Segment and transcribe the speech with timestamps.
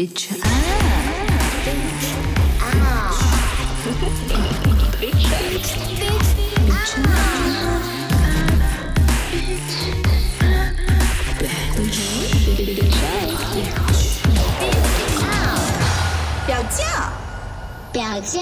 [0.00, 0.48] bitch ah
[1.66, 2.08] bitch
[16.46, 16.80] 表酱，
[17.92, 18.40] 表酱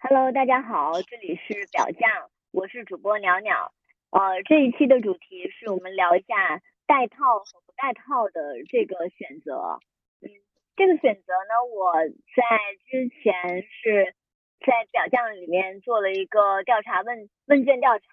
[0.00, 3.72] ，Hello，大家好，这里是表酱，我是主播袅袅。
[4.10, 9.80] 呃，这一期的主题是我们聊一下带套和不带套的这个选择。
[10.20, 10.28] 嗯，
[10.76, 12.42] 这个选择呢，我在
[12.88, 14.14] 之前是
[14.60, 18.04] 在表酱里面做了一个调查问问卷调查，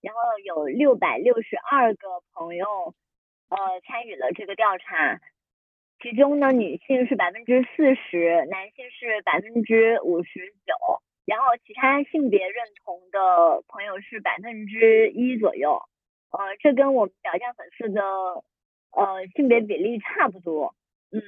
[0.00, 2.94] 然后有六百六十二个朋友
[3.48, 5.20] 呃参与了这个调查，
[6.00, 11.02] 其中呢，女性是百分之四十，男性是百分之五十九。
[11.24, 15.82] 然后其他性别认同的朋友是百分之一左右，
[16.30, 18.02] 呃，这跟我们表象粉丝的
[18.92, 20.74] 呃性别比例差不多，
[21.10, 21.20] 嗯，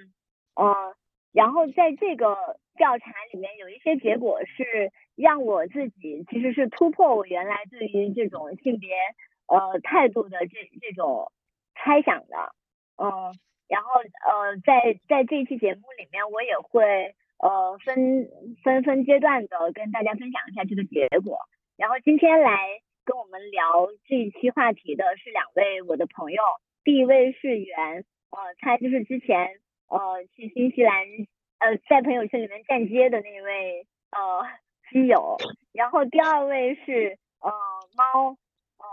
[0.54, 0.94] 呃，
[1.32, 8.90] 然后在这个调查里面有一些结果是让我自己其实是突破我原来对于这种性别
[9.46, 11.30] 呃态度的这这种
[11.74, 12.54] 猜想的，
[12.96, 13.10] 嗯、
[13.68, 17.14] 然后呃在在这期节目里面我也会。
[17.42, 18.28] 呃，分
[18.62, 21.38] 分分阶段的跟大家分享一下这个结果。
[21.78, 26.40] 然后今天来跟我们聊这一期话题的是两位我的朋友，
[26.84, 29.58] 第一位是袁，呃，他就是之前
[29.88, 30.94] 呃去新西兰
[31.58, 34.46] 呃在朋友圈里面站街的那位呃
[34.92, 35.38] 基友。
[35.72, 37.50] 然后第二位是呃
[37.96, 38.28] 猫，
[38.78, 38.86] 呃，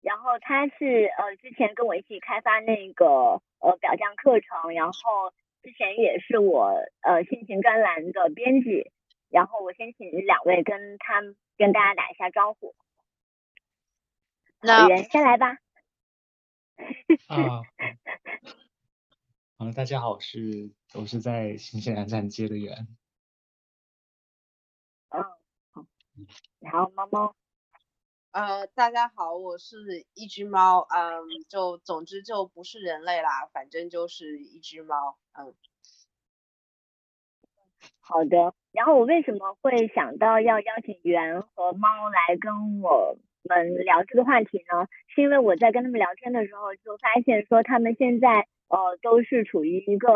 [0.00, 5.34] 然后他是呃之前跟我一起开发那个呃表匠课程，然后。
[5.60, 8.90] 之前也是我呃心情专栏的编辑，
[9.28, 11.20] 然后我先请两位跟他
[11.58, 12.74] 跟大家打一下招呼。
[14.60, 15.58] 那袁先来吧。
[17.28, 17.62] 啊，
[19.56, 22.88] 好了，大家好，我是我是在新西兰站接的袁。
[25.10, 25.22] 嗯，
[25.70, 25.86] 好。
[26.58, 27.36] 然后猫猫，
[28.32, 35.54] 呃，大家好，我是一只猫，嗯，就总之就不是人类啦，反正就是一只猫，嗯。
[38.00, 38.54] 好的。
[38.72, 43.16] 然后我为什么会想到要邀请袁和猫来跟我
[43.48, 44.86] 们聊这个话题呢？
[45.08, 50.12] 是因为我在跟他们聊天的时候就发现说他们现在呃都是处于一个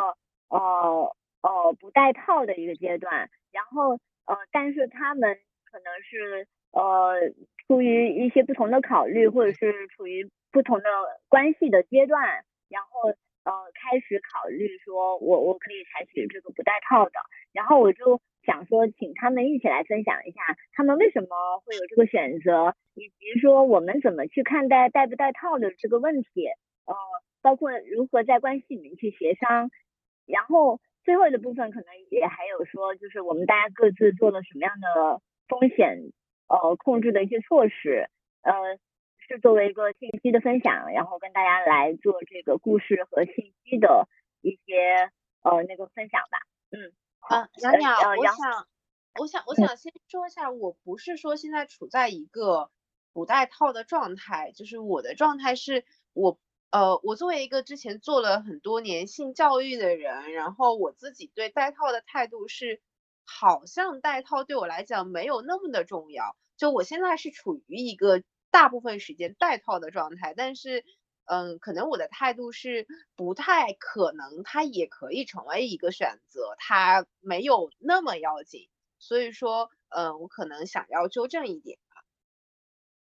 [0.49, 5.39] 呃呃不带套的一个阶段，然后呃但是他们
[5.71, 7.33] 可能是呃
[7.67, 10.85] 出于一些不同的考虑，或者是处于不同的
[11.29, 13.15] 关系的阶段，然后
[13.45, 17.13] 呃开始考虑说我我可以采取这个不带套的，
[17.53, 20.41] 然后我就想说请他们一起来分享一下
[20.73, 21.29] 他们为什么
[21.65, 26.47] 会有这个选择，以及说我们怎么去看待带不带套的这个问题，
[26.85, 26.95] 呃
[27.41, 29.71] 包括如何在关系里面去协商，
[30.27, 36.13] 然后最后的部分可能也还有说就是我们大家各自做了什么样的风险
[36.49, 38.09] 呃控制的一些措施，
[38.43, 38.79] 呃。
[39.33, 44.07] 是作为一个信息的分享，然后跟大家来做这个故事和信息的
[44.43, 45.11] 一些
[45.41, 46.39] 呃那个分享吧。
[46.71, 48.67] 嗯，啊，呃袅袅，呃我想，
[49.19, 52.71] 我想，我想先说一下，我不是说现在处在一个
[53.15, 56.39] 不带套的状态，就是我的状态是我，
[56.71, 62.83] 呃，我作为一个之前做了很多年性教育的人，然后我自己对带套的态度是，
[63.25, 68.23] 好像带套对我来讲没有那么的重要，就我现在是处于一个
[68.53, 70.85] 大部分时间带套的状态，但是。
[71.25, 72.85] 嗯，可能我的态度是
[73.17, 78.69] 不太可能，它也可以成为一个选择，它没有那么要紧，
[78.99, 81.79] 所以说，嗯，我可能想要纠正一点。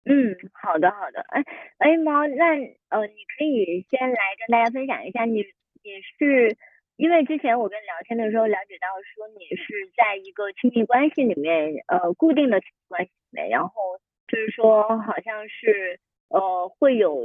[0.04, 1.42] 嗯，好的好的，哎
[1.78, 2.52] 哎猫，那
[2.90, 5.38] 呃你可以先来跟大家分享一下你
[5.82, 6.58] 你是
[6.96, 13.72] 因为之前我跟聊天的时候了解到说你是在一个亲密关系里面呃固定的亲密关系里面，然后
[14.32, 17.16] 就是说好像是呃会有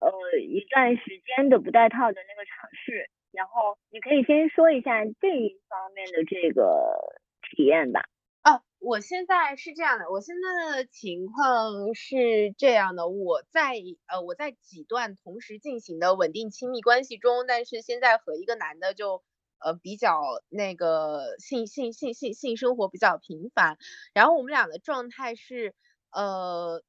[0.00, 8.02] 呃一段时间的不带套的那个尝试，然后你可以先说一下这一方面的这个体验吧。
[8.42, 13.76] 啊，我现在是这样的，我现在的情况是这样的，我在
[14.08, 19.22] 呃我在几段同时进行的稳定亲密关系中，但是现在和一个男的就
[19.64, 20.20] 呃比较
[20.50, 23.78] 那个性性性性性生活比较频繁，
[24.12, 25.72] 然后我们俩的状态是
[26.12, 26.82] 呃。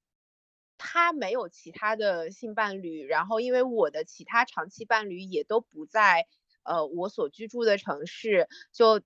[0.86, 6.28] 他没有其他的性伴侣，然后因为我的其他长期伴侣也都不在
[6.64, 9.02] 呃我所居住的城市，就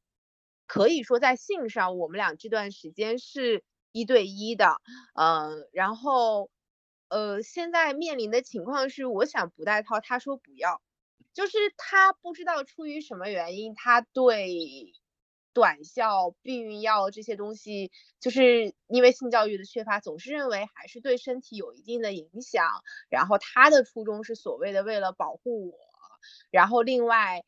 [0.66, 4.82] 可以说在性上我们俩这段时间是一对一的，
[5.14, 6.50] 嗯、然后
[7.10, 10.82] 呃，现在面临的情况是，我想不戴套，他说不要，
[11.34, 14.52] 就是他不知道出于什么原因，他对
[15.58, 17.90] 短效、避孕药这些东西，
[18.20, 22.84] 就是因为性教育的缺乏，总是认为还是对身体有一定的影响。
[23.10, 25.78] 然后他的初衷是所谓的为了保护我，
[26.52, 27.44] 然后另外，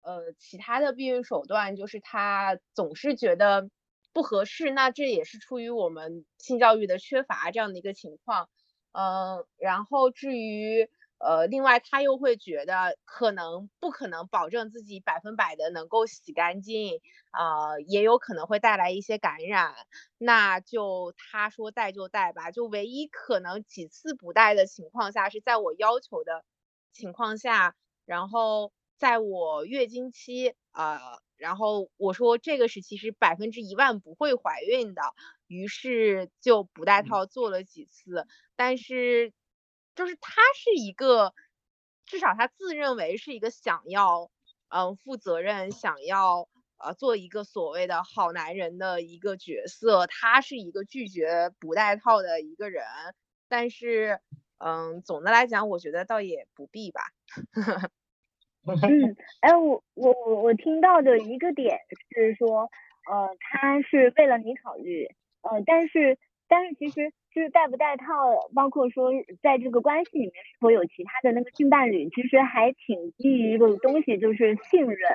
[0.00, 3.68] 呃，其他的避孕手段就是他总是觉得。
[4.12, 8.48] 不合适，那这也是出于我们性教育的缺乏这样的一个情况，
[8.92, 19.74] 嗯，然后至于呃，另外他又会觉得可能不可能保证自己百分百的能够洗干净，啊，也有可能会带来一些感染，
[20.18, 26.44] 那就他说带就带吧，就唯一可能几次不带的情况下是在我要求的
[26.92, 27.74] 情况下，
[28.04, 30.98] 然后在我月经期，呃。
[31.38, 35.02] 然后我说这个时期是百分之一万不会怀孕的，
[35.48, 38.26] 于是就不戴套做了几次，
[38.56, 39.34] 但是
[39.96, 41.34] 就是他是一个，
[42.04, 44.30] 至少他自认为是一个想要
[44.68, 46.48] 嗯负责任，想要
[46.78, 52.84] 呃做一个所谓的好男人的一个角色，他是一个拒绝不戴套的一个人，
[53.48, 54.20] 但是
[54.58, 57.00] 嗯总的来讲，我觉得倒也不必吧。
[58.66, 61.78] 嗯，哎，我我我我听到的一个点
[62.10, 62.68] 是说，
[63.08, 65.06] 呃，他是为了你考虑，
[65.42, 69.10] 呃，但是但是其实就是戴不戴套，包括说
[69.42, 75.10] 在这个关系里面是否有其他的那个性伴侣，其实还挺基于一个东西，就是信任，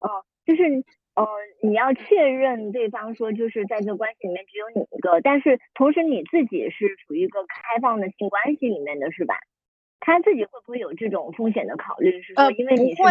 [0.00, 0.62] 呃，就是
[1.14, 1.26] 呃
[1.62, 9.34] 你要确认对方说就是在这个关系里面只有你一个，但是同时你自己是处于一个开放的性关系里面的是吧？
[10.00, 12.22] 他自己会不会有这种风险的考虑？
[12.22, 13.02] 是说，因为你是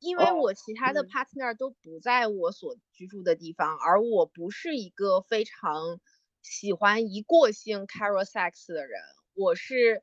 [0.00, 5.98] 因为我其他的 partner 都不在我所居住的地方，而我不是一个非常
[6.42, 9.00] 喜欢一过性 casual sex 的人。
[9.34, 10.02] 我是，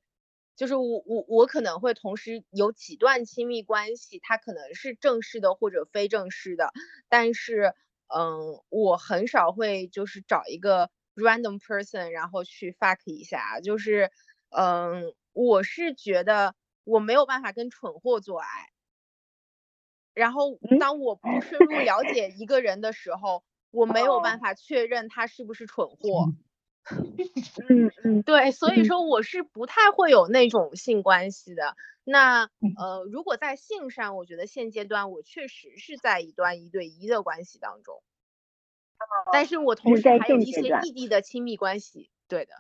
[0.56, 6.72] 就是我我我可能会同时有几段亲密关系，它可能是正式的或者非正式的，
[7.10, 7.74] 但是
[8.08, 14.12] 嗯，我很少会就是找一个 random person 然后去 fuck 一下，就是
[14.50, 15.14] 嗯。
[15.40, 18.48] 我是觉得我没有办法跟蠢货做爱，
[20.16, 23.44] 然后当我不深入了解一个人的时候，
[23.78, 26.34] 我没有办法确认他是不是蠢货。
[27.70, 31.76] 嗯嗯，对，所以说我是不太会有那种性关系的。
[32.04, 38.02] 那呃，如果在性上，我觉得现阶段我确实是在一段一对一的关系当中，
[39.32, 42.10] 但是我同时还有一些异地的亲密关系。
[42.28, 42.56] 对的，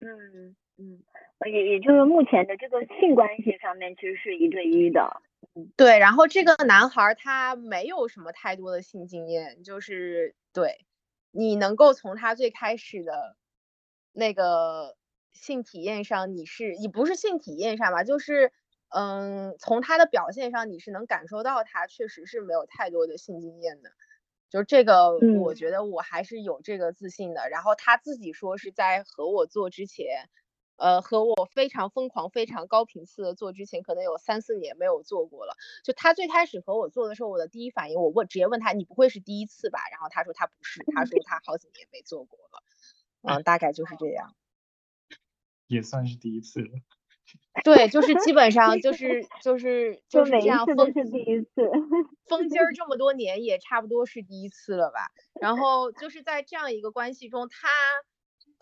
[0.00, 0.56] 嗯。
[0.78, 1.02] 嗯，
[1.52, 5.20] 也也就是目前的这个性关系上面其实是一对一的，
[5.76, 5.98] 对。
[5.98, 10.86] 然后这个男孩他没有什么太多的性经验，就是对，
[11.30, 13.36] 你能够从他最开始的
[14.12, 14.96] 那个
[15.32, 18.52] 性体验上，你是你不是性体验上吧，就是
[18.90, 23.90] 嗯，从他的表现上你是能感受到他确实是没有太多的性经验的，
[24.50, 27.48] 就这个我觉得我还是有这个自信的。
[27.50, 30.28] 然后他自己说是在和我做之前。
[30.76, 35.54] 呃，和我非常疯狂、非常高频次的做之前，可能有三四年没有做过了。
[35.84, 39.78] 就他最开始和我做的时候，我的第一反应，我问直接问他，你不会是第一次吧？
[39.90, 42.62] 然后他说他不是，他说他好几年没做过了。
[43.22, 44.34] 嗯，大概就是这样。
[45.68, 46.70] 也算是第一次了。
[47.64, 51.70] 对，就是基本上就 是就是就是这样，都是第一次。
[52.26, 55.10] 封筋儿这么多年，也差不多是第一次了吧？
[55.40, 57.68] 然后就是在这样一个关系中，他。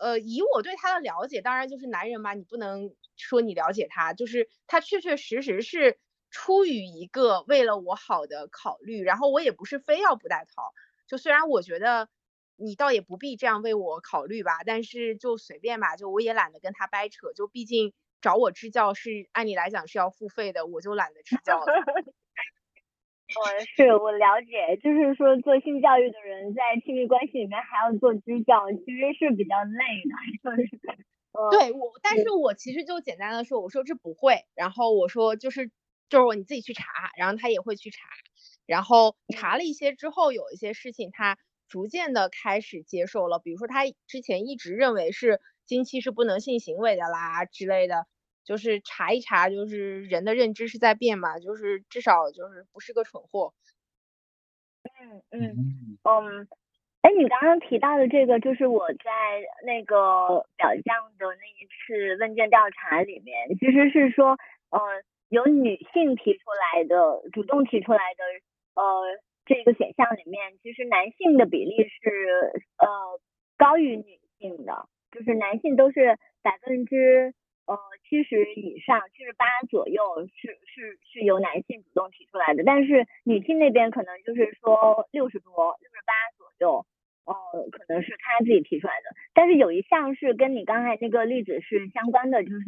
[0.01, 5.99] 呃，以我对他的了解，当然就是男人嘛，你不能说你了解他，就是他确确实实是
[6.31, 10.71] 出于一个为了我好的考虑，然后我也不是非要不戴套，
[11.07, 12.09] 就虽然我觉得
[12.55, 21.75] 你倒也不必这样为我考虑吧，但是就随便吧，就我也懒得跟他掰扯，就毕竟找我支教是按理来讲是要付费的，我就懒得支教了。
[23.35, 30.15] 我是我了解，就是说做性教育的人在亲密关系里面还要做支教，其实是比较累的。
[30.43, 30.69] 就是，
[31.49, 35.71] 对我，但是我其实就简单的说，我说这不会，然后我说就是
[36.09, 37.99] 就是你自己去查，然后他也会去查，
[38.65, 41.37] 然后查了一些之后，有一些事情他
[41.69, 48.07] 逐渐的开始接受了，比如说他之前一直认为是经期是不能性行为的啦之类的。
[48.43, 53.53] 就是查一查，就是人的认知是在变嘛，就是至少就是不是个蠢货。
[54.83, 56.47] 嗯嗯嗯，
[57.01, 59.03] 哎，你刚刚提到的这个，就是我在
[59.65, 64.37] 那个表象的那一次问卷调查里面，其实是说，
[64.69, 64.79] 呃，
[65.29, 66.39] 有女性提出
[66.73, 68.23] 来的，主动提出来的，
[68.75, 72.87] 呃，这个选项里面，其实男性的比例是呃
[73.57, 74.87] 高于女性的。
[75.11, 77.33] 就是男性都是百分之
[77.65, 86.85] 呃七十以上，七十八左右是是是由男性主动提出来的，但是女性那边可能就是说六十多、六十八左右，
[87.25, 87.33] 呃，
[87.69, 89.15] 可能是他自己提出来的。
[89.33, 92.65] 但是有一项是跟你刚才那个例子是相关的，就是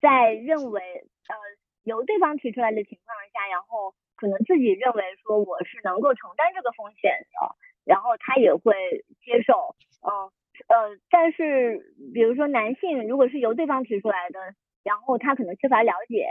[0.00, 0.80] 在认为
[1.28, 1.34] 呃
[1.82, 10.12] 由对方提出来的情况下，然后可能自己认为说我是能够承担这个风险的，然后他也会接受，嗯。
[10.12, 10.32] 呃，
[10.68, 14.38] 呃但是比如说男性如果是由对方提出来的，
[14.82, 16.26] 然后他可能缺乏了解，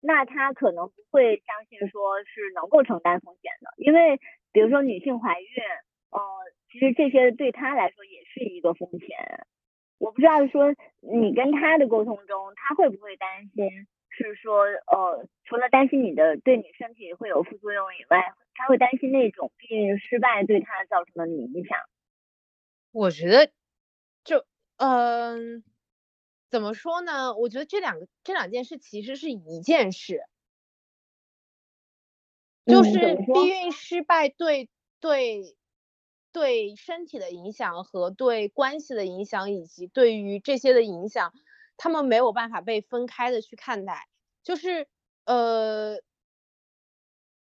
[0.00, 4.20] 那他可能不会相信说是能够承担风险的，因为
[4.52, 5.48] 比如说女性怀孕，
[6.10, 6.20] 呃，
[6.70, 9.46] 其实这些对他来说也是一个风险。
[9.98, 21.78] 我不知道说你跟他的沟通中，他会不会担心是说呃，除了担心你的对你身体会有副作用以外，他会担心那种避孕失败对他造成的影响。
[22.92, 23.50] 我觉得。
[24.78, 25.64] 就嗯，
[26.50, 27.34] 怎么说呢？
[27.34, 30.20] 我觉得这两个这两件事其实是一件事，
[32.66, 34.68] 就是避孕失败对
[35.00, 35.56] 对
[36.32, 41.32] 对身体的影响和对关系的影响，以及对于这些的影响，
[41.76, 44.08] 他们没有办法被分开的去看待。
[44.42, 44.86] 就是
[45.24, 46.00] 呃，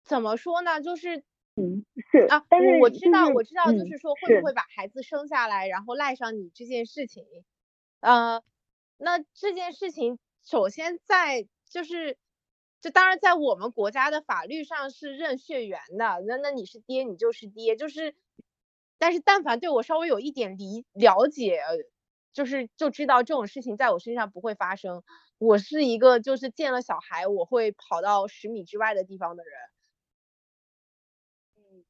[0.05, 0.81] 怎么说呢？
[0.81, 1.23] 就是。
[1.59, 7.25] 嗯，是啊，但是我知道，我知道，就是说会不会把孩子生下来，然后赖上你这件事情，
[7.99, 8.41] 呃，
[8.97, 12.17] 那这件事情首先在就是，
[12.81, 18.15] 就当然在我们国家的法律上是认血缘的，那那你是爹，你就是爹，就是，
[18.97, 21.59] 但是但凡对我稍微有一点理了解，
[22.31, 25.03] 就是就知道这种事情在我身上不会发生。
[25.37, 29.53] 我是一个就是见了小孩我会跑到十米之外的地方的人。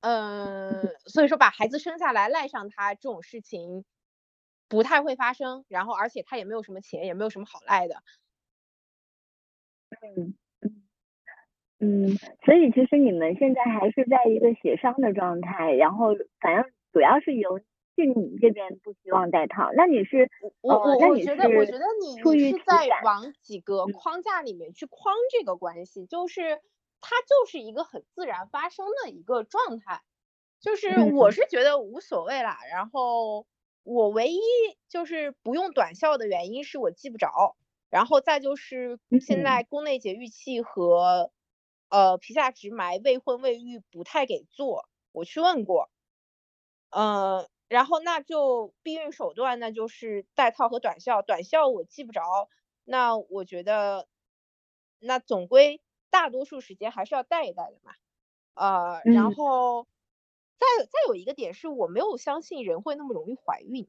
[0.02, 3.84] 嗯，所以说把孩子生下来赖上他这种事情
[4.70, 7.96] 不太会发生，然后而且他也没有什么钱，也没有什么好赖的。
[10.16, 10.84] 嗯嗯
[11.80, 20.30] 嗯，所以其实你们现在还是在一个协商的状态，然后反正主要是由是你这边不希望带套，那你是
[20.62, 26.62] 我我我觉得我觉得你你是在往几个框架里面去框这个关系，就是。
[27.02, 30.04] 它就是一个很自然发生的一个状态，
[30.60, 32.60] 就是我是觉得无所谓啦。
[32.70, 33.48] 然后
[33.84, 34.40] 我唯一
[34.90, 37.56] 就是不用短效的原因是我记不着，
[37.90, 41.32] 然后再就是现在宫内节育器和
[41.88, 45.90] 呃皮下直埋未婚未育不太给做，我去问过，
[46.90, 52.22] 嗯，然后那就避孕手段那就是带套和短效，短效我记不着，
[52.84, 54.08] 那我觉得
[55.00, 55.82] 那总归。
[56.10, 57.94] 大多数时间还是要带一带的嘛，
[58.56, 59.88] 呃，然后
[60.60, 63.88] 再再有一个点是我没有相信人会那么容易怀孕，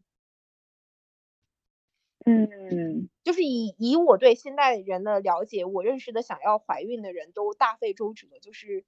[2.27, 8.85] 嗯，就是以以我对现代人的了解，我认识的想要怀孕的人都大费周折，就是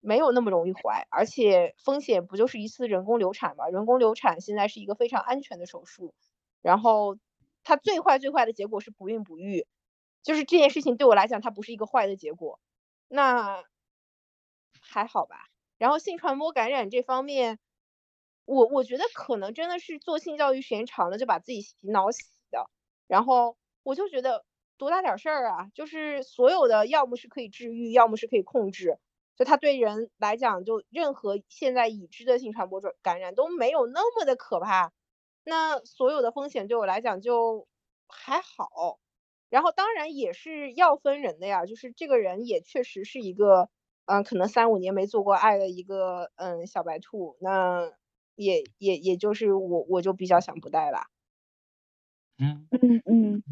[0.00, 3.68] 没有那么容易怀，而且风险不就是一次人工流产嘛？
[3.68, 6.14] 人工流产现在是一个非常安全的手术，
[6.62, 7.16] 然后
[7.62, 9.66] 它最坏最坏的结果是不孕不育。
[10.22, 12.60] 就是这件事情对我来讲，它不是一个坏的结果，
[13.08, 13.64] 那
[14.80, 15.36] 还好吧。
[15.78, 17.58] 然后性传播感染这方面，
[18.44, 22.68] 我我觉得可能真的是做性教育时间长了，就把自己洗脑洗的。
[23.06, 24.44] 然后我就觉得
[24.76, 28.98] 多大点事儿啊，就是所有的要么是可以治愈，要么是可以控制。
[29.36, 34.92] 就它对人来讲，就任何现在已知的性传播感染都没有那么的可怕。
[35.44, 37.66] 那所有的风险对我来讲就
[38.06, 39.00] 还好。
[39.50, 43.68] 然后当然也是要分人的呀，就是这个人也确实是一个，
[44.06, 47.92] 嗯，可能三五年没做过爱的一个，嗯，小白兔，那
[48.36, 51.10] 也也也就是我我就比较想不带了。
[52.38, 53.42] 嗯嗯嗯，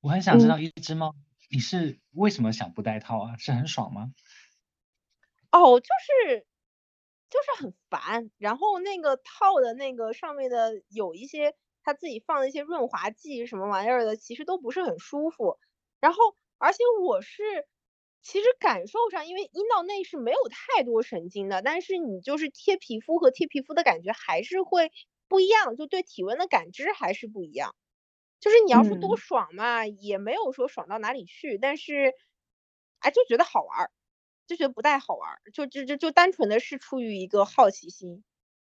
[0.00, 1.14] 我很想知道一只猫，
[1.50, 3.36] 你是为什么想不带套啊？
[3.38, 4.12] 是很爽吗？
[5.52, 5.86] 哦，就
[6.26, 6.46] 是
[7.30, 11.54] 就是很烦，然后那个套的那个上面的有一些。
[11.86, 15.56] 他自己放的一些润滑剂什么玩意儿的，其实都不是很舒服。
[16.00, 16.18] 然后，
[16.58, 17.42] 而且我是，
[18.22, 24.90] 其实感受上，因为阴道内是没有太多神经的，但是你就是贴皮肤和贴皮肤的感觉还是会
[25.28, 27.74] 不一样，就对体温的感知还是不一样。
[28.40, 32.12] 就是你要说多爽嘛，也没有说爽到哪里去，但是，
[32.98, 33.90] 哎，就觉得好玩儿，
[34.48, 38.24] 就觉得不太好玩儿，就就就就单纯的是出于一个好奇心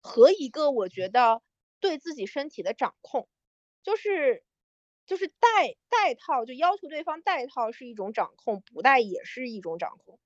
[0.01, 1.41] 和一个我觉得。
[1.79, 3.27] 对自己身体的掌控，
[3.83, 4.43] 就是
[5.05, 5.37] 就是戴
[5.89, 10.19] 戴套，就要求对方戴套是一种掌控，不戴也是一种掌控。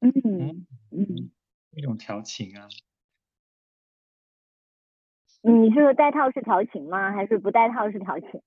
[0.00, 1.30] 嗯嗯，
[1.70, 2.68] 一种调情啊。
[5.42, 7.12] 你是说带套是调情吗？
[7.12, 8.42] 还是不带套是调情？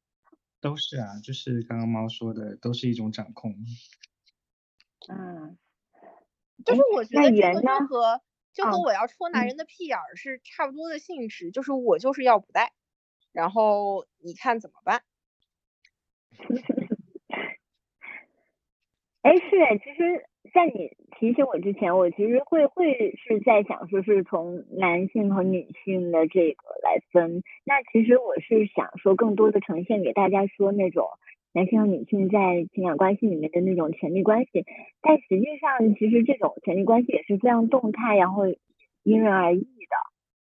[0.59, 3.55] 都是啊，就是刚刚猫说的，都是一种掌控。
[5.07, 5.57] 嗯，
[6.65, 8.21] 就是我觉得这个就和
[8.57, 12.71] 就和嗯我要戳男嗯人的屁眼儿是差不多的性质，就是我就是要不戴，
[13.31, 15.03] 然后你看怎么办？
[19.21, 27.43] 哎，是哎，其实，在你提醒我之前，我其实会会是在想说，是从男性和女性的这个来分。
[27.65, 31.09] 那其实我是想说，更多的呈现给大家说那种
[31.57, 34.63] 男性和女性在情感关系里面的那种权利关系。
[35.01, 38.43] 但实际上，其实这种权利关系也是非常动态，然后
[39.01, 39.95] 因人而异的。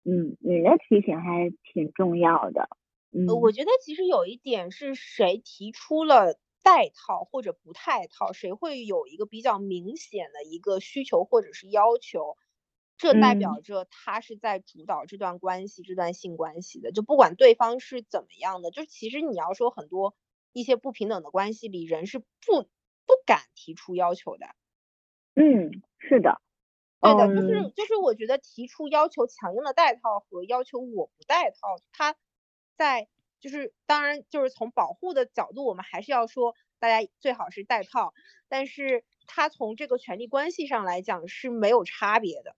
[0.04, 2.68] 嗯，你的提醒还挺重要的。
[3.12, 12.36] 嗯，呃，我觉得其实有一点是谁提出了带套或者不带套，谁会有一个比较明显的一个需求或者是要求，
[12.96, 16.90] 这代嗯表着他是在主导这段关系、这段性关系的。
[16.90, 20.14] 就不管对方是怎么样的，就其实你要说很多
[20.52, 22.24] 一些不平等的关系里，人是不
[23.06, 24.46] 不敢提出要求的。
[25.34, 26.40] 嗯，是的。
[27.00, 31.56] 对的，就是嗯就是我觉得提出要求强硬的带套和要求我不带套，
[31.90, 32.14] 它
[32.76, 33.08] 在
[33.40, 38.14] 就是当然就是从保护的角度，我们还是要说大家最好是带套，
[38.48, 42.54] 但是它从这个权利关系上来讲是没有差别的。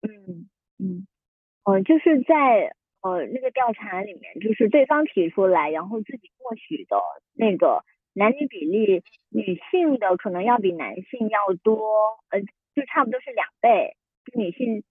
[0.00, 0.48] 嗯
[0.78, 1.06] 嗯，
[1.64, 2.74] 呃，就是在
[3.04, 6.96] 呃那个调查里面，就是对方提出来，然后自己默许的
[7.34, 7.84] 那个
[8.14, 12.40] 男女比例，女性的可能要比男性要多，呃，
[12.74, 13.94] 就差不多是两倍，
[14.24, 14.82] 就女性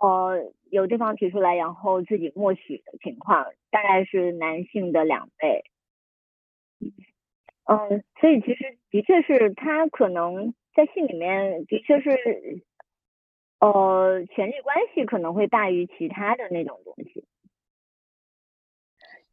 [0.00, 5.64] 呃有对方提出来，然后自己默许的情况，大概是男性的两倍。
[7.64, 12.62] 嗯，所以其实的确是他可能在性里面的确是，
[13.58, 17.26] 呃，权力关系可能会大于其他的那种东西。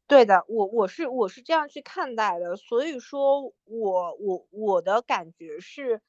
[0.07, 6.01] 对的，我我是我是这样去看待的，所以说我我我的感觉是，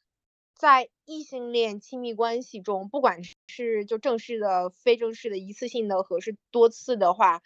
[0.54, 7.42] 在异性恋亲密关系中，不管是就正式的、非正式的、一次性的和是多次的话，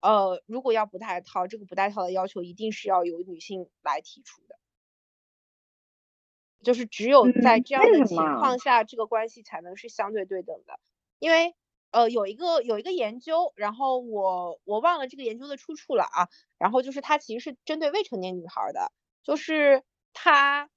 [0.00, 4.56] 呃，如果要不带套，这个不带套的要求一定是要由女性来提出的，
[6.62, 10.78] 就是只有在嗯这样的情况下，这个关系才能是相对对等的，
[11.18, 11.56] 因为。
[11.92, 20.68] 呃，有一个有一个研究，然后我我忘了这个研究的出处了啊，然后就是它其实是针对未成年女孩的，就是它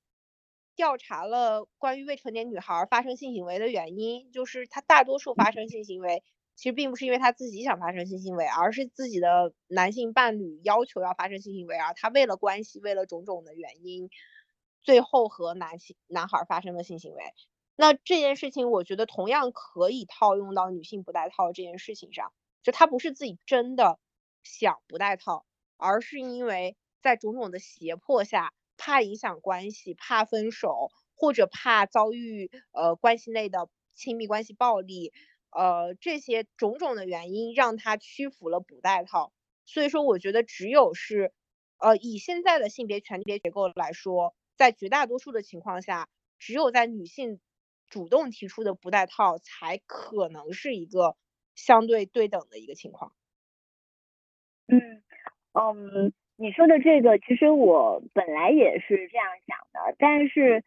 [0.76, 6.24] 调查了关于未成年女孩发生性行为的原因，就是她大多数发生性行为，
[6.56, 14.10] 其实并不是因为她自己想发生性行为，而是自己的男性伴侣要求要发生性行为，而她为了关系，为了种种的原因，
[14.82, 17.21] 最后和男性男孩发生了性行为。
[17.76, 24.00] 那这件事情，我觉得同样可以套用到女性不带套这件事情上，就她不是自己真的
[24.44, 25.46] 想不带套，
[25.78, 35.12] 而是因为在种种的胁迫下，怕影响关系，怕分手，或者怕遭遇呃关系内的亲密关系暴力，
[35.50, 39.32] 呃这些种种的原因让她屈服了不带套。
[39.66, 41.34] 所以说，我觉得只有是，
[41.78, 47.40] 呃以现在的性别权利结构来说，在绝大多数的情况下，只有在女性
[47.91, 51.15] 主动提出的不带套，才可能是一个
[51.54, 53.12] 相对对等的一个情况。
[54.67, 55.04] 嗯
[55.54, 60.63] 嗯，你说的这个，其实我本来也是这样想的，但是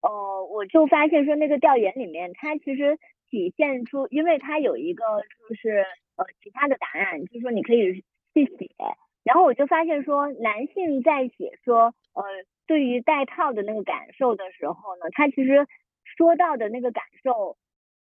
[0.00, 2.96] 呃，我就发现说那个调研里面，它其实
[3.28, 5.04] 体现出，因为它有一个
[5.48, 5.84] 就是
[6.16, 8.70] 呃其他的答案，就是说你可以去写，
[9.24, 12.22] 然后我就发现说男性在写说呃
[12.66, 15.66] 对于带套的那个感受的时候呢，他其实
[16.20, 17.56] 说到的那个感受。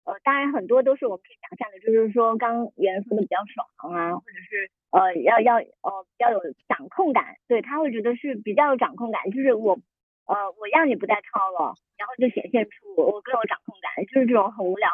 [0.04, 9.78] 呃，当然很多都是我们可以想象的，就是说刚袁说的比较爽啊，或者是呃要要呃比较有掌控感，对他会觉得是比较有掌控感，就是我
[10.26, 14.90] 呃我让你不带套了，然后就显现出我更有掌控感，就是这种很无聊，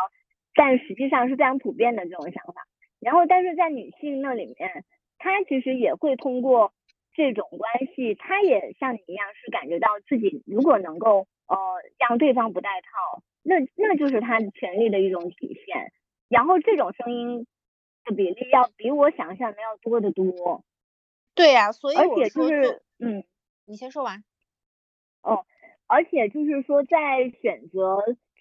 [0.54, 2.68] 但实际上是非常普遍的这种想法。
[3.00, 4.84] 然后但是在女性那里面，
[5.16, 6.74] 她其实也会通过
[7.18, 11.57] 这种关系，他也像你一样是感觉到自己如果能够呃
[11.98, 13.22] 让对方不带套。
[13.42, 15.90] 那那就是他权利的一种体现，
[16.28, 17.46] 然后这种声音
[18.04, 20.62] 的比例要比我想象的要多得多。
[21.35, 23.24] 对呀、所以而且就是，嗯，
[23.64, 24.22] 你先说完。
[25.22, 25.44] 哦，
[25.87, 27.98] 而且就是说，在选择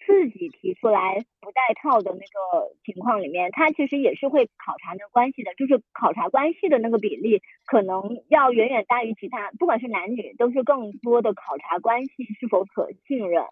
[0.08, 13.44] 自己提出来不带套的那个情况里面，他其实也是会考察那个关系的，就是考察关系的那个比例，可能要远远大于其他，不管是男女，都是更多的考察关系是否可信任，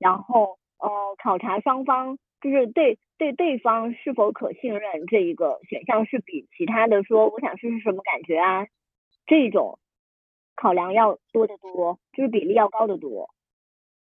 [0.00, 0.58] 然后。
[0.82, 0.88] 呃，
[1.22, 8.66] 考察双方就是对对对方是否可信任这一个选项是比其他的说我想试试什么感觉啊
[9.26, 9.78] 这种
[10.56, 13.28] 考量要多得多，就是比例要高得多。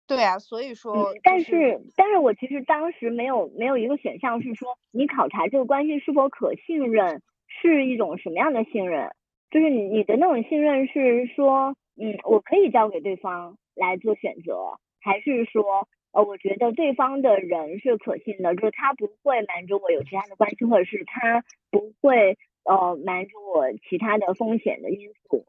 [0.09, 9.11] 对啊，所以说，嗯，但是但是我其实当时没有没有一个选项是说你考察这个关系是否可信任是一种什么样的信任，
[9.51, 25.45] 就是你你的那种信任是说，嗯，我可以交给对方来做选择，还是说，呃，我觉得对方的人是可信的，就是他不会瞒着我有其他的关系，或者是他不会呃瞒着我其他的风险的因素，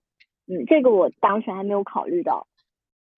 [0.46, 2.46] 嗯，这个我当时还没有考虑到。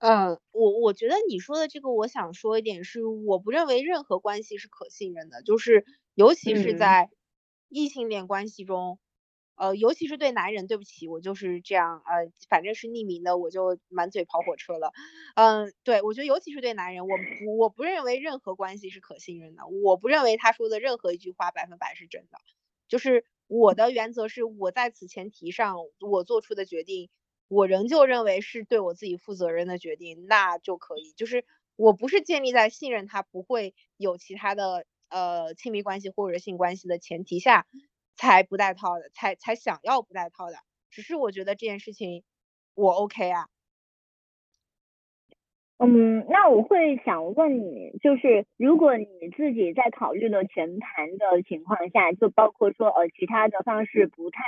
[0.02, 5.84] 嗯，我我觉得你说的这个，我想说一点是，我不认为任何关系是可信任的，就是
[6.16, 7.08] 尤其是在
[7.68, 8.98] 异性恋关系中，
[9.54, 14.90] 呃，尤其是对男人，对不起，我就是这样，呃，反正是匿名的，我就满嘴跑火车了。
[15.36, 17.16] 嗯，对，我觉得尤其是对男人，我
[17.56, 22.38] 我不认为任何关系是可信任的，我不认为他说的任何一句话百分百是真的，
[22.88, 27.08] 就是我的原则是我在此前提上我做出的决定。
[27.52, 31.12] 我仍旧认为是对我自己负责任的决定，那就可以。
[31.16, 31.44] 就是
[31.76, 37.66] 我不是建立在信任他不会有其他的呃亲密关系或者性关系的前提下
[38.16, 40.56] 才不带套的，才才想要不带套的。
[40.88, 42.24] 只是我觉得这件事情
[42.74, 43.48] 我 OK 啊。
[45.76, 54.40] 嗯，那我会想问你，就是如果你自己在考虑了全盘的情况下，就包括说呃其他的方式不太。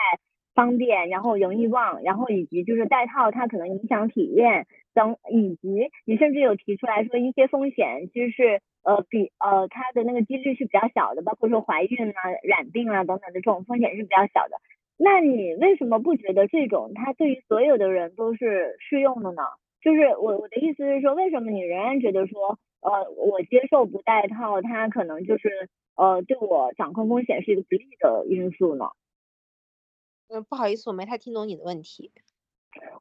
[0.54, 14.56] 方便，然后容易忘，然后以及就是带套它可能影响体验等，以及你甚至有提出来说一些风险，其实是呃比呃它的那个几率是比较小的，包括说怀孕啊、染病啊等等的这种风险是比较小的。
[14.96, 19.42] 那你为什么不觉得这种它对于所有的人都是适用的呢？
[19.82, 28.86] 就是我我的意思是说，为什么你仍然觉得说呃我接受不带套，它可能就是呃对我掌控风险是一个不利的因素呢？
[30.28, 32.10] 嗯，不好意思，我没太听懂你的问题。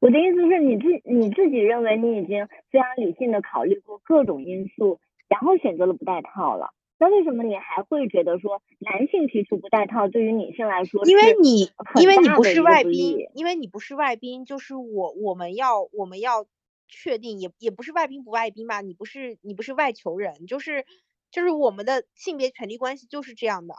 [0.02, 6.74] 我的意思是你自你自己认为你已经非常理性的考虑过各种因素，然后选择了不戴套了。
[7.00, 16.46] 那为什么你还会觉得说男性提出不戴套对于女性来说，因为你因为你不是外宾，因为你不是外宾，就是我我们要我们要
[16.88, 18.82] 确定也也不是外宾不外宾吧？
[18.82, 20.86] 你不是你不是外求人，就是
[21.32, 23.74] 就是我们的性别权利关系就是这样的。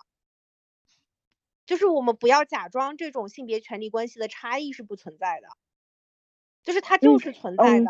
[1.67, 5.49] 就是我们不要假装这种性别权利关系的差异是不存在的，
[6.63, 7.87] 就是它就是存在的，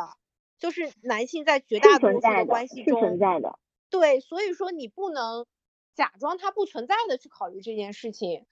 [0.58, 3.58] 就是男性在绝大多数的关系中存在的。
[3.90, 5.46] 对，所以说你不能
[5.94, 8.46] 假装它不存在的去考虑这件事情。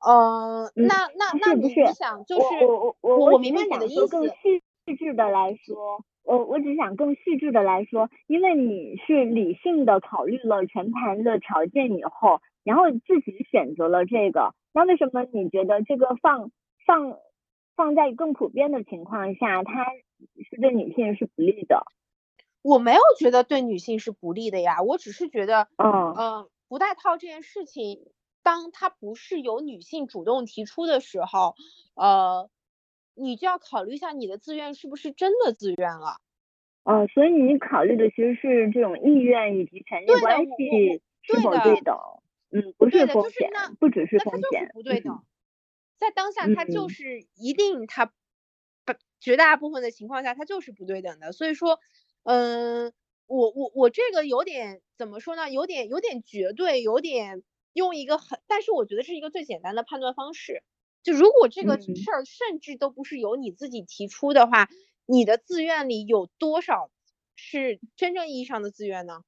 [0.00, 4.08] 呃，那那那你想就是我我我我明白你的意思。
[4.08, 14.54] 更细致的来说，我我只想更细致的来说，因为你是理性的考虑了全盘的条件以后，然后自己选择了这个。
[14.72, 16.50] 那为什么你觉得这个放
[16.86, 17.18] 放
[17.76, 19.84] 放在更普遍的情况下，它
[20.50, 21.84] 是对女性是不利的？
[22.62, 31.54] 我没有觉得对女性是不利的呀，我只是觉得，嗯嗯，不戴套这件事情，当它不是由女性主动提出的时候，
[31.94, 32.48] 呃，
[33.14, 36.18] 你就要考虑一下你的自愿是不是真的自愿了。
[36.84, 41.96] 哦，所以你考虑的其实是这种意愿以及权利关系是否对等。
[42.52, 45.24] 嗯，不是风险，不只是风险，不对等，
[45.96, 48.12] 在当下它就是一定它不
[49.20, 51.80] 绝大部分的情况下它就是不对等的，所以说，
[52.24, 52.92] 嗯，
[53.26, 55.50] 我我我这个有点怎么说呢？
[55.50, 60.62] 有点有点绝对，有点用一个很，但是我觉得是一个最简单的判断方式。
[61.02, 64.68] 就如果这个事儿甚至都不是由你自己提出的话，
[65.06, 66.90] 你的自愿里有多少
[67.34, 69.22] 是真正意义上的自愿呢？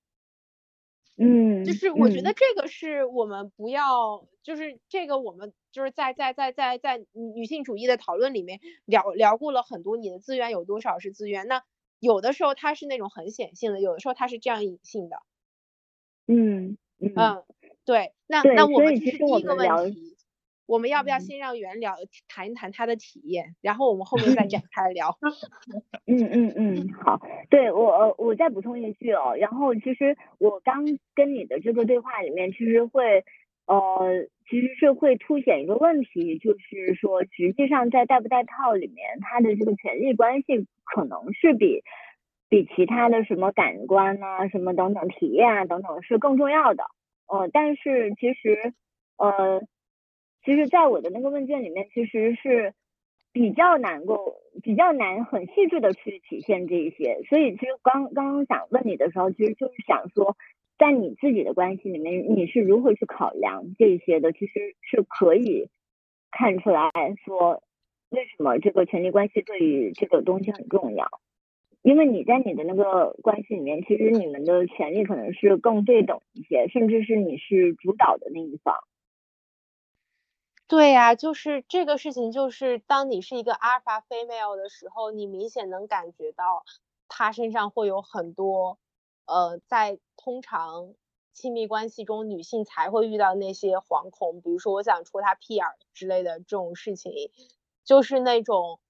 [1.16, 11.46] 嗯，就是我觉得这个是我们不要，就是这个我们就是在在在在在女性主义的讨论里面聊聊过了很多，你的资源有多少是资源？
[11.46, 11.62] 那
[12.00, 15.18] 有的时候它是那种很显性的，有的时候它是这样隐性的。
[16.26, 16.78] 嗯
[17.14, 17.44] 嗯，
[17.84, 20.13] 对，那那我们这是第一个问题。
[20.66, 21.94] 我们要不要先让袁聊
[22.26, 25.18] 谈一谈他的体验，然后我们后面再展 开聊。
[26.06, 33.24] 嗯嗯嗯，好，对我我再补充一句哦，然后其实我刚跟你的这个对话里面，其实会
[33.66, 41.82] 呃其实是会凸显一个问题，就是说实际上在带不带套里面，他的这个权利关系可能是比
[42.48, 46.84] 比其他的什么感官啊、什么等等体验啊等等是更重要的。
[47.26, 48.72] 呃，但是其实
[49.18, 49.62] 呃。
[50.44, 52.74] 其实，在我的那个问卷里面，其实是
[53.32, 57.22] 比较难够、比较难很细致的去体现这一些。
[57.28, 60.36] 所以，其实刚刚想问你的时候，其实就是想说，
[60.78, 64.32] 在你自己的关系里面，你是如何去考量这些的？
[64.32, 65.68] 其实是可以
[66.30, 66.90] 看出来
[67.24, 67.62] 说，
[68.10, 71.08] 为什么这个权力关系对于这个东西很重要。
[71.82, 78.74] 因为你在你的那个关系里面，其实你们的权利可能是更对等一些，甚至是你是主导的那一方。
[80.70, 86.64] 对呀，就是这个事情，就是当你是一个阿尔法 female 的时候，你明显能感觉到
[87.06, 88.78] 他身上会有很多，
[89.26, 90.94] 呃，在通常
[91.34, 97.12] 亲密关系中女性才会遇到那些惶恐，比如说我想戳他屁眼之类的这种事情，
[97.84, 98.80] 就是那种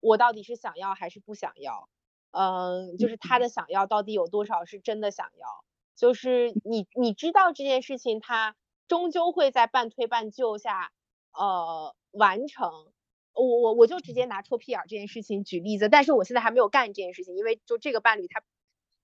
[0.00, 1.88] 我到底是想要还是不想要。
[2.32, 5.64] 嗯，就是他的想要到底有多少是真的想要？
[5.96, 8.56] 就是你你知道这件事情，他
[8.88, 10.92] 终究会在半推半就下，
[11.32, 12.92] 呃，完成。
[13.32, 18.42] 我我我就直接拿臭屁眼这件事情举例子，但是我现在还没有干这件事情，因为就这个伴侣他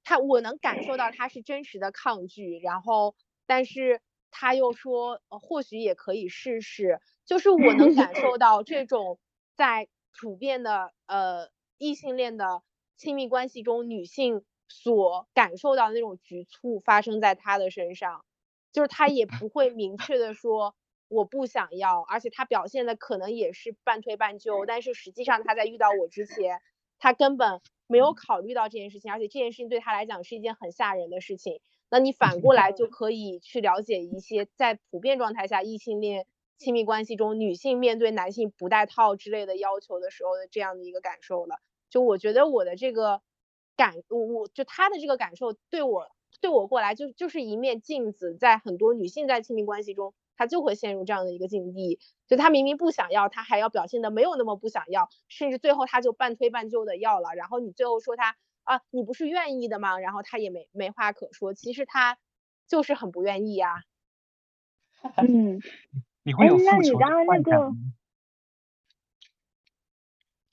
[0.04, 3.14] 他我能感受到他是真实的抗拒，然后
[3.46, 9.18] 但是他又说呃或许也可以试试，就是我能感 受到这种
[9.54, 9.88] 在
[10.20, 12.62] 普遍的呃异性恋的。
[12.98, 18.24] 亲密关系中，女性所感受到的那种局促发生在他的身上，
[18.72, 20.74] 就是他也不会明确的说
[21.08, 26.60] 我不想要，而且他表现的可能也是半推半就，但是实际上他在遇到我之前，
[26.98, 31.60] 他根本没有考虑到这件事情，而且这件事情对他来讲是一件很吓人的事情。
[31.88, 36.26] 那你反过来就 可以去了解一些在普遍状态下异性恋
[36.58, 41.60] 亲密关系中女性面对男性不带套之类的要求的时候的这样的一个感受了。
[41.88, 43.22] 就我觉得我的这个
[43.76, 46.08] 感，我我就他的这个感受对我
[46.40, 59.98] 对我过来就就是一面镜子，在很多女性在亲密关系中，她就会陷入这样的一个境地，就他明明不想要，他还要表现的没有那么不想要，甚至最后他就半推半就的要了，然后你最后说他啊，你不是愿意的吗？
[59.98, 62.18] 然后他也没没话可说，其实他
[62.68, 63.82] 就是很不愿意呀。
[65.16, 65.60] 嗯，
[66.24, 67.72] 你会有那你复仇刚刚那个。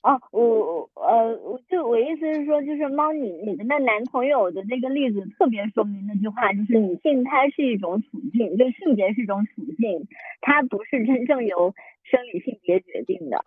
[0.04, 10.06] 哦，我呃，我就我意思是说，就是猫，你你的那男朋友的那个例子特别说明那句话，就是女性它是一种属性，就性别是一种属性，
[10.42, 13.46] 它不是真正由生理性别决定的。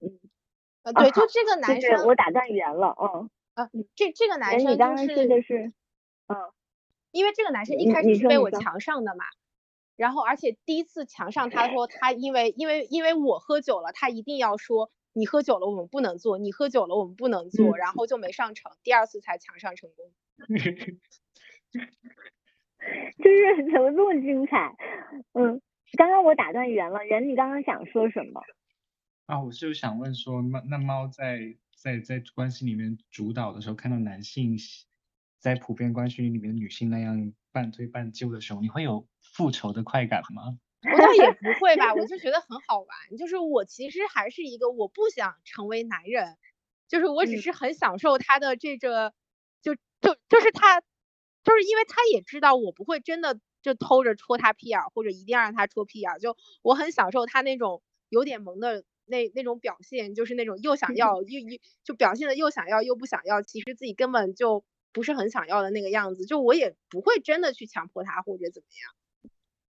[0.00, 0.18] 嗯，
[0.84, 5.74] 呃，对，就这个男生，我打断圆了，嗯，啊，这这个男生你刚刚说的是，
[6.28, 6.36] 嗯，
[7.10, 9.26] 因为这个男生一开始是被我强上的嘛，
[9.94, 14.90] 然后而且第一次强上他说他因为因为因为我喝酒了，他一定要说。
[15.18, 20.10] 你喝酒了，我们不能做；你喝酒了，我们不能做，然后就没上成，第二次才强上成功。
[23.18, 24.76] 就是怎么这么精彩？
[25.32, 25.60] 嗯，
[25.98, 28.40] 刚刚我打断圆了，圆，你刚刚想说什么？
[29.26, 34.56] 啊，我就想问说，那那猫在在在关系里面主导的时候，看到男性
[35.38, 40.58] 在普遍关系里面女性那样半推半就的时候，你会有复仇的快感吗？
[40.82, 43.16] 我倒也不会吧，我 就觉得很好玩。
[43.18, 46.36] 就是我其实还是一个我不想成为男人，
[46.88, 49.12] 就是我只是很享受他的这个，
[49.62, 66.24] 就就就是他，就是因为他也知道我不会真的就偷着戳他屁眼，或者一定要让他戳屁眼，就我很享受他那种有点萌的那那种表现，就是那种又想 要又又就表现的又想要又不想要，其实自己根本就不是很想要的那个样子。
[66.24, 68.94] 就我也不会真的去强迫他或者怎么样。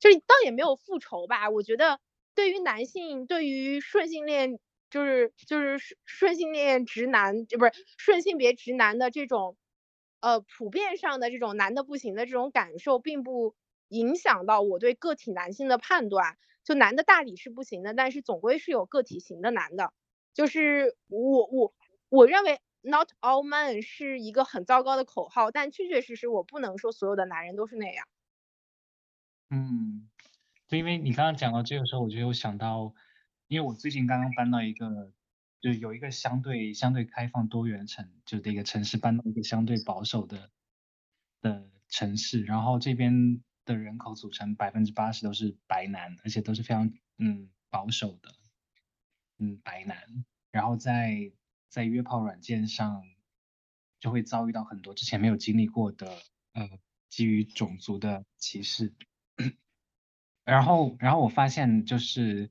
[0.07, 1.99] 就是倒也没有复仇吧，我觉得
[2.37, 9.57] 对于男性，对于顺性恋，就是就是顺性恋直男，就不是顺性别直男的这种，
[10.21, 13.57] 呃，普遍上的这种男的不行的这种感受，并不
[13.89, 16.37] 影响到我对个体男性的判断。
[16.63, 19.93] 就男的大理是不行的，但是总归是有个体型的男的。
[20.35, 21.75] 就是我我
[22.09, 28.07] 我认为 not all men 是一个很糟糕的口号，但确确实实我不能说所有的男人都是那样。
[29.51, 30.09] 嗯，
[30.67, 32.93] 就因为你刚刚讲到这个时候，我就有想到，
[33.47, 35.13] 因为我最近刚刚搬到一个，
[35.61, 40.51] 就有一个相对相对开放多元城，就的一个城市，搬到一个相对保守的
[41.41, 48.35] 的城市，然后这边的人口组成百分之八十都是白男，而且都是非常嗯保守的，
[49.39, 51.31] 嗯白男，然后在
[51.69, 53.05] 在约炮软件上
[54.01, 56.19] 就会遭遇到很多之前没有经历过的
[56.53, 56.69] 呃
[57.09, 58.93] 基于种族的歧视。
[60.47, 62.51] 然后，然后我发现就是，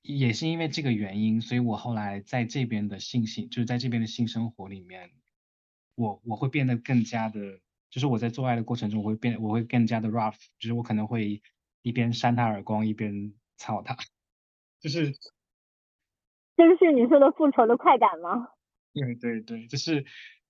[0.00, 5.10] 也是因为这个原因，所以我后来在这边的性性，就是在这边的性生活里面，
[5.94, 11.42] 我我会变得更加的，就是我在做爱的过程中，我会变，我会更加的 rough，就是我可能会
[11.82, 13.96] 一边扇他耳光，一边操他，
[14.80, 15.12] 就是，
[16.56, 18.48] 这个是你说的复仇的快感吗？
[18.94, 20.04] 对对对，就是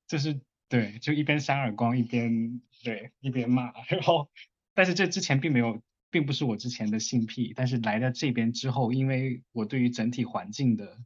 [0.06, 0.40] 就是。
[0.68, 4.30] 对，就一边扇耳光一边对一边骂，然后
[4.72, 10.98] 但是这之前并没有，并不是我之前的性癖，但是来到这边之后，因为我对于整体环境的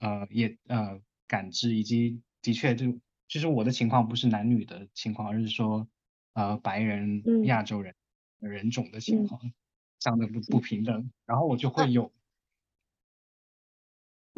[0.00, 5.88] 呃也呃感知以及的确就其实我的情况不是男女的情况，而是说
[6.34, 7.50] 呃白人嗯。
[7.50, 7.94] 亚洲人
[8.40, 9.40] 人种的情况，
[9.98, 12.12] 这样的不不平等，然后我就会有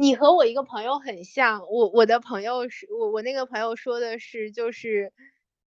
[0.01, 5.11] 你和我一个朋友很像，我我的朋友是我我那个朋友说的是，就是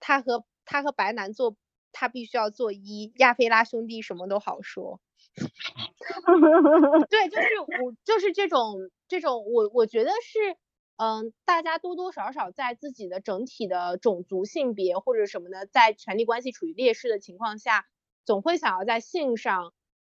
[0.00, 1.56] 他和他和白男做，
[1.98, 5.00] 他必须要做一，亚非拉兄弟什么都好说。
[7.10, 7.48] 对，就是
[7.82, 10.56] 我就是这种这种，我我觉得是，
[10.96, 17.86] 嗯，大家多多少少在自己的整体的种族、性别或者什么的，在权力关系处于劣势的情况下，
[18.24, 19.72] 总会想要在性上，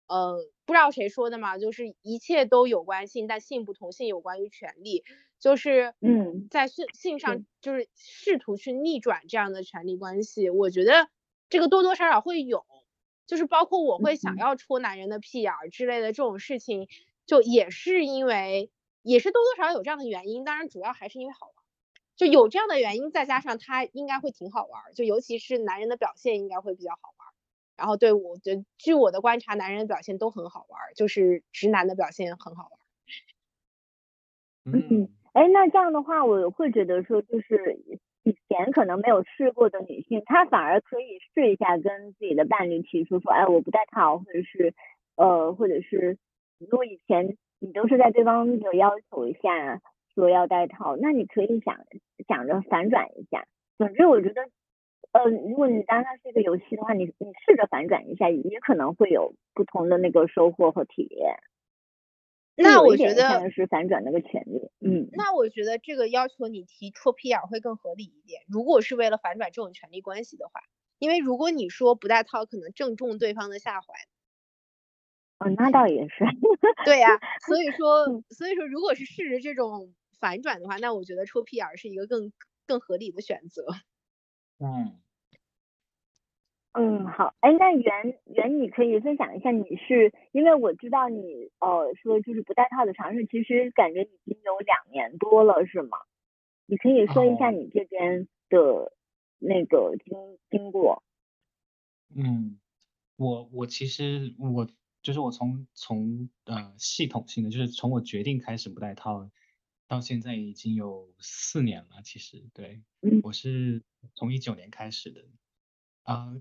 [0.07, 5.03] 呃，不知道谁说的嘛，就是一切都有关性，但性不同，性有关于权利，
[5.39, 11.09] 就是嗯在性性上就是试图去逆转这样的权力关系，我觉得
[11.49, 12.65] 这个多多少少会有。
[13.27, 16.87] 就是包括我会想嗯要戳男人的屁眼儿之类的这种事情，
[17.27, 18.71] 就也是因为
[19.03, 21.61] 也是多多少少有这样的原因，当然主要还是因为好玩儿，
[22.15, 27.33] 就有这样的原因，再加上他应该会挺好玩儿，就尤其是男人的表现应该会比较好玩儿。
[27.77, 32.83] 然后对我觉据我的观察，男人的表现都很好玩儿，就是直男的表现很好玩儿。
[34.65, 37.79] 嗯，哎，那这样的话，我会觉得说，就是
[38.23, 44.73] 以前可能没有试过的女性，她反而可以试一下跟自己的伴侣提出说，哎，我不戴套，或者是
[45.15, 46.17] 呃，或者是
[46.59, 49.81] 如果以前你都是在对方的要求下
[50.13, 51.77] 说要戴套，那你可以想
[52.27, 53.45] 想着反转一下。
[53.77, 54.41] 总之，我觉得，
[55.13, 61.35] 呃，如果你当它是一个游戏的话，你你试着反转一下，也可能会有不同的那个收获和体验。
[62.61, 65.09] 就那我觉得像是反转那个权利，嗯。
[65.13, 68.41] 那我觉得这个要求你提戳屁眼儿会更合理一点。
[68.47, 70.61] 如果是为了反转这种权力关系的话，
[70.99, 73.87] 因为如果你说不带套，可能正中对方的下怀。
[75.41, 76.25] 哦，那倒也是。
[76.83, 77.09] 对呀、
[77.45, 82.31] 所以说，所以说，如果是试着这种反转的话，那我觉得戳屁眼儿是一个更
[82.67, 83.65] 更合理的选择。
[84.59, 84.99] 嗯。
[86.73, 95.97] 嗯，好，哎，那袁袁，你可以分享一下，你是因为我知道你呃说就是不戴套的尝试，其实感觉已经有两年多了，是吗？
[96.67, 98.93] 你可以说一下哦你这边的
[99.39, 101.01] 那个经经过。
[102.15, 102.59] 嗯，
[103.17, 104.67] 我我其实我
[105.01, 109.27] 就是我从从呃系统性的，就是从我决定开始不戴套，
[109.87, 112.03] 到现在已经有四年了。
[112.03, 113.81] 其实对，嗯我是
[114.13, 115.25] 从一九年开始的，
[116.09, 116.33] 啊、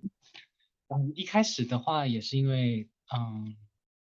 [0.88, 3.54] 嗯，一开始的话也是因为嗯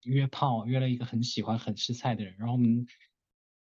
[0.04, 2.86] 约炮约了一个很喜欢很吃菜的人，然后我们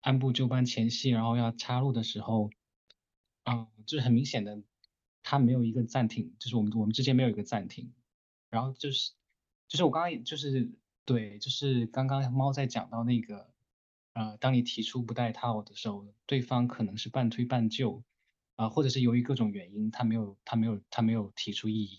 [0.00, 2.50] 按部就班前戏，然后要插入的时候，
[3.44, 4.62] 嗯，就是很明显的，
[5.22, 7.92] 他没有一个暂停，就是我们我们之间没有一个暂停，
[8.48, 9.12] 然后就是
[9.68, 10.72] 就是我刚刚就是
[11.04, 13.52] 对，就是刚刚猫在讲到那个，
[14.14, 18.02] 呃，当你提出不带套的时候，对方可能是半推半就，
[18.56, 21.98] 啊、或者是由于各种原因，他没有他没有他没有提出异议，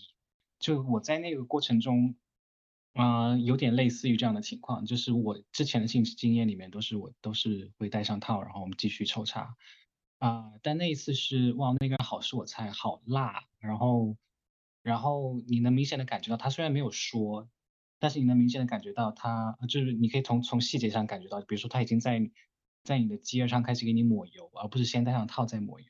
[0.58, 2.16] 就我在那个过程中。
[2.98, 9.54] 啊、有点类似于这样的情况，就是我之前的性经验里面都是我都是会戴上套，然后我们继续抽查，
[10.16, 14.16] 啊、但那一次是哇，那个好是我菜，好辣，然后
[14.82, 17.50] 然后你能明显的感觉到他虽然没有说，
[17.98, 22.30] 但是你能明显的感觉到他就是你可以从从细节上感觉到，比如说他已经在
[22.82, 25.86] 在你的肌肉上开始给你抹油，而不是先戴上套再抹油，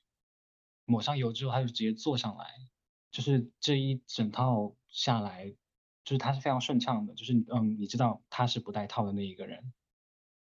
[0.86, 2.46] 抹上油之后他就直接坐上来，
[3.10, 5.50] 就是这一整套下来，
[6.04, 9.72] 就是他是非常顺畅的，就是嗯，你知道他是不戴套的那一个人，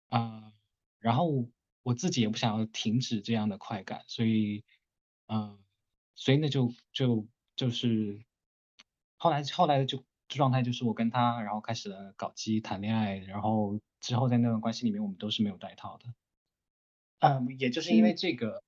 [0.09, 0.51] 啊、
[0.99, 1.47] 然后
[1.83, 4.63] 我自己也不想要停止这样的快感，所以，
[5.27, 5.57] 嗯、
[6.15, 8.23] 所以那就就就是
[9.17, 16.05] 后来后来的就状态就是我跟他，然后开始了搞基谈恋爱，然后之后在那段关系里面我们都是没有戴套的，
[17.19, 18.63] 嗯，也就是因为这个，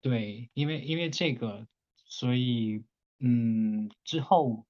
[0.00, 1.66] 对，因为因为这个，
[2.06, 2.84] 所以
[3.18, 4.66] 嗯之后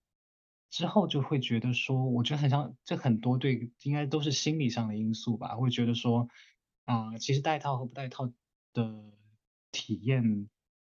[0.71, 6.29] 之后就会觉得说，我觉得很像这很多对应该都是心理上的因素吧，会觉得说。
[6.91, 8.33] 啊、其实戴套和不戴套
[8.73, 9.13] 的
[9.71, 10.49] 体验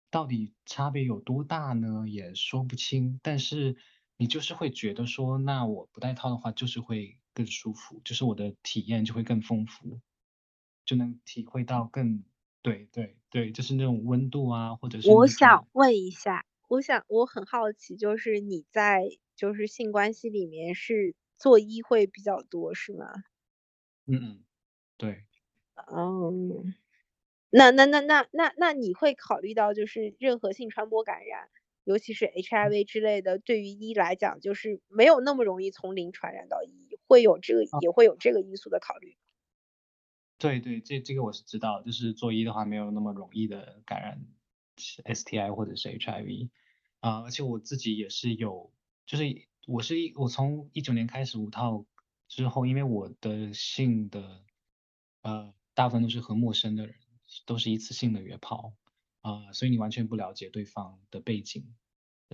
[0.09, 2.09] 到底差别有多大呢？
[2.09, 3.19] 也说不清。
[3.25, 3.77] 但是
[4.17, 10.01] 你就是会觉得说，那我不戴套的话，就是会更舒服，就是我的体验就会更丰富，
[10.85, 12.23] 就能体会到更
[12.65, 23.25] 对对对，就是那种温度啊，或者是那我想种问一下，我想我很好奇，就是你在就是性关系里面是做一会比较多是吗？
[24.07, 24.45] 嗯嗯，
[24.97, 25.27] 对。
[25.77, 26.75] 嗯，
[27.51, 31.51] 那那那那那那你会考虑到就是任何性传播感染，
[31.85, 39.17] 尤其是 HIV 之类的，对于一来讲就是没有那么容易从零传染到一，会有这个也会有这个因素的考虑。
[40.41, 44.27] 对对，这这个我是知道，就是做一的话没有那么容易的感染
[44.77, 46.51] STI 或者是 HIV
[46.99, 48.73] 啊，而且我自己也是有，
[49.07, 49.25] 就是
[49.69, 51.87] 我是一我从一九年开始五套
[52.27, 54.43] 之后，因为我的性的
[55.23, 56.97] 呃大部分都是和陌生的人。
[57.47, 58.75] 都是一次性的约炮
[59.21, 61.77] 啊，所以你完全不了解对方的背景，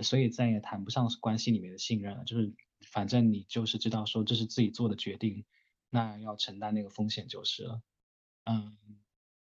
[0.01, 2.23] 所以再也谈不上是关系里面的信任了。
[2.23, 5.45] 就是反正你就是知道说这是自己做的决定，
[5.91, 7.83] 那要承担那个风险就是了。
[8.47, 8.77] 嗯，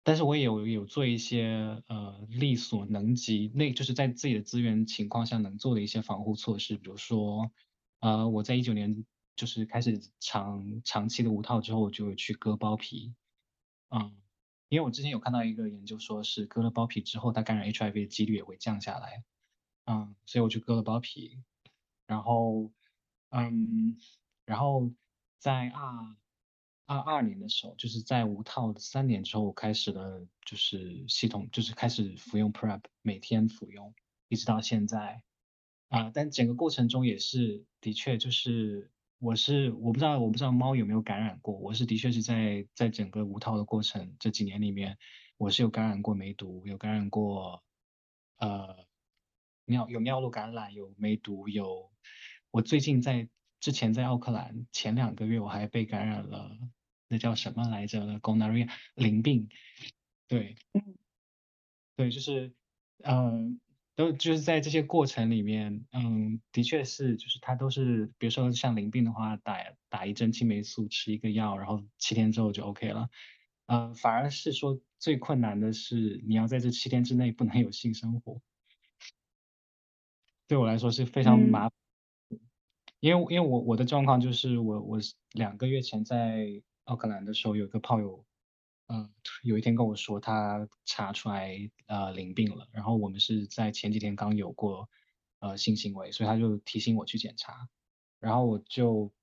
[0.03, 7.51] 但是我也有有做一些呃力所能及，那就是在自己的资源情况下能做的一些防护措施，比如说
[7.99, 13.15] 呃我在一九年就是开始长长期的无套之后，我就去割包皮，
[13.89, 14.15] 嗯。
[14.69, 19.23] 因为我之前有看到一个研究，说是割了包皮之后，它感染 HIV 的几率也会降下来，
[19.85, 21.41] 嗯，所以我就割了包皮，
[22.05, 22.71] 然后，
[23.29, 23.97] 嗯，
[24.45, 24.91] 然后
[25.39, 26.15] 在二
[26.97, 33.93] 二二年的时候，就是在无套三年之后，我开始了就是系统，就是开始服用 PrEP，每天服用，
[34.27, 35.21] 一直到现在，
[35.89, 38.91] 啊，但整个过程中也是的确就是。
[39.21, 44.97] 我是我不知道我不知道猫有没有感染过，我是的确是在在整个无套的过程这几年里面，
[45.35, 47.61] 我是有感染过梅毒，有感染过
[48.37, 48.87] 呃
[49.65, 51.91] 尿有尿路感染，有梅毒，有
[52.49, 53.27] 我最近在
[53.59, 56.57] 之前在奥克兰前两个月我还被感染了，
[57.09, 59.49] 那叫什么来着？gonorrhea 淋病，
[60.29, 60.55] 对，
[61.97, 62.53] 对，就是
[63.03, 63.59] 嗯。
[63.95, 69.57] 都就是在这些过程里面，嗯，的确是，就是它都是，比如说像淋病的话，打
[69.89, 73.09] 打一针青霉素，吃一个药，然后七天之后就 OK 了，
[73.65, 78.41] 嗯，反而是说最困难的是你要在这七天之内不能有性生活，
[80.47, 81.71] 对我来说是非常麻烦，
[83.01, 84.99] 因为因为我我的状况就是我我
[85.33, 88.25] 两个月前在奥克兰的时候有一个炮友。
[88.91, 89.07] 嗯，
[89.43, 94.89] 有一天跟我说他查出来呃淋病了，然后我们是在前几天刚有过
[95.41, 97.69] 呃性行为，所以他就提醒我去检查，
[98.19, 99.13] 然后我就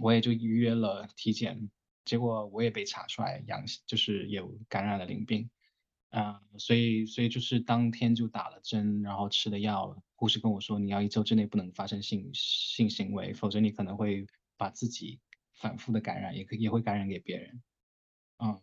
[0.00, 1.70] 我也就预约了体检，
[2.04, 5.48] 结果我也被查出来阳性，就是有感染了淋病，
[6.10, 14.26] 嗯，所以所以就是当天就打了针，然后吃了药，护士跟我说你要一周之内不能发生性性行为，否则你可能会
[14.56, 15.20] 把自己
[15.62, 17.62] 反复的感染，也可也会感染给别人，
[18.38, 18.60] 嗯。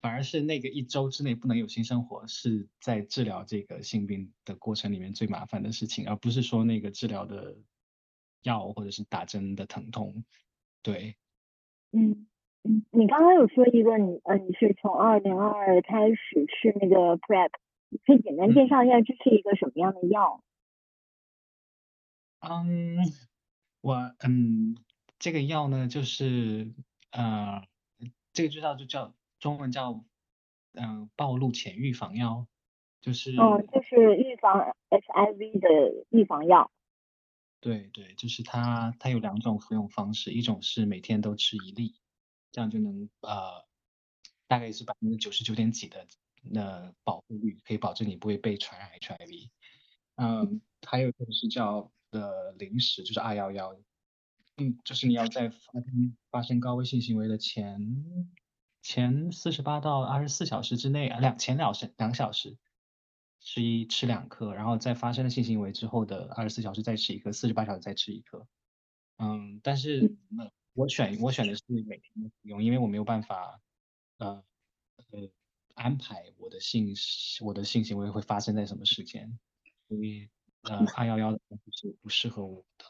[0.00, 7.56] 反而是那个一周之内不能有性生活，是在治疗这个性病的过程里面最麻烦的事情，而不是说那个治疗的
[8.42, 10.26] 药或者是打针的疼痛。
[10.82, 11.16] 对，
[11.92, 12.26] 嗯
[12.64, 17.52] 嗯，你刚刚有说一个你呃，你是从二零二开始吃那个 PrEP，
[18.04, 20.44] 可以简单介绍一下这是一个什么样的药？
[22.40, 22.98] 嗯，
[23.80, 24.76] 我嗯，
[25.24, 26.70] 这个药呢就是
[27.10, 27.66] 呃，
[28.34, 29.14] 这个就叫就叫。
[29.40, 30.04] 中文叫
[30.72, 32.46] 嗯暴露前预防药，
[33.00, 36.70] 就是嗯就是预防 HIV 的预防药。
[37.60, 41.94] 对对，就是它它有两种服用方式，一种是每天都吃一粒，
[42.52, 43.64] 这样就能呃
[44.46, 46.06] 大概是百分之九十九点几的
[46.42, 49.48] 那保护率，可以保证你不会被传染 HIV。
[50.16, 53.74] 嗯，还有一个是叫的零食，就是二幺幺，
[54.56, 58.30] 嗯，就是你要在发生发生高危性行为的前。
[58.86, 62.58] 前四十八到二十四小时之内，啊两前两时两小时
[63.40, 68.46] 吃一吃两颗，然后在发生了性行为之后的二十四小时再吃一颗，四十八小时再吃一颗。
[69.16, 70.14] 嗯，但是
[70.74, 73.58] 我选我选的是每天服用，因为我没有办法
[74.18, 74.44] 呃
[75.12, 75.30] 呃
[75.72, 76.94] 安排我的性
[77.40, 79.38] 我的性行为会发生在什么时间，
[79.88, 80.28] 所以
[80.60, 81.40] 呃二幺幺的
[81.72, 82.84] 是不适合我的。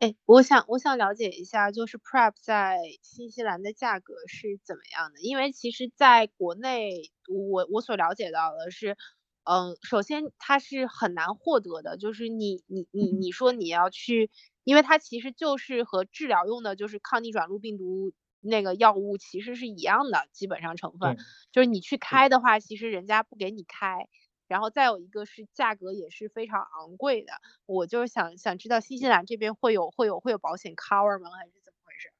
[0.00, 5.20] 哎，我想我想了解一下，就是 PrEP 在新西兰的价格是怎么样的？
[5.22, 8.96] 因为其实在国内，我我所了解到的是，
[9.42, 14.30] 嗯，首先它是很难获得的，就是你你你你说你要去，
[14.62, 21.16] 因为它其实就是和治疗用的，就是抗逆转录病毒那个药物其实是一样的，基本上成分，
[21.50, 24.06] 就是你去开的话，其实人家不给你开。
[24.48, 27.32] 然后再有一个是价格也是非常昂贵的，
[27.66, 31.30] 我就是想想知道新西兰这边会有会有会有保险 cover 吗？
[31.30, 32.12] 还是怎么回事？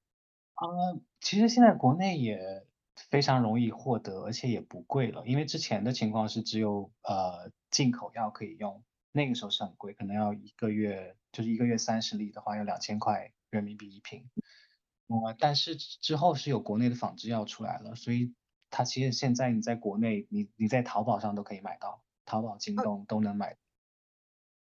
[0.54, 2.66] 呃，其实现在国内也
[3.10, 5.26] 非常容易获得，而且也不贵了。
[5.26, 14.28] 因为之前的情况是只有呃进口药可以用，那个时候是很贵，可能要一个月就是一个月三十粒的话要两千块人民币一瓶。
[15.06, 18.34] 呃，但是之后是有国内的仿制药出来了，所以
[18.68, 23.56] 它其实现在你在国内，你你在淘宝上都可以买到，淘宝、京东都能买。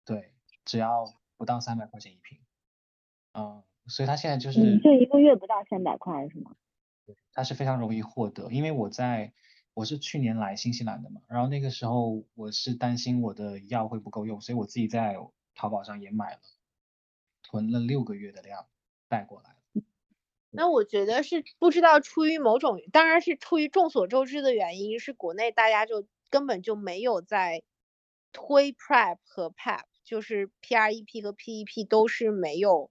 [0.04, 0.34] 对，
[0.66, 1.06] 只要
[1.38, 2.39] 不到三百块钱一瓶。
[3.34, 6.56] 嗯，所以它现在就是嗯，就一个月不到三百块是吗？
[7.32, 9.34] 它是非常容易获得，因为我在
[9.76, 15.16] 我是去年来新西兰的嘛，然后那个时候我是担心我的药会不够用，所以我自己在
[15.54, 16.39] 淘宝上也买了，
[17.43, 18.66] 囤了六个月的量
[19.08, 19.56] 带过来。
[20.49, 27.62] 那我觉得是不知道出于某种，当然是出于众所周知的原因，是国内大家就根本就没有在
[28.32, 32.90] 推 PrEP 和 PEP，就是 PrEP 和 PEP 都是没有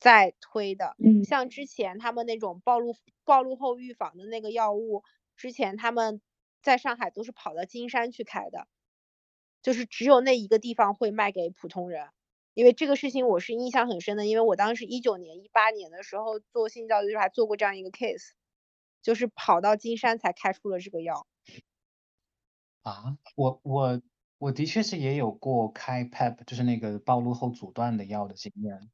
[0.00, 0.96] 在推的。
[0.98, 5.04] 嗯像之前他们那种暴露暴露后预防的那个药物，
[5.36, 6.20] 之前他们
[6.60, 8.66] 在上海都是跑到金山去开的，
[9.62, 12.08] 就是只有那一个地方会卖给普通人。
[12.54, 18.32] 因为这个事情我是印象很深的，因为我当时一九年、一八年的时候做性教育还做过这样一个 case，
[19.02, 21.28] 就是跑到金山才开出了这个药。
[22.82, 24.02] 啊，我我
[24.38, 28.90] 我的确是也有过开 PEP，就是那个暴露后阻断的药的经验，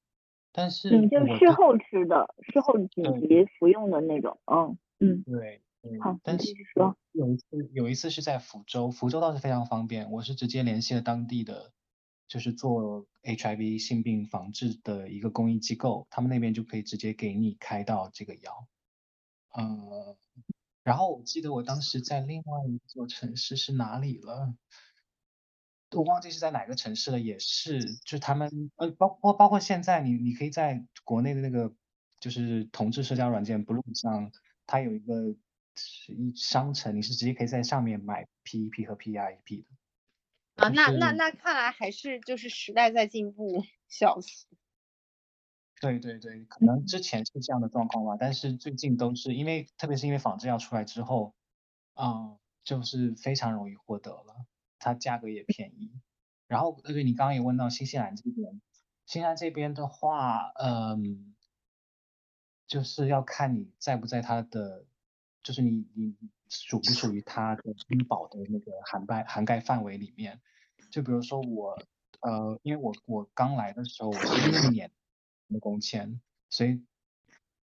[0.53, 4.39] 但是你，就事后吃的，事后紧急服用的那种。
[4.47, 6.97] 嗯嗯，对对，好，但是说。
[7.13, 11.73] 有一次有一次是在福州，福州倒是非常方便，我是直接联系了当地的，
[12.29, 18.69] 就是做 HIV 性病防治的一个公益机构，他们那边就可以直接给你开到这个药。
[19.53, 20.17] 呃，
[20.89, 24.55] 然后我记得我当时在另外一座城市是哪里了？
[25.91, 31.75] 我忘记是在哪个城市了，也是，就是他们呃，包括包括现在你你可以在国内的那个
[32.21, 34.33] 就是同志社交软件 Blue 上，
[34.67, 35.37] 它有一个
[35.77, 39.67] 是一商城，你是直接可以在上面买 PEP 和 PrEP 的。
[40.57, 44.47] 啊，那那那看来还是就是时代在进步，笑死。
[45.81, 51.35] 对对对，可能之前是这样的状况吧，但是最近都是因为，特别是因为仿制药出来之后，
[51.95, 54.45] 嗯，就是非常容易获得了，
[54.79, 55.93] 它价格也便宜。
[56.49, 58.61] 然后，呃，对你刚刚也问到新西兰这边，
[59.07, 61.35] 新西兰这边的话，嗯，
[62.67, 64.85] 就是要看你在不在它的，
[65.43, 66.17] 就是你你
[66.49, 70.41] 属不属于它的医保的那个涵盖涵盖范围里面。
[70.91, 71.79] 就比如说我，
[72.21, 74.91] 呃，因为我我刚来的时候我是六年
[75.53, 76.21] 的工签，
[76.51, 76.85] 所以，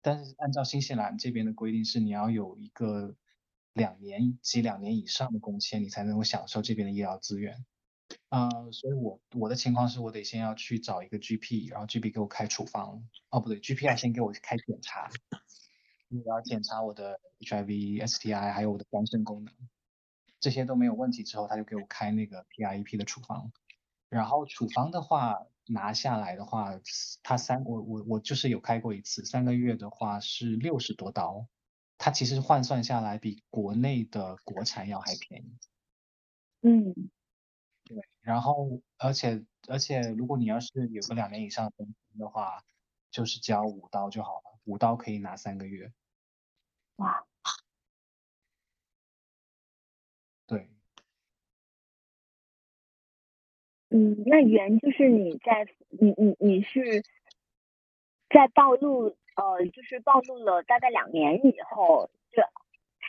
[0.02, 3.16] 但是按照新西兰这边的规定是你要有一个
[3.74, 7.66] 两年及两年以上的工签，你才能够享受这边的医疗资源。
[8.30, 15.10] 啊，所以我我的情况是我得先要去找一个 GP，然后 GP 给我开处方，哦不对，GP 要先给我开检查，
[16.10, 19.54] 我要检查我的 HIV、STI 还有我的肝肾功能，
[20.40, 23.52] 这些都没有问题之后，他就给我开那个 PrEP 的处方。
[24.10, 26.80] 然后处方的话拿下来的话，
[27.22, 31.48] 他三我我我就是有开过一次，三个月的话是六十多刀，
[31.98, 35.58] 它其实换算下来比国内的国产药还便宜。
[36.62, 36.94] 嗯
[37.86, 41.72] 对，然后而且而且如果你要是有个两年以上
[42.18, 42.64] 的话，
[43.12, 45.92] 就是交五刀就好了，五刀可以拿三个月。
[46.98, 47.26] 哇，
[53.90, 57.04] 嗯，那原就是你在你你你是
[58.30, 62.44] 在暴露呃，就是暴露了大概两年以后，就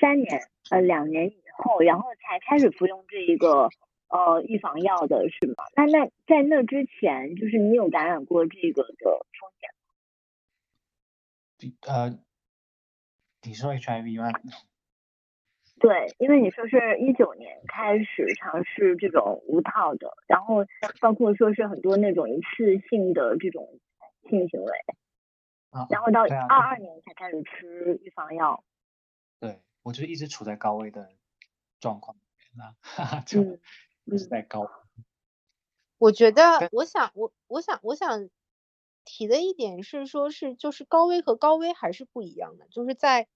[0.01, 3.68] 三年呃两年以后，然后才开始服用这一个
[4.09, 5.64] 呃预防药的是吗？
[5.76, 9.70] 那那在那之前，就是你有感染过这个的风险？
[11.59, 12.18] 比呃，
[13.43, 14.31] 你说 HIV 吗？
[15.81, 20.66] 对，因为你说是一九年开始尝试这种无套的，然后
[21.01, 23.81] 包括说是很多那种一次性的这种
[24.28, 24.72] 性行为，
[25.70, 28.62] 啊，然后到二二年才开始吃预防药。
[29.41, 31.09] 对，我就一直处在高危的
[31.81, 33.61] 状况里面，那哈哈，就嗯
[34.05, 34.70] 一直在高。
[35.97, 38.28] 我觉得，我想，我我想，我想
[39.07, 43.28] 提的一点是说，是就是高危和高危还是不一样的，就是在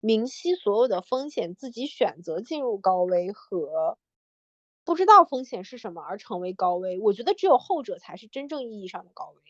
[0.00, 3.98] 明晰所有的风险，自己选择进入高危和
[4.84, 9.42] 不知道风险是什么而成为高危，我觉得只有后者才是真正意义上的高危。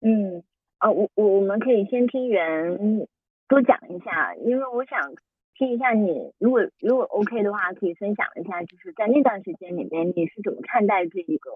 [0.00, 0.42] 嗯，
[0.78, 3.08] 啊，我我我们可以先听袁
[3.48, 5.14] 多讲一下，因为我想
[5.54, 11.50] 听一下你，如果如果 OK 的话，可以分享一下，就是在那段时间里面你是怎么看待这一个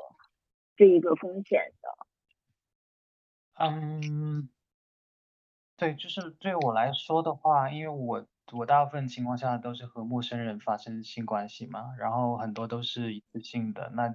[0.77, 2.07] 这一个风险的？
[3.63, 4.49] 嗯，
[5.81, 14.15] 对，就是对我来说的话，因为我我大部分情况下都是和陌生人发生性关系嘛，然后很多都是一次性的，那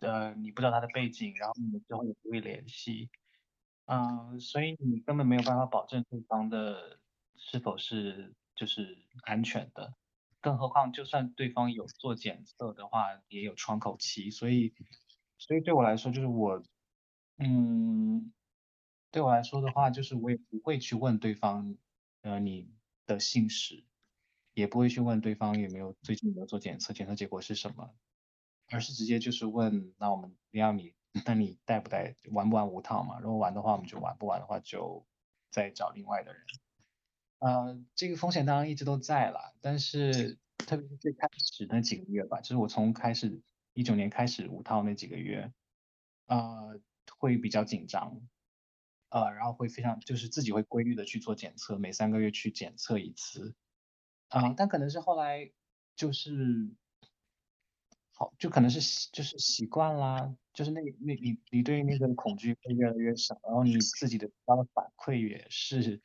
[0.00, 3.08] 呃你不知道他的背景，然后你们之后也不会联系，
[3.86, 7.00] 嗯，所以你根本没有办法保证对方的
[7.36, 9.94] 是否是就是安全的。
[10.42, 14.74] 更何况，就算对方有做检测的话，也有窗口期，所以，
[15.38, 16.62] 所以对我来说，就是我，
[17.38, 18.32] 嗯，
[19.10, 21.76] 对我来说的话，就是我也不会去问对方，
[22.22, 22.70] 呃，你
[23.06, 23.84] 的姓氏，
[24.54, 27.94] 也不会去问对方有没有最近有没有做检测，检测结果是什么，
[28.68, 30.94] 而是直接就是问，那我们要你，
[31.24, 33.18] 那你带不带，玩不玩无套嘛？
[33.20, 35.06] 如果玩的话，我们就玩；不玩的话，就
[35.50, 36.42] 再找另外的人。
[37.38, 43.40] 呃，这个风险当然一直都在了，但是特别是最开始那几个月吧，就是我从开始
[43.72, 45.52] 一九年开始五套那几个月，
[46.26, 46.80] 呃，
[47.16, 48.20] 会比较紧张，
[49.08, 53.54] 呃，然后会非常就是自己会规律的去做检测，每三个月去检测一次，
[54.28, 55.50] 啊，但可能是后来
[55.96, 56.70] 就是
[58.12, 66.02] 好，就可能是就是习惯啦，就是那那你你对那个恐惧会越来越少，然后你自己的反馈也是。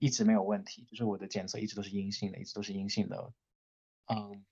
[0.00, 3.32] 一直没有问题，就是我的检测一直都是阴性的，一直都是阴性的，
[4.06, 4.44] 嗯，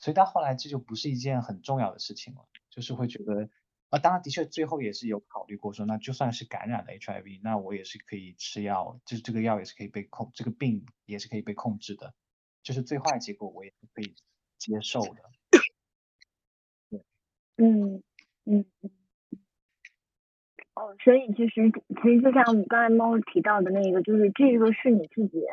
[0.00, 3.48] 所以到后来这就不是一件很重要的事情了，就是会觉得，
[3.92, 12.14] 啊，当然的确最后也是有考虑过说，那就算是感染了 HIV，那我也是可以吃药，就是这个药也是可以被控，这个病也是可以被控制的，
[12.62, 14.14] 就是最坏结果我也是可以
[14.56, 15.22] 接受的，
[17.58, 18.02] 嗯
[18.46, 18.64] 嗯。
[20.74, 25.44] 哦，所以其实其实就像刚才猫提到的那个，就是这个是你自己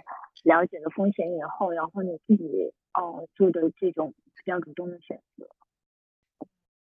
[0.43, 5.45] 了解了风险以后，然后你自己哦做的这种比较主动的选择，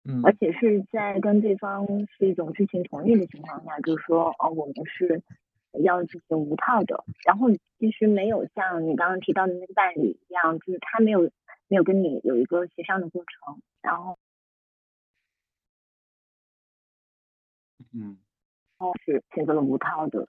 [0.08, 1.86] 嗯，而且是在跟对方
[2.18, 5.22] 是一种知情同意的情况下，就是说哦我们是
[5.84, 7.50] 要进行无套的，然后
[7.80, 11.30] 其实没有像你刚刚提到的那个伴侣一样，就是他没有
[11.68, 14.18] 没有跟你有一个协商的过程，然后，
[17.94, 18.18] 嗯。
[19.04, 20.28] 是选择了无套的，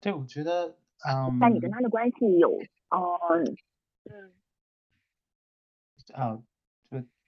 [0.00, 0.76] 对，我觉得，
[1.08, 2.50] 嗯，那你跟他的关系有，
[2.90, 3.18] 哦，
[4.10, 4.32] 嗯，
[6.14, 6.42] 啊，就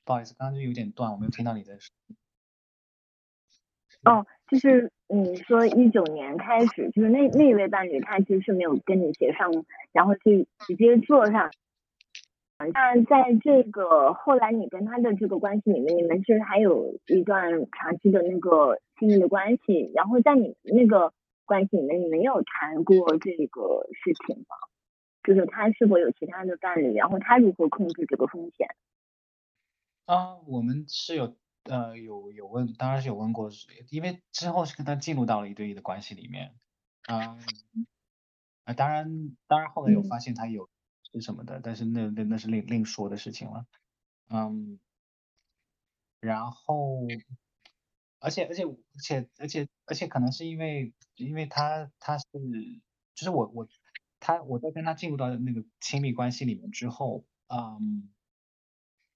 [0.04, 1.92] 不好意思，刚刚就有点断，我没有听到你在说。
[4.04, 9.50] 哦，就是你说一九年开始，就是那那位伴侣，他其实是没有跟你协商，
[9.92, 11.50] 然后就直接做上。
[12.72, 21.12] 那在这个后来你跟他的这个关系里面，你们是还有一段长期的那个亲密的关系，然后在你那个
[21.44, 24.56] 关系里面，你没有谈过这个事情吗？
[25.22, 28.66] 就是他是否有其他的伴侣，然后他如何控制这个风险？
[30.10, 33.50] 啊，我们是有呃有有问，当然是有问过，
[33.90, 36.54] 因为之后是跟他进入到了一对一的关系里面，
[37.06, 37.38] 啊
[38.64, 40.68] 啊，当然当然后来有发现他有。
[41.12, 41.60] 是什么的？
[41.60, 43.66] 但是那那那是另另说的事情了，
[44.28, 44.78] 嗯，
[46.20, 47.00] 然后，
[48.20, 52.26] 而且而且而且而且而且可能是因为因为他他是
[53.16, 53.68] 就是我我
[54.20, 58.08] 他我在跟他进入到那个亲密关系里面之后，嗯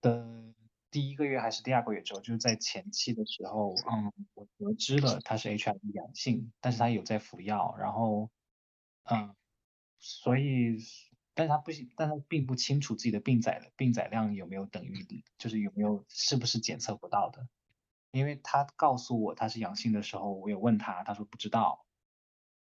[0.00, 0.53] 的
[0.94, 8.30] 第一个月还是第二个月之后，就是在前期的时候，嗯，我得知了他是 HIV 阳性，但是他有在服药，然后，
[9.02, 9.34] 嗯，
[9.98, 10.78] 所以。
[11.36, 17.48] 但是他不，但他并不清楚自己的病载的病载量有没有等于，就是有没有是不是检测不到的，
[18.12, 21.84] 因为他告诉我他是阳性的时候，我有问他，他说不知道，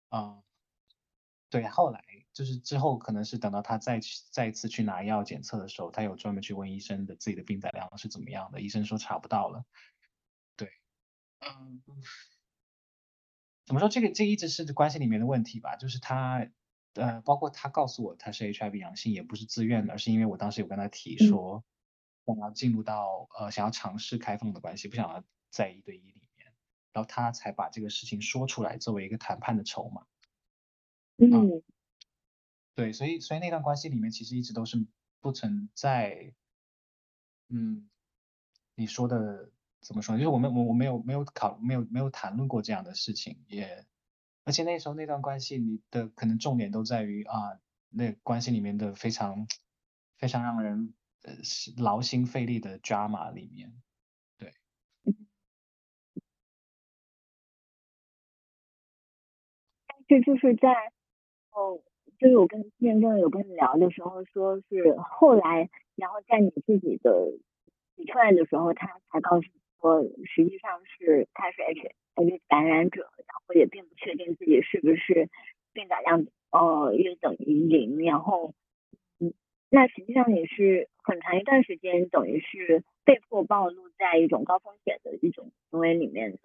[0.09, 0.41] 嗯，
[1.49, 2.01] 对，后来
[2.33, 9.65] 就是之后可能是等到他再去再一次去拿药检测的时候，他有专门去问医生的自己的病载量是怎么样的，医生说查不到了，
[10.55, 10.69] 对，
[11.39, 11.81] 嗯，
[13.65, 16.49] 怎么说这个这一直是关系里面的问题吧，就是他。
[16.95, 21.63] 呃，包括他告诉我他是 HIV 阳性，也不是自愿的，而是因为我当时有跟他提说，
[22.25, 26.51] 想要进入到呃想要尝试开放的关系，不想要在一对一里面，
[26.91, 30.05] 然后他才把这个事情说出来，作为一个谈判的筹码。
[31.15, 31.63] 嗯，
[32.75, 34.85] 对，所以所以那段关系里面其实一直都是
[35.19, 36.33] 不存在，
[37.49, 37.89] 嗯，
[38.75, 39.51] 你说的
[39.81, 40.17] 怎么说？
[40.17, 43.85] 就是我们我我没有没有考没有没有谈论过这样的事情，也。
[44.43, 47.59] 而且那时候那段关系，你的可能重点都在于啊，
[47.89, 49.47] 那关系里面的非常
[50.17, 51.35] 非常让人呃
[51.77, 53.71] 劳心费力的 drama 里面，
[54.39, 54.55] 对。
[60.07, 60.69] 但是就是在
[61.51, 61.83] 哦，
[62.21, 67.31] 就是我跟面正有跟你聊的时候，说是后来，然后在你自己的
[67.95, 69.47] 提出来的时候，他才告诉
[69.79, 75.29] 说，实际上是他是 H H 感染者，然后也并不确定自己是不是
[75.73, 78.53] 病载量呃约等于零，然后
[79.19, 79.33] 嗯，
[79.71, 86.39] 那实际上也是很长一段时间，等于是被迫暴露在一种高风险的一种行为里面的，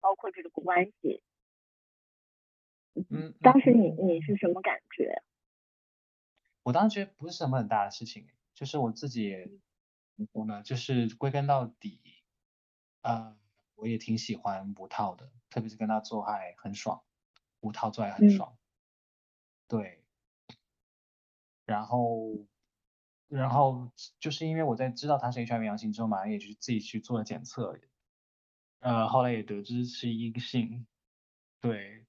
[0.00, 1.20] 包括这个关系。
[2.94, 5.22] 嗯，当时你你是什么感觉？
[6.66, 9.52] 我当时觉得不是什么很大的事情，就是我自己也怎
[10.16, 12.00] 么说呢，就是归根到底，
[13.00, 13.36] 啊、
[13.74, 17.02] 我也挺喜欢吴涛的，特别是跟他做爱很爽，
[17.60, 18.28] 吴涛做爱很嗯。
[18.28, 18.56] 爽，
[19.68, 20.04] 对，
[21.66, 22.46] 然后，
[23.28, 23.90] 然后
[24.20, 27.78] 就是因为我在知道他是 HIV 阳性之后，马上也去自己去做了检测，
[28.80, 30.86] 呃，后来也得知是阴性，
[31.60, 32.01] 对，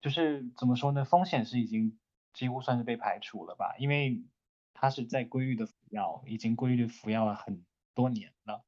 [0.00, 1.98] 就是怎么说呢，风险是已经
[2.32, 4.24] 几乎算是被排除了吧，因为
[4.74, 8.64] 他是在规律的服药，已经规律地服药了很多年了，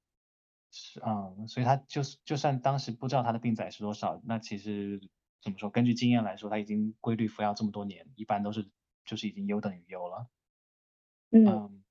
[0.73, 5.01] 是嗯，所以他就是就算当时不知道他的病载是多少，那其实
[5.41, 8.69] 怎么说，根据经验来说，他已经规律服药这么多年，一般都是
[9.05, 10.27] 就是已经优等于优了。
[11.33, 11.85] 嗯嗯，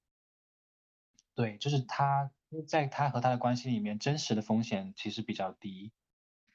[1.33, 2.29] 对，就是他
[2.67, 5.93] 在他和他的关系里面，真实的风险其实比较低。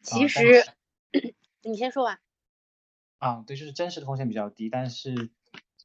[0.03, 0.72] 其实是
[1.62, 2.24] 你先说完。
[3.18, 5.14] 啊，对，就是真实的风险比较低，但是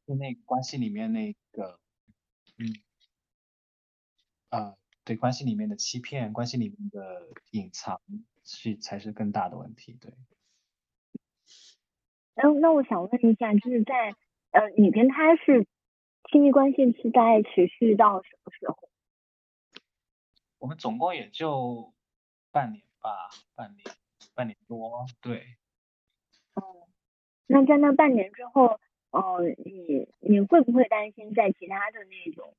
[0.05, 1.79] 就那个关系里面那个，
[2.57, 2.75] 嗯，
[4.49, 4.75] 啊，
[5.05, 8.01] 对，关系里面的欺骗，关系里面的隐藏
[8.43, 10.13] 是才是更大的问题，对。
[12.35, 14.13] 那那我想问一下，就是在
[14.51, 15.65] 呃，你跟他是
[16.31, 18.89] 亲密关系是大概持续到什么时候？
[20.57, 21.93] 我们总共也就
[22.51, 23.85] 半年吧，半年，
[24.33, 25.58] 半年多，对。
[27.51, 28.79] 那在那半年之后，
[29.09, 32.53] 呃，你你会不会担心在其他的那种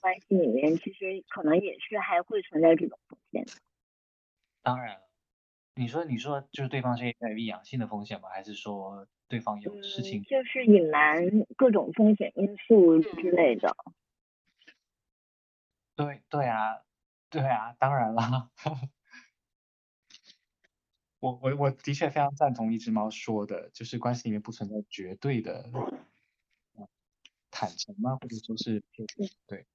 [0.00, 3.44] 关系里面，其实可能也是还会存在这种风险？
[4.62, 5.10] 当然了，
[5.74, 8.30] 你说你说就是对方是 HIV 阳性的风险吗？
[8.30, 10.24] 还是说对方有事情嗯，？
[10.24, 13.76] 就是隐瞒各种风险因素之类的。
[15.96, 16.80] 对对啊，
[17.28, 18.50] 对啊，当然了。
[21.20, 25.70] 我我我的确非常赞同一只猫说的，就是关系里面不存在绝对的
[26.74, 26.88] 呃
[27.50, 28.16] 坦诚吗？
[28.20, 28.82] 或者说是
[29.46, 29.66] 对，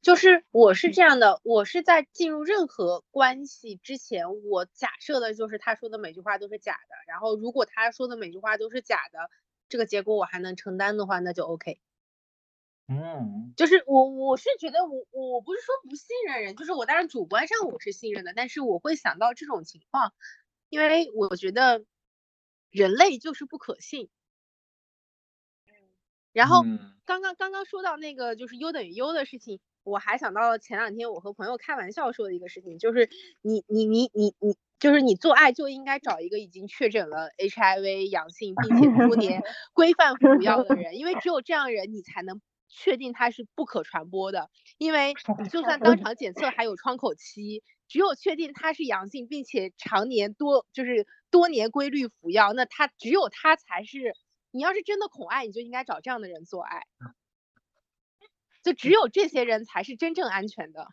[0.00, 9.28] 就是我是这样的，我是在进入任何关系之前，我假设的就是他说的每句话都是假的，然后如果他说的每句话都是假的，
[9.68, 11.80] 这个结果我还能承担的话，那就 OK。
[12.90, 20.12] 嗯就是我我是觉得我我不是说不信任人，就是我当然主观上我是信任的，但是我会想到这种情况，
[20.68, 21.84] 因为我觉得
[22.70, 24.08] 人类就是不可信。
[26.32, 33.08] 然后嗯刚刚刚刚说到那个就是 U 等于 U 的事情，我还想到了前两天我和朋友开玩笑说的一个事情，就是
[33.42, 42.40] 你你你你你，就是你做爱就应该找一个已经确诊了 HIV 阳性并且多 年规范服药的人，因为只有这样人你才能
[42.70, 44.48] 确定它是不可传播的，
[44.78, 54.16] 因为你就算当场检测还有窗口期，只有确定它是阳性并且常年多就是多年规律服药，那它只有它才是。
[54.52, 56.82] 你要是真的恐爱，你就应该找这样的人做爱，
[58.64, 60.88] 就只有这些人才是真正安全的。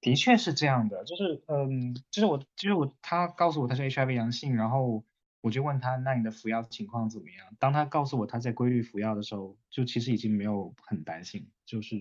[0.00, 5.04] 的确是这样的，就是嗯，就是我就是我，他告诉我他是 HIV 阳性，然后
[5.42, 7.56] 我就问他，那你的服药情况怎么样？
[7.58, 11.96] 当他告诉我他在规律服药的时候，就其实已经没有很担心，就是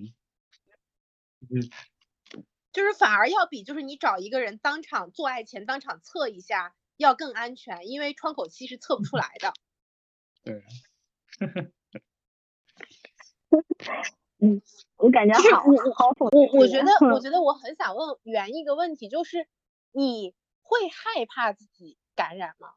[1.49, 1.69] 就是
[2.73, 9.53] 就是反而要比就是你找一个人当场做爱前当场测一下要更安全，因为窗口期是测不出来的。
[10.43, 10.63] 对，
[14.39, 14.61] 嗯，
[14.97, 19.47] 我感觉就是好我我好讽我我觉得我觉得我很想问圆一个问题，就是
[19.93, 22.73] 你会害怕自己感染吗？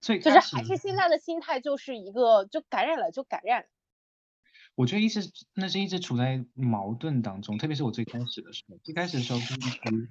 [0.00, 3.68] 就是最开始还是现在的心态就是一个就感染了就感染了。
[4.74, 10.10] 我觉得一直那是一直处在矛盾当中，特别是我最开始的时候，最开始的时候就一直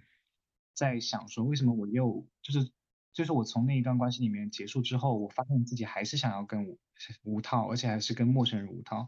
[0.75, 2.69] 在想说，为什么我又就是
[3.13, 6.77] 就是我从那一段关系里面结束之后，我发现自己还是想要跟吴
[7.23, 9.07] 吴涛，而且还是跟陌生人吴涛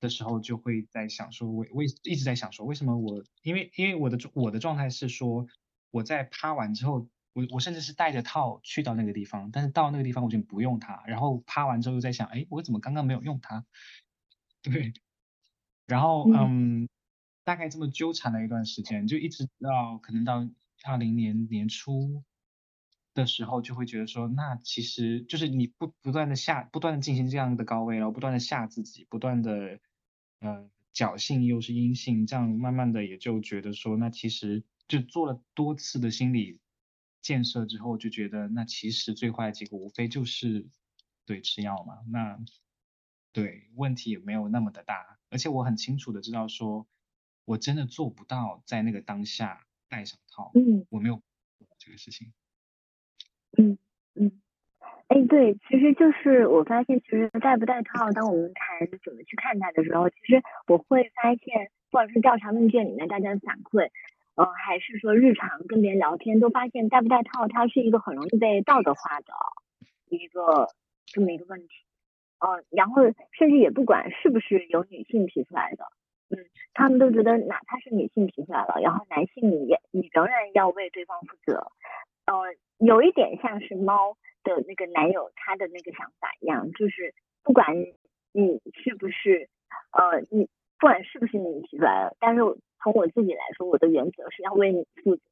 [0.00, 5.46] 的时候，就会在想说，我我一直在想说，为什么我因为因为我的我的状态是说，
[5.90, 7.08] 我在趴完之后。
[7.32, 13.64] 我我甚至是带着套去到那个地方，但是到那个地方我就不用它，然后趴完之后又在想，哎，我怎么刚刚没有用它？
[14.62, 14.92] 对，
[15.86, 16.88] 然后嗯，
[17.44, 20.48] 大概这么纠缠了一段时间，就一直到可能到
[20.84, 22.22] 二零年年初
[23.14, 29.80] 的时候，就会觉得说，那其实就是你不不断的下，不断的进行这样的高位，然后不断的吓自己，不断的
[30.40, 36.60] 呃侥幸又是阴性，这样慢慢的也就觉得说，那其实就做了多次的心理
[37.20, 40.66] 建设之后，就觉得那其实最坏的结果无非就是
[41.26, 42.38] 对吃药嘛，那。
[43.32, 46.88] 对，问题也没有那么的大，而且我很清楚的知道说，
[47.44, 51.22] 我真的做不到在那个当下戴上套，嗯我没有
[51.78, 52.32] 这个事情。
[53.56, 53.78] 嗯
[54.16, 54.42] 嗯，
[55.06, 63.92] 哎，对，其实就是我发现，其实戴不戴套，当我们谈怎么去看待的时候，其实我会发现，不管是调查问卷里面大家的反馈，
[64.40, 69.34] 呃，还是说日常跟别人聊天，都发现戴不戴套，它是一个很容易被道德化的
[70.08, 70.68] 一个
[71.04, 71.68] 这么一个问题。
[72.38, 75.84] 呃，然后甚至也不管是不是由女性提出来的，
[76.30, 76.38] 嗯，
[76.72, 81.70] 他们都觉得哪怕是女性提出来了，然后男性你也你仍然要为对方负责。
[82.24, 82.34] 呃，
[82.78, 87.76] 有一点像是猫的那个男友他的那个想法一样，就是不管
[88.32, 89.50] 你是不是
[89.92, 92.40] 呃你不管是不是你提出来了，但是
[92.82, 95.22] 从我自己来说，我的原则是要为你负责。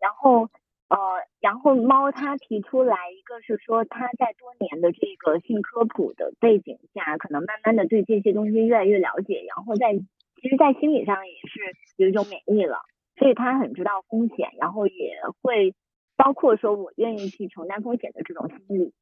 [0.00, 0.48] 然后
[0.88, 0.96] 呃，
[1.40, 12.78] 然后猫它提出来一个是说它在多年的这个性科普的背景下，可能慢慢的对这些东西越来越了解，然后在其实，在心理上也是有一种免疫了，
[13.16, 15.74] 所以他很知道风险，然后也会。
[16.18, 18.94] 包括说我愿意去承担风险的这种心理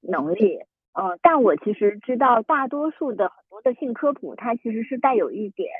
[0.00, 0.58] 能力，
[0.94, 5.70] 嗯，但我其实知道大多数的很多的性科普，它其实是带有一点，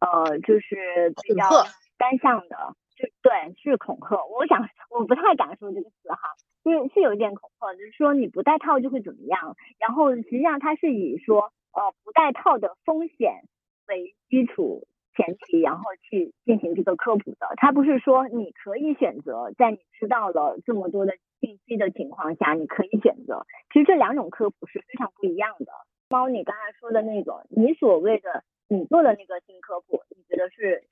[0.00, 1.48] 呃，就是比较
[1.96, 4.16] 单向的，就对，是恐吓。
[4.26, 6.34] 我想我不太敢说这个词哈，
[6.64, 13.42] 是是有一点恐吓，就是说你不戴套就会怎么样，然后实际上它是以说呃不戴套的风险
[13.86, 14.86] 为基础。
[15.16, 23.44] 前提，然后去进行这个科普的，它不是说你可以选择在你知道了这么多的信息的情况下，你可以选择。
[23.72, 25.72] 其实这两种科普是非常不一样的。
[26.08, 30.88] 猫，你刚才说的那种，你所谓的你做的那个性科普，你觉得是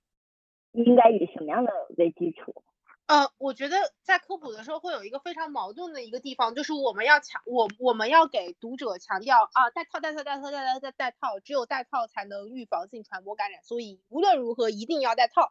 [0.72, 2.64] 应该以什么样的为基础？
[3.07, 15.49] 呃，我觉得在科普的时候会有一个非常矛盾的一个地方，就是我们要强我我们要给读者强调啊，戴套戴套戴套戴戴戴戴套，只有戴套才能预防性传播感染，所以无论如何一定要戴套，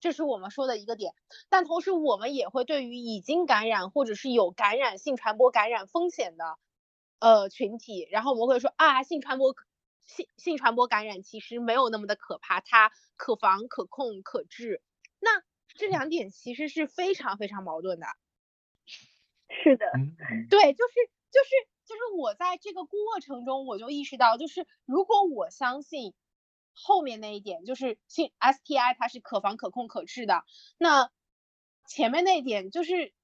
[0.00, 1.14] 这是我们说的一个点。
[1.48, 6.58] 但同时我们也会对于已经感染或者是有感染性传播感染风险的
[7.20, 9.54] 呃群体，然后我们会说啊，性传播
[10.14, 14.82] 性性传播感染其实没有那么的可怕，它可防可控可治。
[15.18, 15.42] 那
[15.74, 18.06] 这两点其实是非常非常矛盾的，
[19.48, 19.86] 是的，
[20.50, 20.94] 对，就是
[21.30, 21.50] 就是
[21.86, 26.14] 就是我在这个过程中，我就意识到，就是如果我相信
[26.74, 30.44] 后面那一点，就是性 STI 它是可防可控可治的，
[30.76, 31.10] 那
[31.86, 33.14] 前面那一点就是，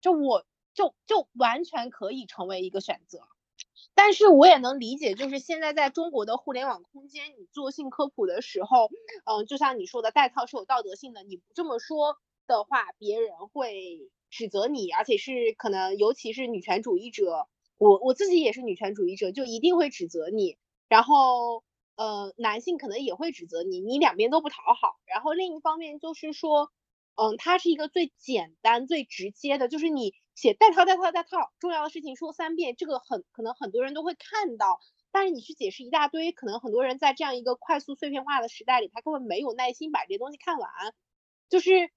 [0.00, 3.28] 就我就就完全可以成为一个选择。
[3.94, 8.90] 但是我也能理解，就是现在在中国的互联网空间，你做性科普的时候，
[9.24, 12.16] 嗯，就像你说的，戴套是有道德性的，你不这么说
[12.46, 20.56] 的话，别人会指责你，而且是可能，尤其是女权主义者，我我自己也是女权主义者，就一定会指责你。
[20.88, 21.64] 然后，
[21.96, 24.96] 呃，男性可能也会指责你，你两边都不讨好。
[25.06, 26.70] 然后另一方面就是说，
[27.16, 30.14] 嗯，它是一个最简单、最直接的，就是你。
[30.36, 34.80] 写带套带套带套，重要的事情说三遍，这个很可能很多人都会看到，
[35.10, 40.70] 但是你去解释一大堆，可能很多人在这样一个快速碎片化的时代里，他根本没有耐心把这些东西看完，
[41.48, 41.90] 就是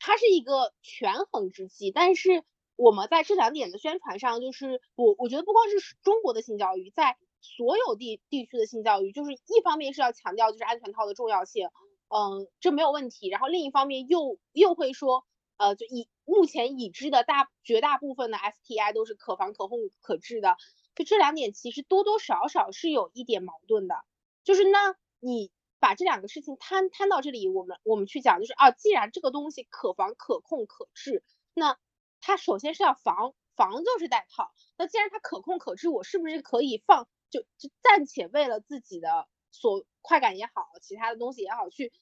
[0.00, 1.92] 它是一个权衡之计。
[1.92, 2.42] 但是
[2.74, 11.68] 我们在这两点的宣传上，就是我我觉得不光是中国的性教育，在所有地地区的性教育，就是一方面是要强调就是安全套的重要性，
[12.08, 15.24] 嗯，这没有问题，然后另一方面又又会说。
[15.58, 20.56] 呃，就已目前已知的大绝大部分的 STI 都是可防可控可治的，
[20.94, 23.96] 就这两点其实多多少少是有一点矛盾的。
[24.44, 25.50] 就是那你
[25.80, 31.22] 把这两个事情摊摊到这里，我们我们去讲，就是啊，既然这个东西可防可控可治，
[31.54, 31.76] 那
[32.20, 34.52] 它首先是要防防就是戴套。
[34.76, 41.92] 那既然它可控可治，我是不是可以放就就暂且为了自己的所快感也好，其他的东西也好，去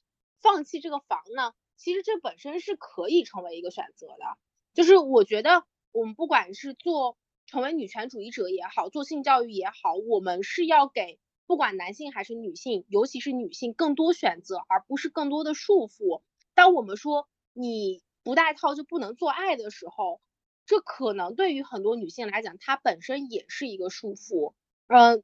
[0.40, 1.54] 放弃这个防呢？
[1.76, 4.38] 其实这本身是可以成为一个选择的，
[4.74, 7.16] 就是我觉得我们不管是做
[7.46, 16.22] 成为女权主义者也好，做性教育也好，我们是要给不管男性还是女性，尤其是女性更多选择，而不是更多的束缚。
[16.54, 20.20] 当我们说你不戴套就不能做爱的时候，
[20.66, 24.54] 这可能对于很多女性来讲，它本身也是一个束缚。
[24.88, 25.22] 嗯，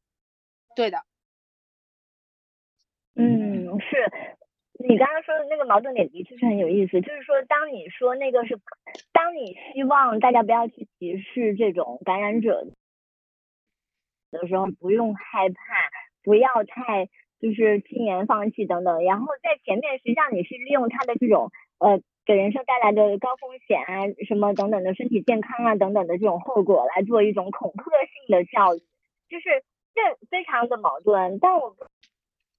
[0.76, 1.02] 对的。
[3.14, 4.21] 嗯，是。
[4.88, 8.58] 你刚刚说的那个矛盾点的确是很有意思，就是说，当你说那个是，
[9.12, 12.66] 当你希望大家不要去歧视这种感染者
[14.32, 15.54] 的时候，不用害怕，
[16.24, 17.06] 不要太
[17.40, 28.80] 就是轻言放弃等等，然后在前面实际上你是利用他的这种呃给人生带来的高风险啊什么等等的身体健康啊等等的这种后果来做一种恐吓性的教育，
[29.28, 29.62] 就是
[29.94, 31.88] 这非常的矛盾，但我不知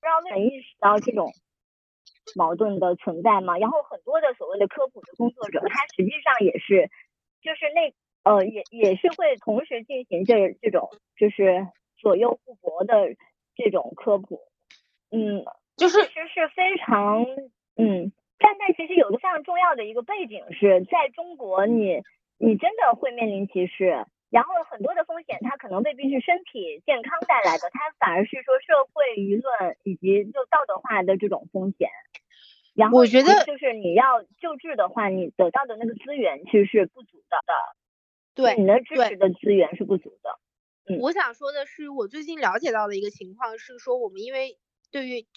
[0.05, 1.33] 道为什么意识到这种。
[2.35, 6.89] 矛盾的存在嘛，然后很多的所谓的科普的工作者，他实际上也是
[7.41, 7.93] 就是那
[8.31, 11.67] 呃也也是会同时进行这这种就是
[11.97, 13.15] 左右互搏的
[13.55, 14.39] 这种科普，
[15.11, 15.45] 嗯，
[15.77, 17.25] 就是其实是非常
[17.75, 22.01] 嗯，但但其实有个非常重要的一个背景是在中国你
[22.37, 24.05] 你真的会面临歧视。
[24.33, 31.87] 然后很多的风险，它可能未必是身体健康带来的，它反而是说社会舆论以及就道德化的这种风险。
[32.73, 37.37] 然后我觉得就是你要救治的话，你得到的那个资源其实是不足的。
[38.33, 40.39] 对，你的支持的资源是不足的。
[40.87, 44.57] 嗯，我想说的是，我最近了解到的一个情况是说，我们因为
[44.89, 45.27] 对于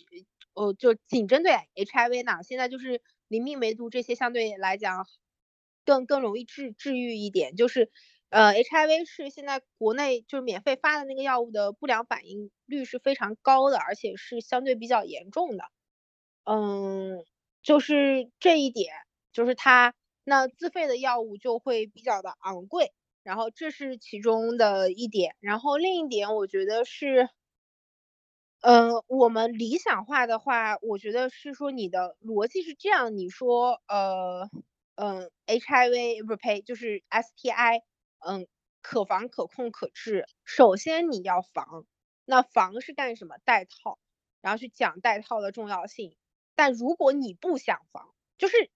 [0.54, 5.06] 呃就仅针对 HIV 呢，现在就是淋病梅毒这些相对来讲
[5.84, 7.90] 更更容易治治愈一点，就是。
[8.36, 15.64] 呃，HIV 是现在国内就是免费发的那个药物的不良反应率是非常高的，而且是相对比较严重的。
[16.44, 17.24] 嗯，
[17.62, 18.94] 就是这一点，
[19.32, 25.36] 就是它那自费的药物就会比较的昂贵，然后这是其中的一点。
[25.40, 27.28] 然后另一点，我觉得是，
[28.62, 34.48] 呃，我们理想化的话，我觉得是说你的逻辑是这样，你说，呃，
[34.96, 37.80] 嗯，HIV 不是呸，就是 STI。
[38.18, 38.46] 嗯，
[38.82, 40.26] 可防可控可治。
[40.44, 41.84] 首先你要防，
[42.24, 43.36] 那防是干什么？
[43.44, 43.98] 戴套，
[44.40, 46.16] 然后去讲戴套的重要性。
[46.54, 48.70] 但如果你不想防，就是，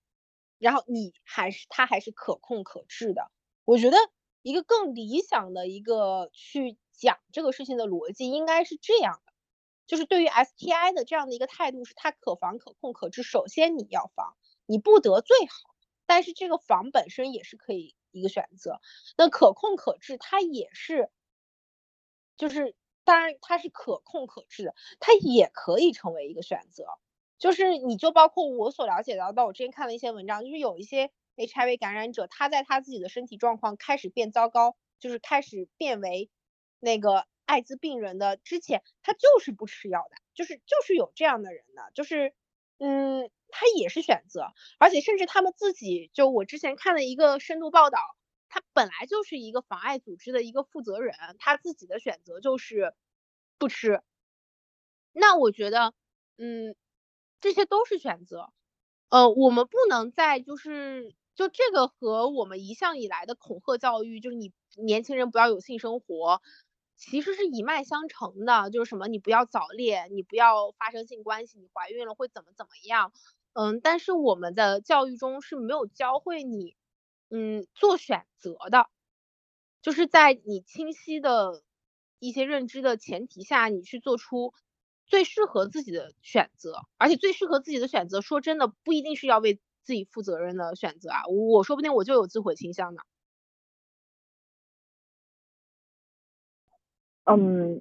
[0.59, 3.31] 然后你还是它还是可控可治的。
[3.65, 3.97] 我觉得
[4.43, 9.33] 一个更理想的一个去讲这个事情的逻辑应该是这样的，
[9.87, 13.23] 就是对于 STI 的这样的一个态度是它可防可控可治。
[13.23, 14.37] 首先你要防，
[14.67, 15.75] 你不得最好，
[16.07, 17.95] 但是这个防本身也是可以。
[18.13, 18.81] 一个选择，
[19.17, 21.11] 那可控可治，它也是，
[22.37, 26.85] 就是当然它是可控可治的，它也可以成为一个选择。
[27.39, 36.29] 就是你就包括我所了解到的，我之前看了一些文章，就是有一些 HIV 感染者，他在他自己的身体状况开始变糟糕，就是开始变为
[36.81, 42.35] 那个艾滋病人的之前，他就是不吃药的，就是就是有这样的人的，就是
[42.81, 43.31] 嗯。
[43.53, 47.99] 他也是选择，而且甚至他们自己就我之前看了一个深度报道，
[48.49, 52.95] 他本来就是一个妨碍组织的一个负责人，他自己的选择就是
[53.59, 54.03] 不吃。
[55.15, 55.93] 那我觉得，
[56.39, 56.75] 嗯，
[57.41, 58.53] 这些都是选择。
[59.09, 66.41] 呃，我们不能再就是就这个和我们一向以来的恐吓教育，就是你年轻人不要有性生活。
[67.01, 73.13] 其实是一脉相承的，就是什么你不要早恋，你不要发生性关系，你怀孕了会怎么怎么样？
[73.55, 76.77] 嗯，但是我们的教育中是没有教会你，
[77.31, 78.87] 嗯，做选择的，
[79.83, 81.63] 就是在你清晰的
[82.21, 84.53] 一些认知的前提下，你去做出
[85.07, 93.03] 最适合自己的选择，而且最适合自己的选择，说真的不一定是要为自己负责任的选择啊，我说不定我就有自毁倾向呢。
[97.37, 97.81] 嗯，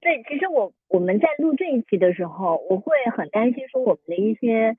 [0.00, 4.76] 对，其实我我们在录这一期的时候，我会很担心说我们的一些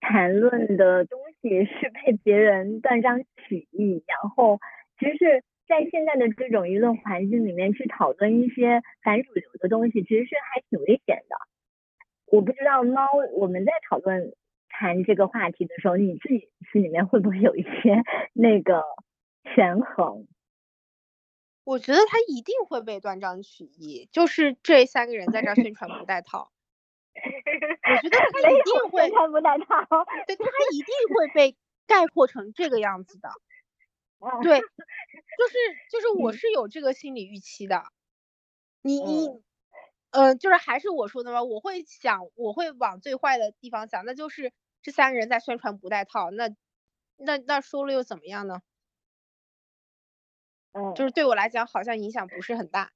[0.00, 4.58] 谈论的东西是被别人断章取义，然后
[4.98, 11.36] 其实是在现在的这种舆论环境里面去讨论一些反主流的东西，其实是还挺危险的。
[12.26, 14.32] 我不知道猫，我们在讨论
[14.68, 18.02] 谈这个话题的时候，你自己心里面会不会有一些
[18.32, 18.82] 那个
[19.54, 20.26] 权衡？
[21.64, 26.50] 我觉得他一定会被断章取义，就是这三个人在这儿宣传不带套。
[27.14, 31.56] 我觉得他一定会宣传不带套，对他一定会被
[31.86, 33.30] 概括成这个样子的。
[34.42, 35.58] 对，就是
[35.90, 37.84] 就是我是有这个心理预期的。
[38.82, 39.28] 你你，
[40.10, 46.48] 呃，就是还是我说的嘛，我会想，我会往最坏的地方想，那就是这三个人在宣传不带套，那
[47.16, 48.62] 那那说了又怎么样呢？
[50.74, 52.92] 嗯，就是对我来讲好像影响不是很大，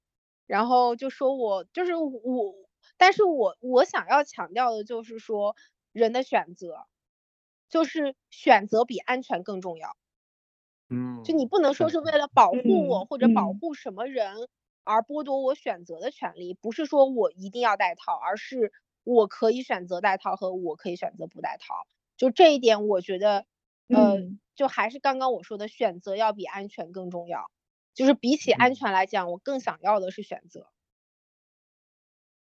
[0.47, 2.55] 然后就说我就是我，
[2.97, 5.57] 但是我我想要强调的就是说
[5.93, 6.87] 人的选择，
[7.69, 9.97] 就是选择比安全更重要。
[10.91, 14.49] 嗯，就你不能说是为了保护我或者保护什么人
[14.85, 18.73] 而剥夺我选择的权利，不是说我一定要戴套，而是
[19.05, 21.75] 我可以选择戴套和我可以选择不戴套。
[22.17, 23.45] 就这一点，我觉得，
[23.91, 24.19] 呃，
[24.55, 27.51] 就还是刚刚我说的选择要比安全更重要。
[27.97, 30.67] 就是比起安全来讲，我更想要的是选择。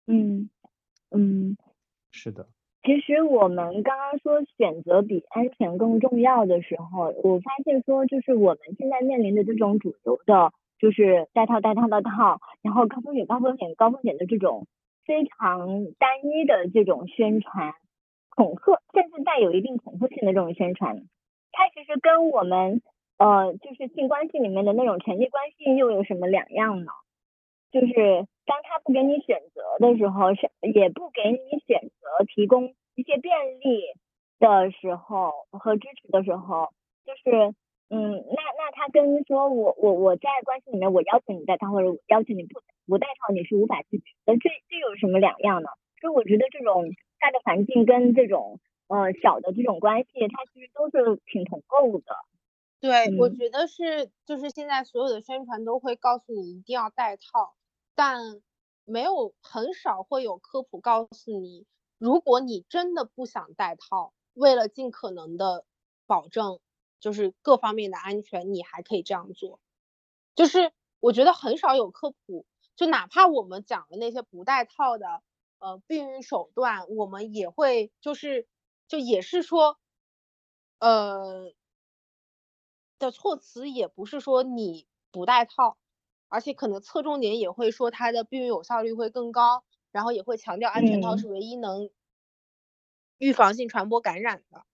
[0.06, 0.48] 嗯
[1.10, 1.56] 嗯，
[2.12, 2.48] 是的。
[2.84, 14.68] 其实我们刚刚说选择比安全更重要的时候，我发现说就是我们现在面临的这种主流的，就是带套带套的套，然后高风险高风险高风险的这种
[15.04, 17.74] 非常单一的这种宣传，
[18.28, 21.08] 恐吓，甚至带有一定恐吓性的这种宣传，
[21.50, 22.82] 它其实跟我们。
[23.20, 26.90] 呃，就是性关系里面的那种权利关系又有什么两样呢？
[27.70, 33.82] 就是当他不给你选择的时候，是也不给你选择提供一些便利
[34.38, 36.72] 的时候和支持的时候，
[37.04, 37.52] 就是
[37.90, 45.68] 嗯，那那他跟说我我我在关系里面我要求你戴套或者要求你不不戴套，你是无法拒绝的，这这有什么两样呢？
[46.00, 46.88] 所以我觉得这种
[47.20, 52.16] 大的环境跟这种呃小的这种关系，它其实都是挺同构的。
[52.80, 57.54] 对，我嗯觉得是，就是现在所有的宣传都会告诉你一定要戴套，
[57.94, 58.40] 但
[58.84, 61.66] 没有很少会有科普告诉你，
[61.98, 65.66] 如果你真的不想戴套，为了尽可能的
[66.06, 66.58] 保证
[67.00, 69.60] 就是各方面的安全，你还可以这样做。
[70.34, 75.22] 就是我觉得很少有科普，就哪怕我们讲的那些不戴套的
[75.58, 78.48] 呃避孕手段，我们也会就是
[78.88, 79.78] 就也是说，
[80.78, 81.52] 呃
[83.00, 85.78] 的措辞也不是说你不戴套，
[86.28, 91.18] 而且可能侧重点也会说它的避孕有效率会更高，然后也会强调安全套嗯。
[91.18, 91.90] 是唯一能
[93.20, 94.64] 预防性传播感染的，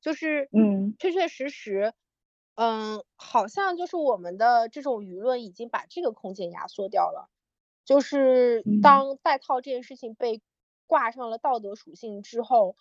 [0.00, 0.94] 就是嗯。
[0.98, 1.94] 确确实实，
[2.56, 7.30] 嗯，好像就是我们的这种舆论已经把这个空间压缩掉了，
[7.84, 8.72] 就是嗯。
[8.80, 10.42] 当戴套这件事情被
[10.86, 12.76] 挂上了道德属性之后，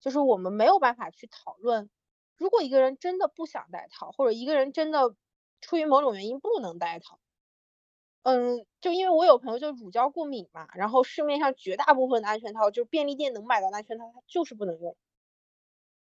[0.00, 1.90] 就是我们没有办法去讨论，
[2.38, 5.14] 如果一个人真的不想戴套，或者一个人真的
[5.60, 7.18] 出于某种原因不能戴套，
[8.22, 14.96] 嗯，就因为我有朋友就乳胶过敏嘛，然后市面上绝大部分的安全套，就是便利店能买到的安全套，它就是不能用。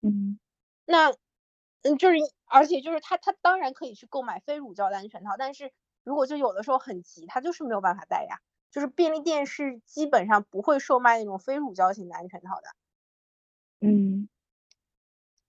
[0.03, 0.39] 嗯
[0.87, 1.11] 那，
[1.82, 2.16] 嗯，就是
[2.47, 5.72] 而且就是他他当然可以去购买非乳胶的安全套，但是
[6.03, 8.39] 如果就有的时候很急，他就是没有办法戴呀。
[8.70, 12.74] 就是便利店是基本上不会售卖那种非乳胶型的安全套的。
[13.82, 14.28] 嗯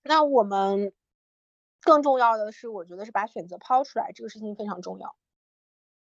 [0.07, 0.93] 那我们
[1.81, 5.17] 更重要的是，我觉得是把选择抛出来，这个事情非常重要。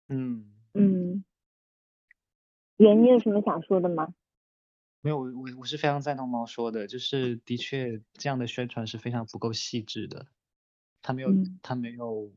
[0.08, 1.24] 嗯，嗯，
[2.76, 4.14] 圆，你有什么想说的吗？
[5.00, 10.28] 没有，我我我是非常赞同猫说的，就是的确这样的宣传是非常不够细致的，
[11.02, 12.32] 他没有嗯他没有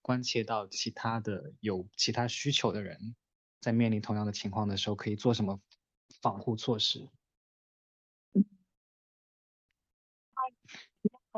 [0.00, 3.16] 关切到其他的有其他需求的人，
[3.60, 5.60] 在面临同样的情况的时候可以做什么
[6.22, 7.08] 防护措施。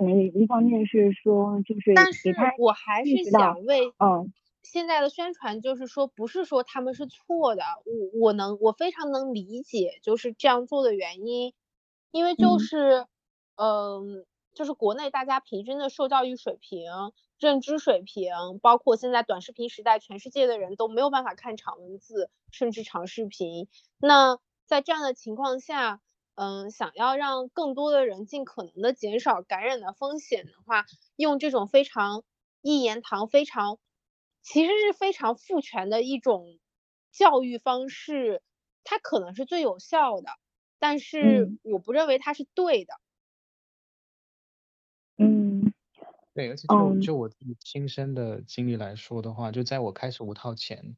[0.00, 4.32] 可能一方面是说，就是但是我还是想为嗯。
[4.62, 11.52] 现在的宣传，就是说不是说他们是错的，我我能我非常能理解就是这样做的原因，
[12.12, 12.58] 因为就嗯。
[12.58, 13.06] 是
[13.56, 14.24] 嗯、
[14.54, 16.90] 就是国内大家平均的受教育水平、
[17.38, 23.68] 认知水平，包括现在短视频时代，全世界的人都没有办法看长文字，甚至长视频。
[23.98, 26.00] 那在这样的情况下，
[26.34, 32.24] 嗯，想要让更多的人尽可能的减少感染的风险的话，用这种非常
[32.62, 33.78] 一言堂、非常
[34.42, 36.58] 其实是非常父权的一种
[37.12, 38.42] 教育方式，
[38.84, 40.30] 它可能是最有效的，
[40.78, 42.94] 但是嗯我不认为它是对的。
[45.18, 45.72] 嗯
[46.34, 50.96] 对，而且就嗯就我自己亲身的经历来说的话，就在我开始无套前，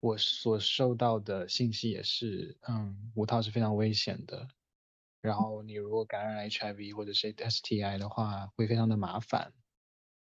[0.00, 4.48] 我所收到的信息也是，嗯，无套是非常危险的。
[5.24, 9.54] 然后你如果感染 HIV 或者是 STI 的话，会非常的麻烦。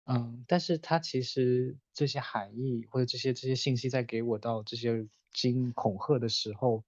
[0.05, 6.83] 嗯，但是它其实这些含义或者这些这些信息在给我到这些经恐吓的时候，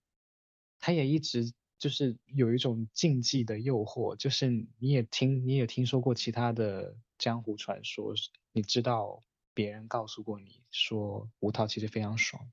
[0.78, 8.14] 它也一直就是有一种禁忌的诱惑，就是你也听你也听说过其他的江湖传说，
[8.52, 9.24] 你知道
[9.56, 12.52] 别人告诉过你说无套其实非常爽，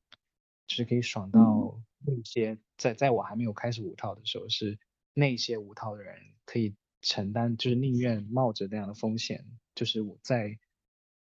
[0.67, 4.79] 就是可以爽嗯到那些在在我还没有开始无套的时候，是
[5.15, 9.45] 那些无套的人可以承担，就是宁愿冒着那样的风险，
[9.75, 10.59] 就是我在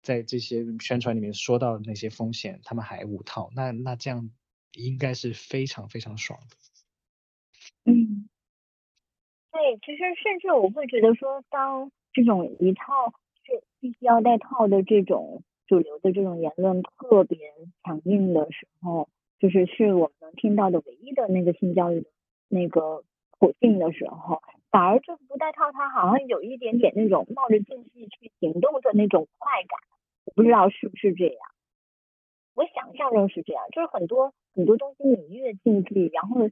[0.03, 4.31] 在这些宣传里面说到的那些风险，他们还无套，那那这样
[4.75, 6.57] 应该是非常非常爽的。
[7.87, 8.29] 嗯，
[9.51, 13.15] 对，其实甚至我会觉得说，当这种一套
[13.45, 17.39] 是必须要戴套的这种主流的这种言论特别
[17.83, 22.11] 强硬的时候，就是是我们能听到的唯一的那个性教育的
[22.49, 23.05] 那个
[23.39, 29.79] 口径的时候，反而这不带套，它好像有一点点那种冒着禁忌去行动的那种快感，
[30.25, 31.37] 我不知道是不是这样。
[32.55, 36.49] 我想象中是这样，就是很多很多东西你越禁忌，然后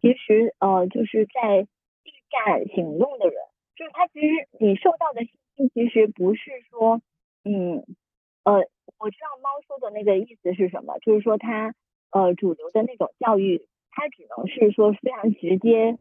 [0.00, 1.62] 其实呃就是在
[2.04, 3.34] 地站行动的人，
[3.76, 4.28] 就是他其实
[4.58, 7.02] 你受到的信息其实不是说，
[7.44, 7.84] 嗯
[8.44, 8.54] 呃，
[8.98, 11.74] 我知道猫说的那个意思是什么，就是说他
[12.10, 15.98] 呃主流的那种教育，它只能是说非常直接，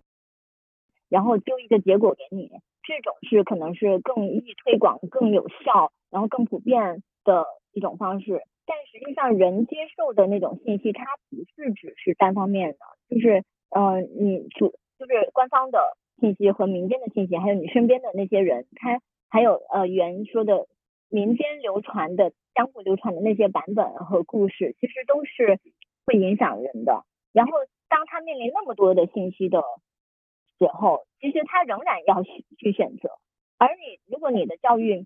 [1.11, 2.49] 然后丢一个结果给你，
[2.83, 8.41] 这种是可能是更易推广、更有效，然后更普遍的一种方式。
[8.65, 12.77] 但实际上，人接受的那种信息，它不是只是单方面的，
[13.09, 20.67] 就是呃，你主就是官方的信息和民间的信息，还有你身边的那些人，他还有呃原说的
[21.09, 25.59] 民间流传的、相互流传的那些版本和故事，其实都是
[26.05, 27.03] 会影响人的。
[27.33, 27.51] 然后，
[27.89, 29.61] 当他面临那么多的信息的
[30.67, 33.09] 时候，其实他仍然要去去选择。
[33.57, 35.05] 而你，如果你的教育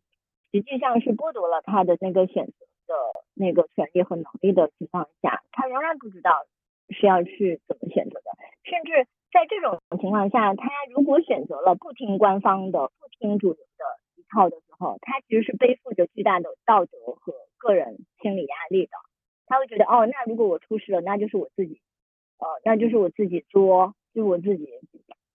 [0.52, 2.54] 实际上是剥夺了他的那个选择
[2.88, 2.96] 的
[3.34, 6.46] 那个权利和能力的情况下，他仍然不知道
[6.90, 8.32] 是要去怎么选择的。
[8.64, 18.92] 甚至在这种情况下，他如果选择了不听官方的、不听主流的一套的时候，他其实是背负着巨大的道德和个人心理压力的。
[19.48, 21.80] 他会觉得，哦，那如果我出事了，那就是我自己。
[22.38, 24.68] 呃，那就是我自己作，就是我自己，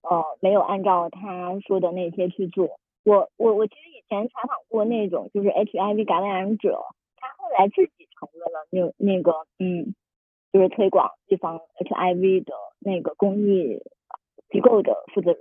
[0.03, 2.79] 呃，没有按照他说的那些去做。
[3.05, 6.83] 我我我其实以前采访过那种就是 HIV 感染者，
[7.17, 9.95] 他后来自己成为了那那个嗯，
[10.53, 13.83] 就是推广预防 HIV 的那个公益
[14.51, 15.41] 机构的负责人。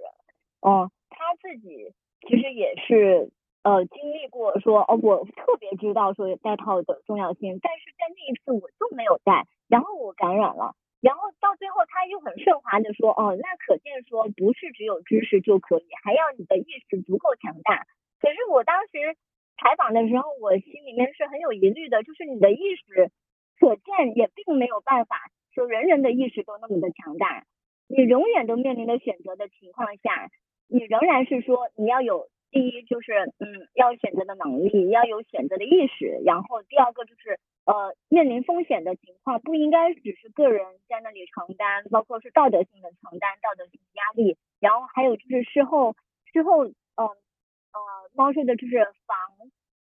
[0.62, 1.94] 嗯，他自己
[2.28, 3.32] 其实也是
[3.64, 10.76] 呃经历过说，哦，我特别知道说戴套的重要性，但是在那一次我就没有戴，然后我感染了。
[11.02, 17.88] 然后到最后，他又很顺滑的说：“哦，那可见说不是只有知识就可以，还要你的意识足够强大。”
[18.20, 19.16] 可是我当时
[19.56, 23.12] 采访的时候，我心里面是很有疑虑的，就是你的意识
[23.60, 27.46] 可见也并没有办法说人人的意识都那么的强大。
[27.88, 30.30] 你永远都面临着选择的情况下，
[30.68, 37.40] 你仍然是说你要有第一就是嗯要选择的能力，要有选择的意识，然后第二个就是。
[37.66, 45.96] 呃，面临风险的情况不应该只是个人在那里承担，包括是道德性的承担、道德性的压力，然后还有就是事后
[46.32, 47.80] 事后，呃呃，
[48.14, 49.18] 猫说的就是防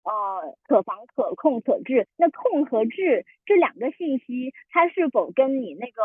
[0.03, 6.03] 呃可防可控可治，那控和治这两个信息，它是否跟你那个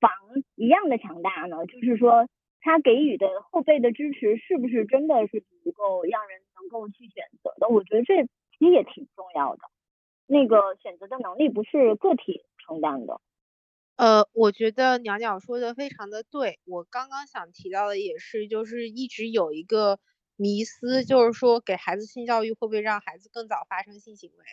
[0.00, 0.10] 防
[0.54, 1.66] 一样的强大呢？
[1.66, 2.26] 就是说，
[2.60, 7.68] 它给予的后备的支持是不是真的是足够让人能够去选择的？
[7.68, 8.24] 我觉得这
[8.58, 9.60] 其实也挺重要的。
[10.30, 13.18] 那个选择的能力不是个体承担的，
[13.96, 19.98] 呃，我觉得鸟鸟说的非常的对，我刚刚想提到的也是，就是一直有一个
[20.36, 24.44] 迷思，就是说给孩子性教育会不会让孩子更早发生性行为，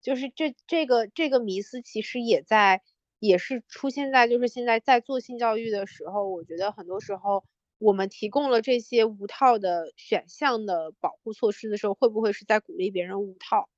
[0.00, 2.80] 就是这这个这个迷思其实也在
[3.18, 7.44] 也是出现在就是现在在做性教育的时候，我觉得很多时候
[7.78, 13.68] 我们提供了这些无套的选项的保护措施的时候，会不会是在鼓励别人无套？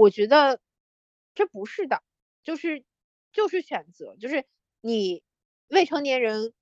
[0.00, 0.58] 我觉得
[1.34, 2.02] 这不是的，
[2.42, 2.84] 就是
[3.34, 4.46] 就是选择，就是
[4.80, 5.22] 你
[5.68, 6.54] 未成年人，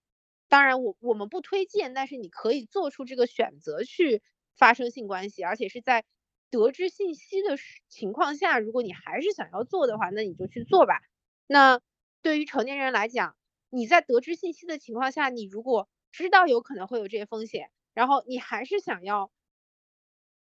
[0.49, 4.23] 当然我我们不推荐，但是你可以做出这个选择去
[4.57, 6.05] 发生性关系，而且是在
[6.51, 7.57] 得知信息的
[7.89, 10.99] 情况下，如果你还是想要做的话，那你就去做吧。
[11.47, 11.81] 那
[12.23, 13.37] 对于成年人来讲，
[13.71, 19.31] 你在得知信息的情况下，你如果知道有可能会有这些风险，然后你还是想要。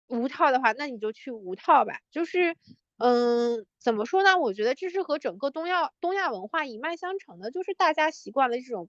[0.09, 2.01] 无套的话，那你就去无套吧。
[2.11, 2.57] 就是，
[2.99, 4.39] 嗯，怎么说呢？
[4.39, 8.89] 我觉得这是和整个东亚东亚文化一脉相承的，就是大家习惯了这种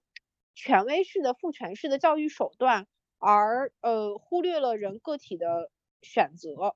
[0.54, 2.86] 权威式的父权式的教育手段，
[3.18, 5.70] 而呃忽略了人个体的
[6.02, 6.74] 选择。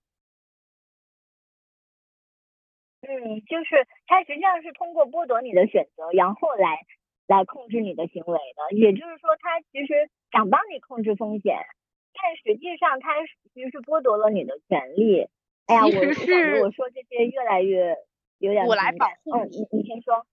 [3.02, 6.78] 嗯，就是它实际上是通过剥夺你的选择，然后来
[7.26, 8.76] 来控制你的行为的。
[8.76, 11.56] 也就是说，它其实想帮你控制风险。
[12.14, 13.14] 但实际上，他
[13.54, 15.28] 其实是剥夺了你的权利。
[15.66, 17.96] 哎呀，我感觉我说这些越来越
[18.38, 20.26] 有点我来保护你，你先说。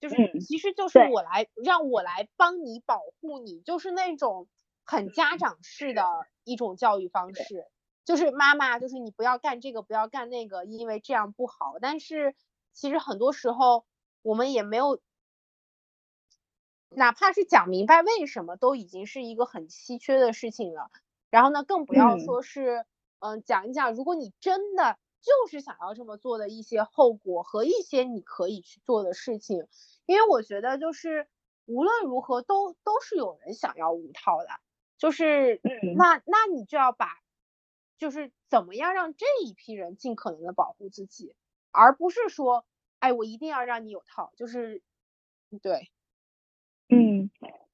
[0.00, 4.48] 就是，其实就是我来让我来帮你保护你，就是那种
[4.84, 6.02] 很家长式的
[6.44, 7.66] 一种教育方式。
[8.04, 11.78] 就是妈妈，就是你不要干这个，不要干那个，因为这样不好。
[11.80, 12.34] 但是
[12.74, 13.86] 其实很多时候
[14.20, 15.00] 我们也没有，
[16.90, 20.90] 哪怕是讲明白为什么，都已经是一个很稀缺的事情了。
[21.34, 22.86] 然后呢，更不要说是，
[23.18, 29.66] 嗯，讲一讲，如果你真的就是想要这么做的一些后果和一些你可以去做的事情，
[30.06, 31.26] 因为我觉得就是
[31.66, 34.48] 无论如何都都是有人想要无套的，
[34.96, 35.60] 就是
[35.96, 37.08] 那那你就要把，
[37.98, 41.34] 就是怎么样让这一批人尽可能的保护自己，
[41.72, 42.64] 而不是说，
[43.00, 44.82] 哎，我一定要让你有套，就是
[45.60, 45.90] 对，
[46.88, 47.28] 嗯，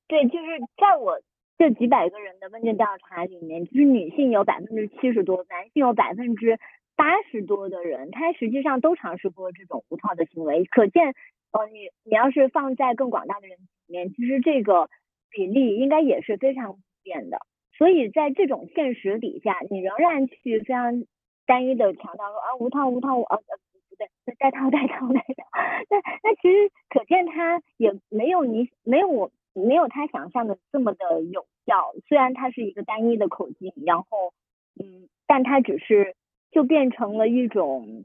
[0.09, 1.21] 对，就是在我。
[1.61, 6.59] 这几百个人的问卷调查里面，就是女性有百分之七十多，男性有百分之
[6.97, 10.65] 八十多的人，他实际上都尝试过这种无套的行为。
[10.65, 11.13] 可见，
[11.53, 14.89] 呃，你你要是放在更广大的人里面，其实这个
[15.29, 17.37] 比例应该也是非常普遍的。
[17.77, 21.05] 所以在这种现实底下，你仍然去非常
[21.45, 23.57] 单一的强调说啊无套无套啊呃
[23.91, 24.09] 不对，
[24.39, 25.45] 带套带套带套，
[25.91, 34.33] 那那其实可见他也没有你没有我没有他想象的这么的有效，虽然它是一个单一的口径，然后
[34.81, 36.15] 嗯，但它只是
[36.51, 38.05] 就变成了一种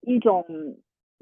[0.00, 0.46] 一种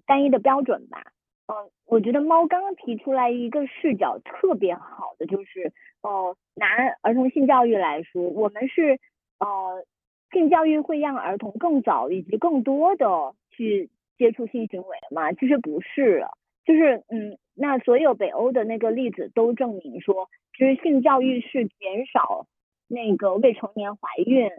[0.07, 1.03] 单一的标准吧。
[1.47, 5.73] 嗯，我觉得猫刚刚提出来一个视角特别好的，就是
[6.03, 6.67] 哦，拿
[7.03, 9.01] 儿童性教育来说，我们是
[9.41, 9.85] 呃，
[10.33, 15.33] 性教育会让儿童更早以及更多的去接触性行为吗？
[15.33, 16.25] 其实不是，
[16.65, 22.47] 就是嗯，那所有北欧的那个例子都证明说，其实性教育是减少
[22.89, 24.51] 那个未成年怀孕。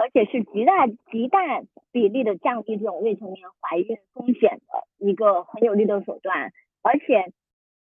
[0.00, 1.60] 而且是极大极大
[1.90, 6.52] 比例的降低这种未成年怀孕风险的一个很有力的手段。
[6.82, 7.16] 而且，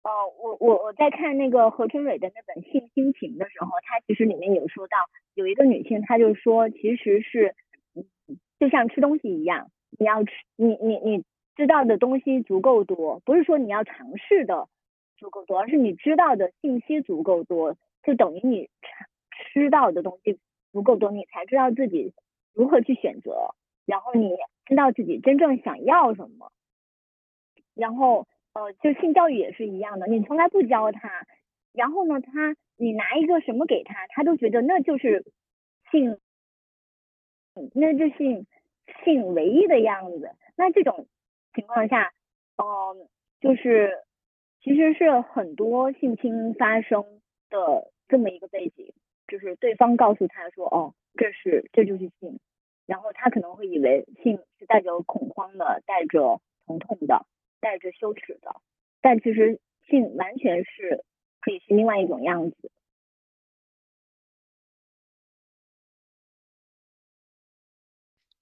[0.01, 0.09] 呃，
[0.41, 4.97] 我我我在看那个何春蕊的那本《性心情》的时候，他其实里面有说到，
[5.35, 7.53] 有一个女性，她就说，其实是
[8.59, 9.69] 就像吃东西一样，
[9.99, 11.23] 你要吃你你你
[11.57, 14.69] 知道的东西足够多，不是说你要尝试的
[15.17, 18.69] 足够多，而是你知道的信息足够多，就等于你
[19.51, 20.39] 吃到的东西。
[20.73, 22.13] 足够多，你才知道自己
[22.53, 23.55] 如何去选择，
[23.85, 24.35] 然后你
[24.65, 26.51] 知道自己真正想要什么。
[27.73, 31.25] 然后，呃，就性教育也是一样的，你从来不教他，
[31.73, 35.25] 然后呢，他你拿一个什么给他，他都觉得那就是
[35.89, 36.19] 性，
[37.73, 38.45] 那就是性
[39.03, 40.35] 性唯一的样子。
[40.55, 41.07] 那这种
[41.57, 42.13] 情况下，
[42.57, 43.09] 嗯，
[43.41, 43.91] 就是
[44.61, 47.03] 其实是很多性侵发生
[47.49, 48.93] 的这么一个背景。
[49.27, 52.39] 就是对方告诉他说，哦，这是这就是性，
[52.85, 57.25] 然后他可能会以为性是带着恐慌的，带着疼痛的，
[57.59, 58.61] 带着羞耻的，
[59.01, 59.59] 但其实
[59.89, 61.03] 性完全是
[61.41, 62.71] 可以是另外一种样子。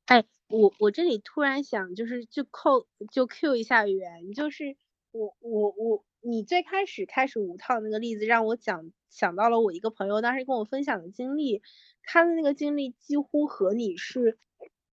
[0.06, 0.24] 哎，
[0.56, 4.76] 我我这里突然想，就是就扣就 Q 一下圆，就是
[5.12, 6.06] 我我我。
[6.28, 11.62] 你最开始开始无套那个例子，让我讲想到了我一个朋友当时跟我分享的经历，
[12.02, 14.40] 他的那个经历几乎和你是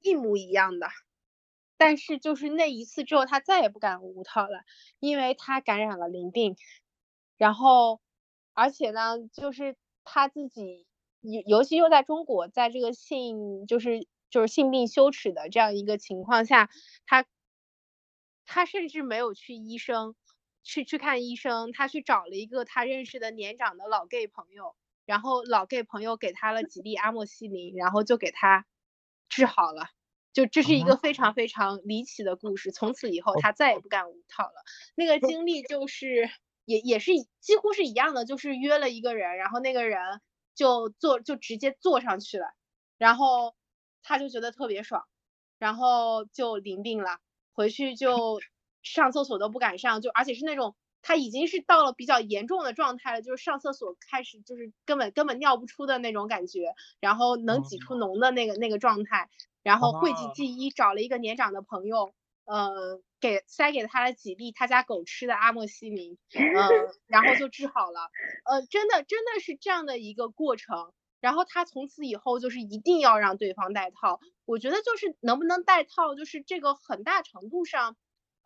[0.01, 0.87] 一模一样的，
[1.77, 4.61] 但是就是那一次之后，他再也不敢无套了，
[5.01, 6.55] 因为他感染了淋病，
[7.37, 8.01] 然后
[8.55, 9.75] 而且呢，就是
[10.05, 10.87] 他自己
[11.23, 16.71] 尤尤其又在中国，在这个性就是就是性病羞耻的这样一个情况下，
[17.07, 17.25] 他
[18.45, 20.15] 他甚至没有去医生。
[20.69, 24.75] 去去看医生，他去找了一个他认识的年长的老 gay 朋友，
[25.05, 28.67] 然后老 gay 朋友给他了几粒阿莫西林，然后就给他
[29.29, 29.91] 治好了。
[30.33, 32.73] 就这是一个非常非常离奇的故事。
[32.73, 34.65] 从此以后，他再也不敢无套了。
[34.97, 36.29] 那个经历就是
[36.65, 40.21] 也也是几乎是一样的，就是约了一个人，然后那个人
[40.57, 42.49] 就坐就直接坐上去了，
[42.99, 43.55] 然后
[44.07, 45.05] 他就觉得特别爽，
[45.59, 47.19] 然后就淋病了，
[47.53, 48.41] 回去就。
[48.87, 59.29] 上厕所都不敢上，就而且是那种他已经是到了比较严重的状态了，就是上厕所开始就是根本根本尿不出的那种感觉，然后能挤出脓的那个那个状态，
[59.65, 62.15] 然后讳疾忌医找了一个年长的朋友，
[62.45, 66.39] 呃，给塞给他了几粒他家狗吃的阿莫西林，呃，
[67.09, 68.09] 然后就治好了，
[68.45, 70.93] 呃，真的真的是这样的一个过程，
[71.27, 77.97] 然后他从此以后就是一定要让对方戴套，我觉得就是能不能戴套，就是这个很大程度上。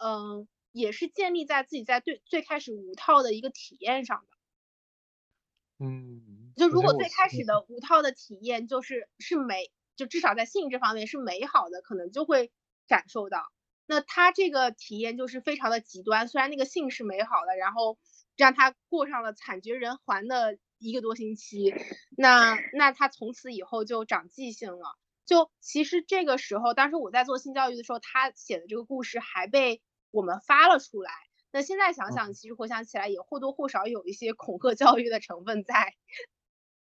[0.03, 5.85] 嗯，也是建立在自己在最最开始无套的一个体验上的。
[5.85, 12.51] 嗯，就如果最开始的无套的体验就是是美，就至少在性这方面是美好的，可能就会
[12.89, 13.53] 感受到。
[13.85, 17.99] 那他这个体验就是非常的极端，虽然那个性是美好的，然后
[18.37, 21.73] 让他过上了惨绝人寰的一个多星期，
[22.17, 24.99] 那那他从此以后就长记性了。
[25.25, 29.81] 就其实这个时候，当时我在做性教育的时候，他写的这个故事还被。
[30.13, 31.13] 我们发了出来，
[31.53, 35.95] 那现在想想，其实回想起来也或多或少有一些恐吓教育的成分在。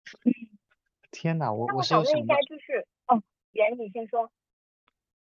[1.12, 3.22] 天哪，我我是有想到，就是哦，
[3.52, 4.32] 袁你先说。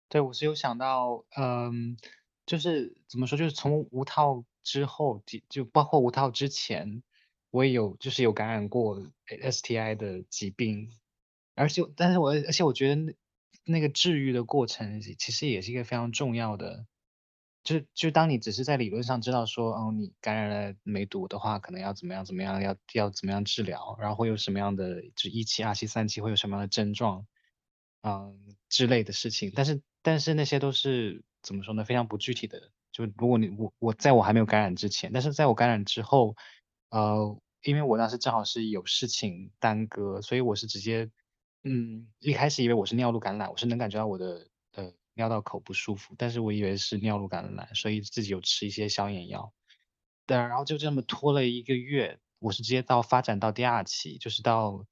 [0.08, 1.96] 对，我是有想到，嗯，
[2.44, 7.04] 就是怎么说，就是从无套之后，就就包括无套之前，
[7.52, 10.90] 我也有就是有感染过 STI 的疾病，
[11.54, 13.14] 而且但是我而且我觉得那
[13.64, 16.86] 那个治愈的过程其实也是一个非常重要的。
[17.62, 27.26] 就就当你只是在理论上知道说，哦，你感染了梅毒的话，可能要怎么样怎么样，要要怎么样治疗，然后会有什么样的，就一期、二期、三期会有什么样的症状，
[28.02, 29.52] 嗯之类的事情。
[29.54, 31.84] 但是但是那些都是怎么说呢？
[31.84, 32.72] 非常不具体的。
[32.90, 36.34] 就如果你我我在我还没有感染之前，但是在我感染之后，
[36.92, 41.10] 呃，因为我当时正好是有事情耽搁，所以我是直接
[41.64, 49.54] 嗯，一开始以为我是尿路感染，我是能感觉到我的呃尿道口不舒服，但是我以为是尿路感染，所以自己有吃一些消炎药。
[50.26, 54.84] 对，然后就这么拖了一个月，我是直接到发展到第二期，就是到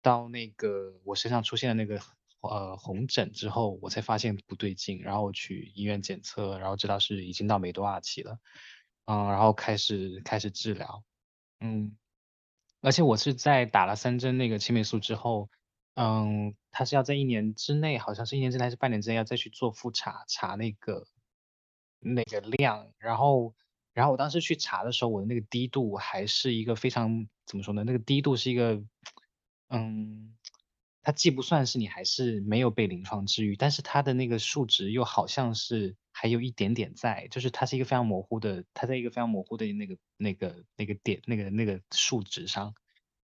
[0.00, 2.00] 到那个我身上出现了那个
[2.40, 8.38] 呃红疹之后，我才发现不对劲，然后我去医院检测，然后知道是已经到梅多二期了，
[9.04, 11.04] 嗯，然后开始开始治疗，
[11.64, 11.96] 嗯，
[12.80, 15.48] 而且我是在打了三针那个青霉素之后，
[15.94, 21.06] 嗯，他是要在一年之内，好像是一年之内还是半年之内要再去做复查，查那个
[21.98, 23.54] 那个量，然后。
[23.94, 27.84] 然后我当时去查的时候，我的那个低度还是一个非常怎么说呢？
[27.84, 28.82] 那个低度是一个，
[29.68, 30.34] 嗯，
[31.00, 42.72] 它既不算是你还是没有被临床治愈，但是它的那个数值又好像是还有一点点在，就是它是一个非常模糊的，它在一个非常模糊的那个那个那个点那个那个数值上，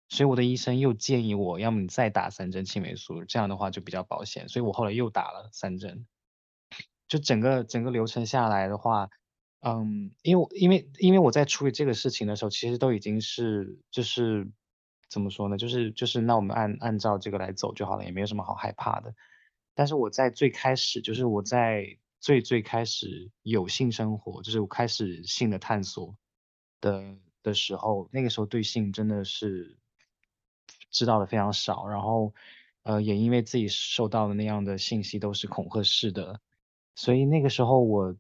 [0.10, 6.08] 所以我的医生又建议我，要么你再打三针青霉素，这样的话就比较保险，所以我后来又打了三针，
[7.08, 9.10] 就整个整个流程下来的话。
[9.62, 14.50] 嗯，因为因为因为我在处理这个事情的时候，其实都已经是就是
[15.10, 15.58] 怎么说呢？
[15.58, 19.14] 就是就是那我们按按照这个来走就好了，也没有什么好害怕的。
[19.76, 26.16] 但是我在最开始，就是我在最最开始有性生活，就是我开始性的探索
[26.82, 29.78] 的的时候，那个时候对性真的是
[30.92, 32.34] 知道的非常少，然后
[32.84, 36.42] 呃也因为自己受到的那样的信息都是恐吓式的，
[36.96, 38.16] 所以那个时候我。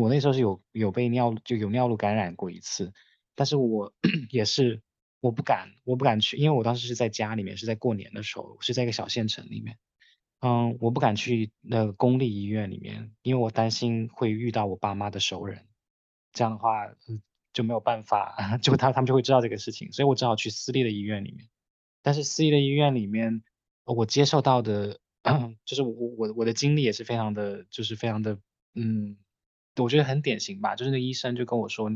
[0.00, 2.94] 我那时候是有有被尿就有尿路感染过一次，
[3.34, 3.92] 但是我
[4.30, 4.80] 也是
[5.20, 9.78] 我不敢我不敢去，因为我当时是在家里面，是在过年的时候，是在一个小县城里面，
[10.42, 15.66] 嗯，我不敢去那个公立医院里面，因为我担心会遇到我爸妈的熟人，
[16.32, 16.92] 这样的话
[17.52, 21.48] 就没有办法， 就他他们就会知道这个事情，所以我只好去私立的医院里面，
[22.02, 23.42] 但是私立的医院里面，
[23.84, 24.98] 我接受到的，
[25.64, 28.38] 就是我我我的经历也是非常的就是非常的
[28.74, 29.16] 嗯。
[29.76, 31.90] 我觉得很典型吧，就是那医生就跟我说，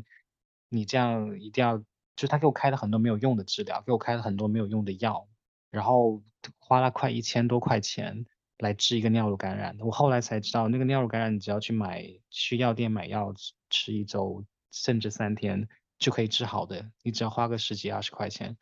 [0.70, 1.84] 你这样一定要，
[2.16, 5.28] 就他给我开了很多没有用的治疗，给我开了很多没有用的药，
[5.70, 6.22] 然后
[6.58, 8.24] 花了快一千多块钱
[8.58, 9.84] 来治一个尿路感染的。
[9.84, 13.34] 我后来才知道，那个尿路感染你只要去买去药店买药
[13.70, 15.68] 吃一周甚至三天
[15.98, 18.56] 就可以治好的，你只要花个十几二十块钱，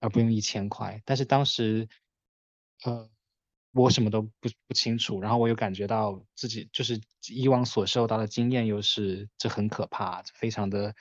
[0.00, 1.02] 而不用一千块。
[1.04, 1.88] 但是当时，
[2.84, 3.10] 呃。
[3.74, 7.00] 我什么都不不清楚，然后我又感觉到自己就是
[7.30, 10.94] 以往所受到的经验又是这很可怕，非常的，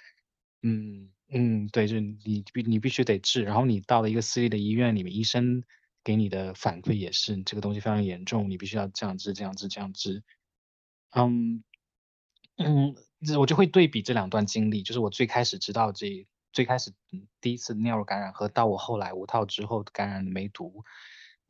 [0.61, 5.65] 嗯嗯，对，就你必你必须得治，然后你到了一个私立的医院里面，医生
[6.03, 10.23] 给你的反馈也是这个东西非常严重，你必须要这样治这样治这样治，
[11.11, 11.63] 嗯
[12.57, 12.95] 嗯，
[13.39, 16.91] 我就会对比这两段经历，就是我最开始知道这最开始
[17.39, 20.83] 第一次尿路感染和到我后来无套之后感染梅毒。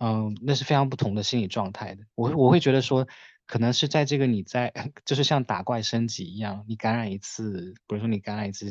[0.04, 2.04] 嗯，那是非常不同的心理状态的。
[2.16, 3.08] 我我会觉得说，
[3.46, 4.74] 可能是在这个你在
[5.06, 8.66] 就是像打怪升级一样，你感染一次，比如说你感染一次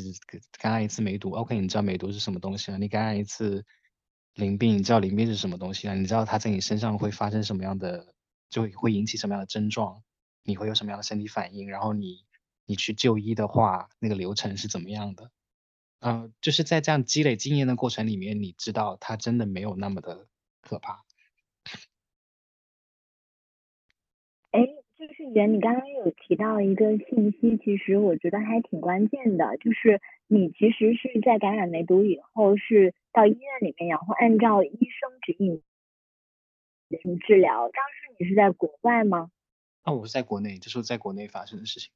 [0.59, 2.77] 感染一次梅毒，OK，你知道梅毒是什么东西了？
[2.77, 3.65] 你感染一次
[4.35, 5.93] 淋病，你知道淋病是什么东西啊？
[5.93, 8.13] 你知道它在你身上会发生什么样的，
[8.49, 10.03] 就会引起什么样的症状？
[10.43, 11.69] 你会有什么样的身体反应？
[11.69, 12.25] 然后你
[12.65, 15.31] 你去就医的话，那个流程是怎么样的？
[15.99, 20.27] 嗯，就是在这样积累经验的过程里面，你知道它真的没有那么的
[20.61, 21.03] 可怕。
[25.01, 35.63] 就是袁，你刚刚有提到一个信息，其实我觉得还挺关键的，就是你其实是在感染梅毒以后，是到医院里面，然后按照医生指引
[36.87, 37.67] 进行治疗。
[37.69, 39.31] 当时你是在国外吗？
[39.81, 41.91] 啊，我是在国内，这是在国内发生的事情。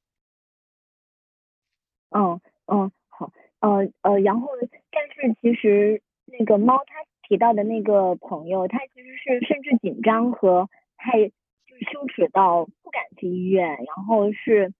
[2.10, 4.48] 嗯嗯，好，呃呃，然后
[4.90, 11.30] 但是其实那个猫它提到的那个朋友，他其实是甚至紧张和害。
[11.84, 14.72] 羞耻到不敢去医院，然后是，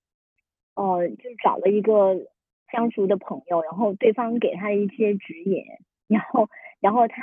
[0.75, 2.15] 呃，就找了一个
[2.71, 5.65] 相熟的朋友，然后对方给他一些指引，
[6.09, 6.49] 然后，
[6.81, 7.23] 然后他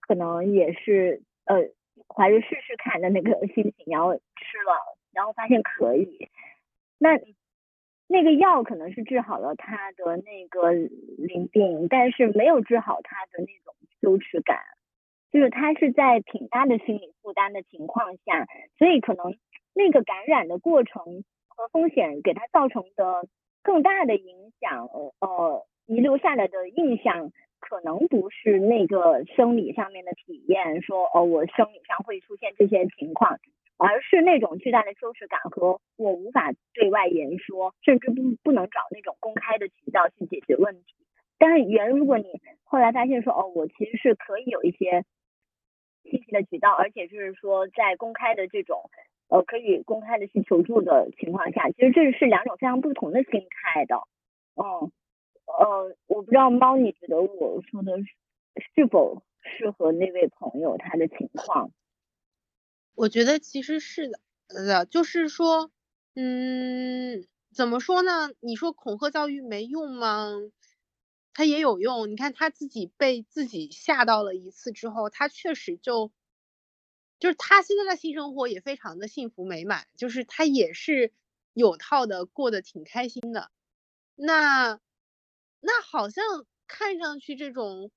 [0.00, 1.56] 可能也是呃
[2.08, 6.28] 怀着试试看的那个心情，然后吃了，然后发现可以，
[6.98, 7.20] 那
[8.06, 14.58] 那个药可能是治好了他的那个淋病，但是没有治好他的那种羞耻感。
[15.30, 18.46] 就是他是在挺大的心理负担的情况下，
[18.78, 19.36] 所以可能
[19.74, 23.28] 那个感染的过程和风险给他造成的
[23.62, 24.86] 更大的影响，
[25.20, 27.30] 呃，遗留下来的印象
[27.60, 33.38] 可能不是那个生理上面的体验，说哦我生理上会出现这些情况，
[33.76, 40.94] 而是那种巨大的羞耻感和我无法对外言说，甚至不不能找那种公开的渠道去解决问题。
[41.38, 45.04] 但是原如果你后来发现说哦我其实是可以有一些。
[46.10, 48.90] 信息的渠道，而且就是说在公开的这种
[49.28, 53.96] 呃可以公开的去求助的情况下，其实这是两种非常不同的心态的。
[54.56, 54.90] 嗯，
[55.46, 57.98] 呃，我不知道猫，你觉得我说的
[58.74, 61.70] 是否适合那位朋友他的情况？
[62.94, 64.18] 我觉得其实是的，
[64.48, 65.70] 呃，就是说，
[66.16, 67.24] 嗯，
[67.54, 68.30] 怎么说呢？
[68.40, 70.32] 你说恐吓教育没用吗？
[71.38, 72.10] 他也有用。
[72.10, 76.10] 你看他自己被自己吓到了一次之后，他确实就，
[77.20, 81.12] 就是他现在的性生活也非常的幸福美满，就是他也是
[81.54, 83.52] 有套的过得挺开心的。
[84.16, 84.80] 那，
[85.60, 86.24] 那好像
[86.66, 87.92] 看上去这种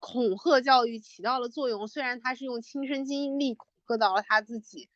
[0.00, 3.54] 恐吓教育起到了作用，虽然他是用亲身经历。
[3.54, 4.88] 恐吓到了他自己，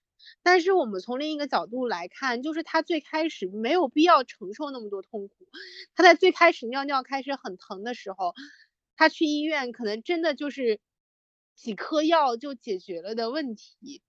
[0.43, 5.35] 但是我们从另一个角度来看，就是他最开始没有必要承受那么多痛苦。
[5.95, 8.35] 他在最开始尿尿开始很疼的时候，
[8.97, 10.81] 他去医院可能真的就是
[11.55, 14.03] 几颗药就解决了的问题。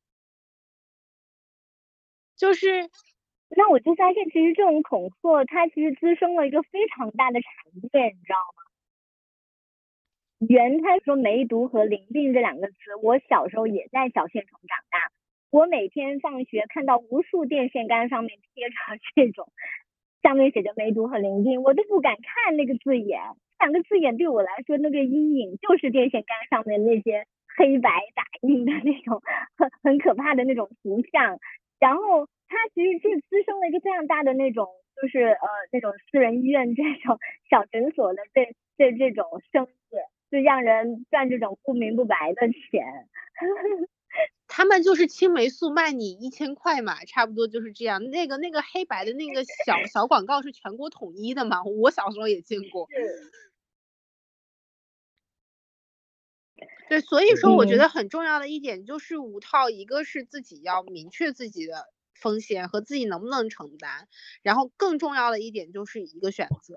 [2.35, 2.89] 就是，
[3.49, 8.61] 那我就发现，其实这种恐吓，它其实滋生了一个非常大的产业，你知道吗？
[10.49, 15.14] 原他说梅毒和淋病这两个词，我小时候也在小县城长大。
[15.55, 18.75] 我每天放学看到无数电线杆上面贴着
[19.15, 19.47] 这种，
[20.21, 23.21] 上面写着梅毒和淋病，我都不敢看那个字眼。
[23.57, 27.25] 两个字眼对我来说，那个阴影就是电线杆上面那些
[27.55, 29.21] 黑白打印的那种
[29.55, 31.39] 很很可怕的那种图像。
[31.79, 34.67] 然后它其实就滋生了一个非常大的那种，
[35.01, 37.17] 就是呃那种私人医院这种
[37.49, 39.23] 小诊所的这这这种
[39.53, 39.71] 生意。
[40.31, 42.83] 就让人赚这种不明不白的钱，
[44.55, 48.01] 他们就是青霉素卖你一千块嘛，差不多就是这样。
[48.05, 52.87] 那个那个黑白的那个小小广告是全国统一的嘛，我小时候也见过。
[56.87, 64.07] 对，所以说我觉得很重要的一点就是五套，一个是自己要明确自己的风险和自己能不能承担，
[64.41, 66.75] 然后更重要的一点就是一个选择，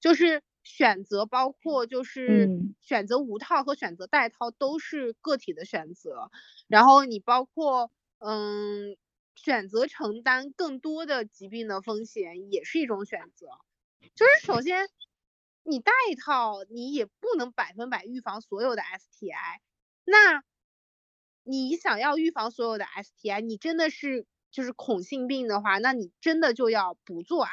[0.00, 0.40] 就是。
[0.62, 2.48] 选择包括就是
[2.80, 6.30] 选择无套和选择带套都是个体的选择，
[6.66, 8.96] 然后你包括嗯
[9.34, 13.46] 选择承担更多的疾病的风险也是一种选择，
[14.14, 14.88] 就是首先
[15.62, 19.60] 你带套你也不能百分百预防所有的 STI，
[20.04, 20.42] 那
[21.44, 27.50] 你想要预防所有的 STI，你真的是就是恐性病的话，那你真的就要不做爱。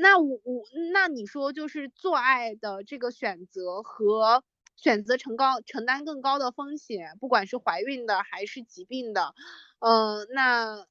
[0.00, 4.42] 那我我那你说就是做爱的这个选择和
[4.76, 9.34] 选择承高承担更高的风险，不管是怀孕的还是疾病的，
[9.78, 10.86] 呃，那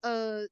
[0.00, 0.48] 呃，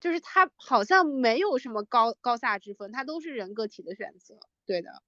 [0.00, 5.02] 就是它好像没有什么高高下之分，它都是人个体的选择，对的。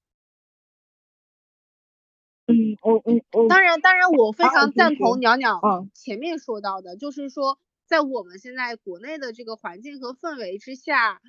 [2.47, 5.61] 嗯，我我我当然当然我非常赞同鸟鸟
[5.95, 7.59] 前面说到的，就是说。
[7.91, 11.21] 在我们现在国内的这个环境和氛围之下，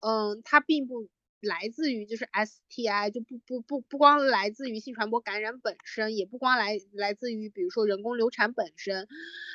[0.00, 1.08] 嗯，它并不
[1.40, 9.08] 来自于就是 STI，就不不不不光来自于性传播感染本身，也不光来来自于比如说人工流产本身，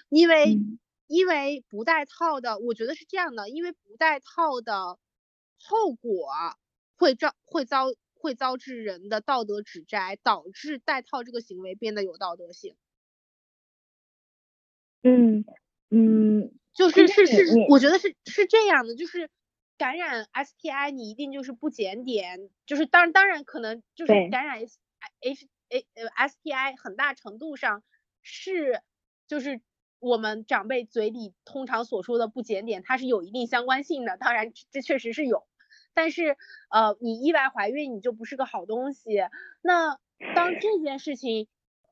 [0.09, 0.59] 因为
[1.05, 4.97] 因为不带套的，我觉得是这样的，因为不带套的
[5.59, 6.27] 后果
[6.97, 7.85] 会遭会遭
[8.15, 12.75] 会遭致人的道德指摘，导致带套这个行为变得有道德性。
[15.03, 15.43] 嗯。
[15.89, 19.29] 嗯，就是是是，我觉得是是这样的，就是
[19.77, 24.75] 感染 STI 你一定就是不检点，就是当当然可能就是感染 H
[25.21, 27.83] H A 呃 STI 很大程度上
[28.21, 28.81] 是
[29.27, 29.61] 就是
[29.99, 35.47] 我们长辈嘴里通常所说的不检点，它是有一定相关性的，当然这确实是有，
[35.93, 36.35] 但是
[36.69, 39.09] 呃你意外怀孕你就不是个好东西，
[39.61, 39.97] 那
[40.35, 41.47] 当这件事情。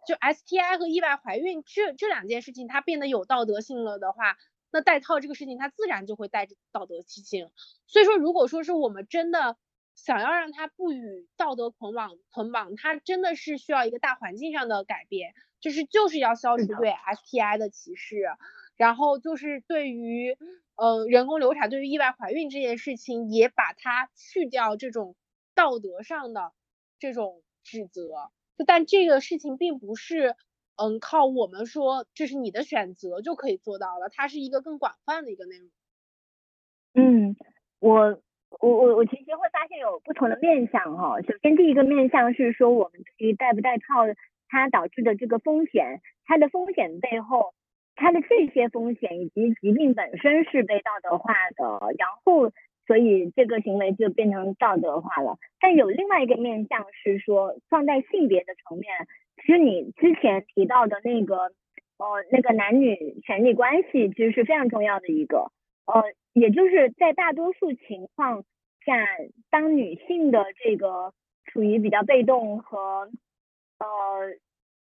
[0.08, 4.38] 就 STI 和意外怀孕这这两件事情，它变得有道德性了的话，
[4.72, 7.50] 那戴套这个事情它自然就会带着道德性。
[7.88, 9.58] 所以说，如果说是我们真的
[9.96, 18.18] 想要让它不与道德捆绑捆绑，它真的是需要一个大环境上的改变，就是就是要消除对 STI 的歧视，
[18.76, 20.38] 然后就是对于
[20.76, 25.16] 呃人工流产、对于意外怀孕这件事情，也把它去掉这种
[25.54, 26.52] 道德上的
[27.00, 28.32] 这种指责。
[28.66, 30.36] 但这个事情并不是，
[30.76, 35.70] 嗯，靠我们说这是你的选择就可以做到了，它是一个更广泛的一个内容。
[36.94, 37.36] 嗯，
[37.80, 38.22] 我
[38.62, 41.20] 我我我其实会发现有不同的面向哈。
[41.22, 44.06] 首先第一个面向是说我们对于带不带套
[44.48, 47.54] 它导致的这个风险，它的风险背后，
[47.96, 52.52] 它的这些风险以及疾病本身是被道德化的，然后
[52.88, 55.38] 所以这个行为就变成道德化了。
[55.60, 59.08] 但有另外一个面向是说，放在性别的层面，
[59.38, 61.36] 其实你之前提到的那个，
[61.98, 65.52] 呃，那个男女权利关系，其实是非常重要的一个，
[65.86, 66.04] 呃，
[66.34, 68.44] 也就是在大多数情况
[68.86, 68.94] 下，
[69.50, 71.14] 当女性的这个
[71.46, 73.10] 处于比较被动和，
[73.80, 73.88] 呃，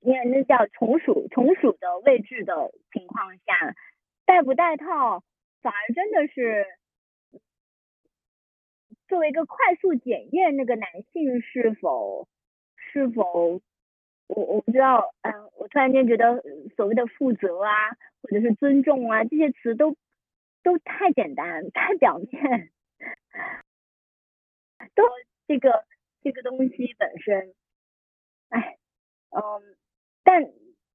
[0.02, 3.76] 那那叫从属从属的位置的情况下，
[4.26, 5.24] 戴不戴套，
[5.62, 6.66] 反而真的是。
[9.08, 12.28] 作为一个快速检验那个男性是否
[12.76, 13.62] 是否，
[14.28, 16.44] 我我不知道，嗯，我突然间觉得
[16.76, 17.72] 所谓的负责啊，
[18.22, 19.96] 或者是尊重啊，这些词都
[20.64, 22.70] 都太简单，太表面，
[24.94, 25.04] 都
[25.48, 25.86] 这个
[26.22, 27.54] 这个东西本身，
[28.50, 28.78] 哎，
[29.30, 29.42] 嗯，
[30.24, 30.44] 但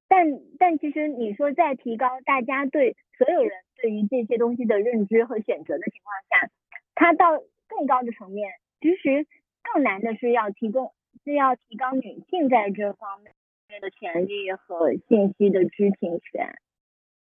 [0.09, 0.27] 但
[0.59, 6.51] 但其实你说在提高大家对所有人对于这些东西的认知和选择的情况下，
[6.95, 7.43] 它到。
[7.83, 8.49] 更高的层面，
[8.81, 9.27] 其实
[9.61, 10.95] 更难的是要提供，
[11.25, 13.35] 是要提高女性在这方面
[13.81, 16.61] 的权利和信息的知情权。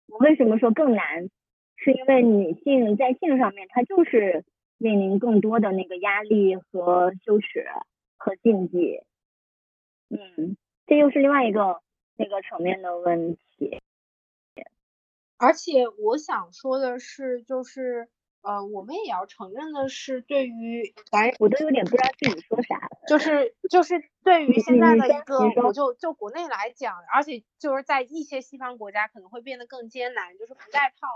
[0.06, 1.30] 我为什么说更难？
[1.76, 4.44] 是因为女性在性上面，她就是
[4.76, 7.66] 面临更多的那个压力和羞耻
[8.18, 9.00] 和禁忌。
[10.10, 11.80] 嗯，这又是另外一个
[12.18, 13.80] 那个层面的问题。
[15.38, 18.10] 而且我想说的是，就是。
[18.44, 22.90] 呃，我们也要承认的是，对于咱我都有点不知道自己说啥了。
[23.08, 31.06] 就是就是对于现在的一个，我就就国内来讲，而且就是在一些西方国家可能会变得更艰难，就是不戴套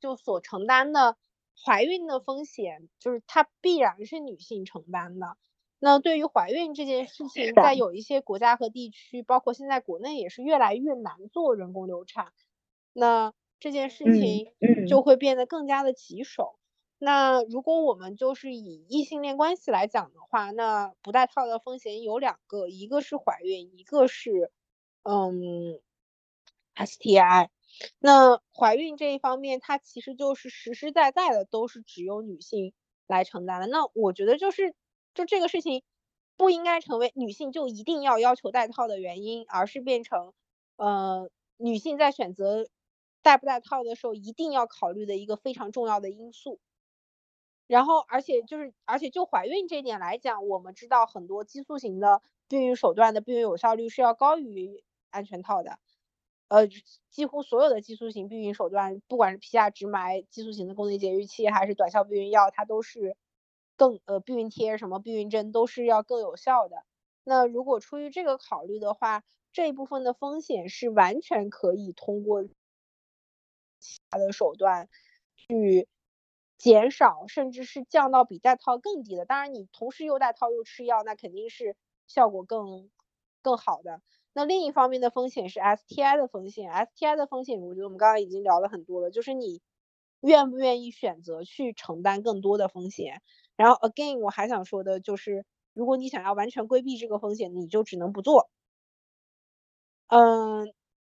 [0.00, 1.18] 就所承担的
[1.62, 5.36] 怀孕的风险，就是它必然是女性承担的。
[5.78, 12.32] 那对于怀孕这件事情，在有一些国家和地区，包括现在国内也是越来越难做人工流产，
[12.94, 14.46] 那这件事情
[14.88, 16.56] 就会变得更加的棘手。
[17.02, 24.52] 那如果我们就是以异性恋关系来讲的话，那不戴套的风险有两个，一个是怀孕，一个是
[25.02, 25.80] 嗯
[26.76, 27.48] STI。
[28.00, 32.74] 那怀孕这一方面，它其实就是实实在在的都是只有女性
[33.06, 33.66] 来承担的。
[33.66, 34.74] 那我觉得就是
[35.14, 35.82] 就这个事情
[36.36, 40.34] 不应该成为女性就一定要要求戴套的原因，而是变成
[40.76, 42.66] 呃女性在选择
[43.22, 46.60] 戴不戴套的时候一定要考虑的一个非常重要的因素。
[47.70, 55.78] 然后，而且就是，而且就怀孕这点来讲，我们知道很多激素型的避孕手段的避孕有效率是要高于安全套的。
[56.48, 56.66] 呃，
[57.10, 63.16] 几乎所有的激素型避孕手段，不管是皮下直埋、激素型的宫内节育器，还是短效避孕药，它都是
[63.76, 66.82] 更呃避孕贴、什么避孕针都是要更有效的。
[67.22, 69.22] 那如果出于这个考虑的话，
[69.52, 72.42] 这一部分的风险是完全可以通过
[73.78, 74.88] 其他的手段
[75.36, 75.86] 去。
[76.60, 79.24] 减少，甚至是降到比戴套更低的。
[79.24, 81.74] 当然，你同时又戴套又吃药，那肯定是
[82.06, 82.90] 效果更
[83.42, 84.02] 更好的。
[84.34, 86.70] 那另一方面的风险是 STI 的风险。
[86.70, 89.62] STI 的风险，我觉得我们刚刚已经聊了很多了，就是你
[90.20, 93.22] 愿不愿意选择去承担更多的风险。
[93.56, 98.48] 然后 again，我还想说的就是，如果你想要完全规避这个风险，你就只能不做。
[100.10, 100.72] 嗯，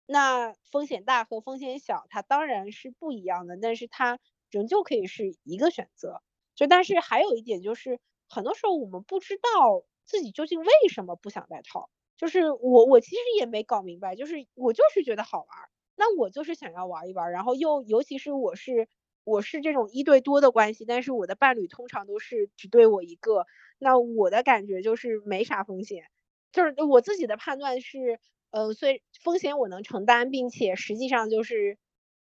[0.05, 4.19] 那风险大和风险小，它当然是不一样的，但是它。
[4.51, 6.21] 仍旧可以是一个选择，
[6.55, 7.99] 就但是还有一点就是，
[8.29, 11.89] 很多时候我们不知道自己究竟为什么不想戴套。
[12.17, 15.47] 就是我我其实也没搞明白，就是我就是觉得好玩，
[15.95, 17.31] 那我就是想要玩一玩。
[17.31, 18.87] 然后又尤其是我是
[19.23, 23.47] 我是这种一对多的关系，但是我的伴侣通常都是只对我一个，
[23.79, 26.03] 那我的感觉就是没啥风险，
[26.51, 28.19] 就是我自己的判断是，
[28.51, 31.79] 呃，虽风险我能承担，并且实际上就是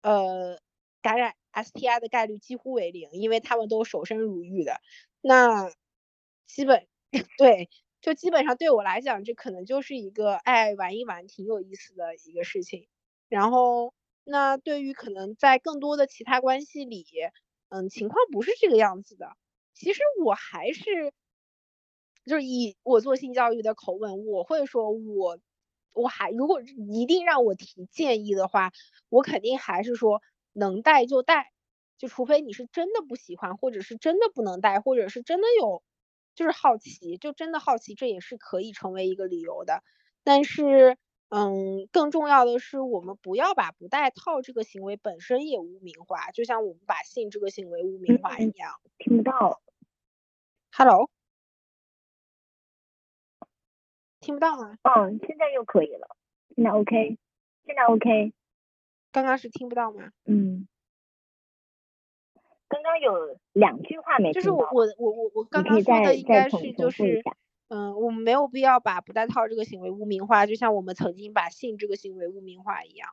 [0.03, 0.61] 呃
[1.03, 1.35] 感染。
[1.53, 4.81] STI 的概率几乎为零，因为他们都守身如玉的。
[5.21, 5.71] 那
[6.47, 6.87] 基本
[7.39, 7.69] 对，
[8.01, 12.89] 就基本上对我来讲，这可能就是一个爱玩一玩，挺有意思的一个事情。
[13.29, 17.05] 然后，那对于可能在更多的其他关系里，
[17.69, 19.37] 嗯，情况不是这个样子的。
[19.75, 21.13] 其实我还是，
[22.27, 25.39] 就是以我做性教育的口吻，我会说，我
[25.93, 28.73] 我还如果一定让我提建议的话，
[29.09, 30.23] 我肯定还是说。
[30.53, 31.53] 能带就带，
[31.99, 35.83] 就除非你是真的不喜欢，或者是真的不能带，或者是真的有，
[36.35, 39.83] 就是好奇，就真的好奇，这也是可以成为一个理由的。
[40.25, 40.97] 但是，
[41.31, 48.81] 嗯，更重要的是，我们不要把不带套这个行为本身也污名化，就像我们把性这个行为污名化一样。
[48.99, 49.61] 听不到
[50.73, 51.11] ，Hello，
[54.21, 54.79] 听不到吗？
[54.83, 56.17] 嗯，现在又可以了，
[56.55, 57.19] 现在 OK，
[57.67, 58.33] 现在 OK。
[59.13, 60.11] 刚刚是听不到吗？
[60.25, 60.67] 嗯，
[62.67, 67.23] 刚刚有两句话没就是，我我我我我刚刚说的应该是就是。
[67.75, 73.09] 嗯，我们没有必要把不戴套这个行为污名化，就像我们曾经把性这个行为污名化一样。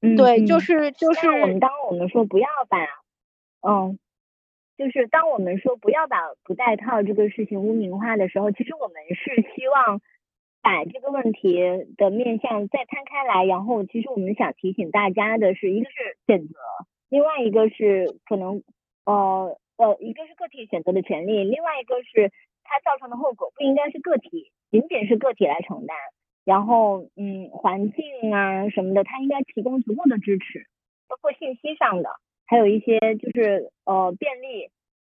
[0.00, 2.78] 嗯，对，就嗯是就是我们是当我们说不要把，
[3.68, 3.98] 嗯，
[4.76, 10.00] 就是当我们说不要把不戴套这个事情污名化的时候，其实我们是希望
[10.62, 11.60] 把这个问题
[11.96, 16.54] 的面向再摊开来，然后其实我们想提醒大家的是，一个是选择，
[17.08, 18.62] 另外一个是可能
[19.04, 22.30] 呃呃，一个是个体选择的权利，另外一个是
[22.62, 25.96] 它造成的后果不应该是个体仅仅是个体来承担。
[26.44, 30.66] 然后，嗯，环境啊什么的，它应该提供足够的支持，
[31.08, 32.10] 包括信息上的，
[32.46, 34.68] 还有一些就是呃便利，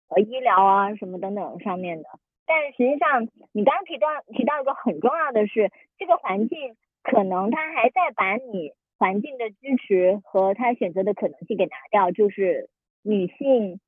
[0.09, 2.09] 呃医疗啊什么等等上面的。
[2.53, 12.69] 但实际上，你刚刚提到提到一个很重要的是，这个环境可能它还在把你环境的支持和他选择的可能性给拿掉，就是
[13.05, 13.79] 女性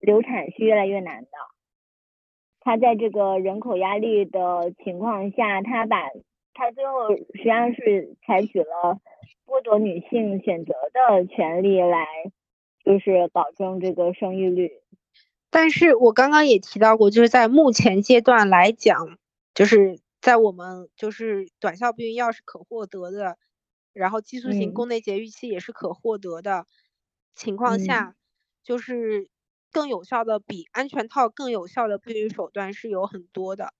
[0.00, 1.28] 流产是越来越难的。
[2.60, 6.08] 他在这个人口压力的情况下，他把
[6.54, 9.00] 他最后实际上是采取了
[9.46, 12.06] 剥夺女性选择的权利来，
[12.84, 14.81] 就是保证这个生育率。
[15.54, 19.18] 但是我刚刚也提到过，就是在目前阶段来讲，
[19.52, 23.36] 就是在我们就是短效避孕药是可获得的，
[23.92, 26.66] 然后激素型嗯宫内节育器也是可获得的
[27.34, 28.16] 情况下，
[28.64, 29.28] 就是
[29.70, 33.74] 更有效的比安全套更有效的避孕手段是有很多的。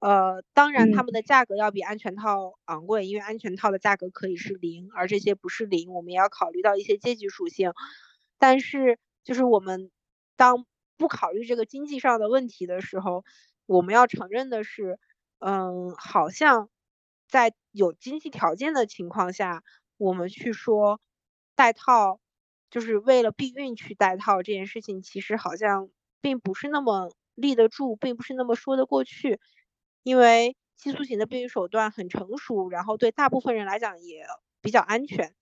[0.00, 7.72] 呃，当然它嗯们的价格要比安全套昂贵，因为安全套的价格可以是零，而这些不是零，我们也要考虑到一些阶级属性。
[8.38, 9.90] 但是就是我们
[10.36, 13.24] 当不考虑这个经济上的问题的时候，
[13.66, 14.98] 我们要承认的是，
[15.38, 16.68] 嗯，好像
[17.28, 19.62] 在有经济条件的情况下，
[19.96, 21.00] 我们去说
[21.54, 22.20] 戴套，
[22.70, 25.90] 就是为了避孕去戴套这件事情，其实好像
[26.20, 29.40] 并不是那么立得住，并不是那么说得过去，
[30.02, 34.26] 因为激素型的避孕手段很成熟，然后对大部分人来讲也
[34.62, 35.34] 比较安全。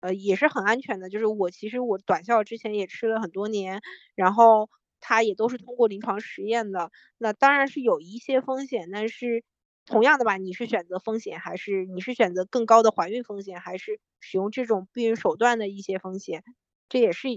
[0.00, 1.10] 呃，也是很安全的。
[1.10, 3.82] 就是我其实我短效之前也吃了很多年，
[4.14, 4.70] 然后
[5.00, 6.90] 它也都是通过临床实验的。
[7.18, 9.42] 那当然是有一些风险，但是
[9.86, 16.44] 同样的吧，你是选择风险，还是你是选择更高的怀孕风险，还是使用这种避孕手段的一些风险，
[16.88, 17.28] 这也是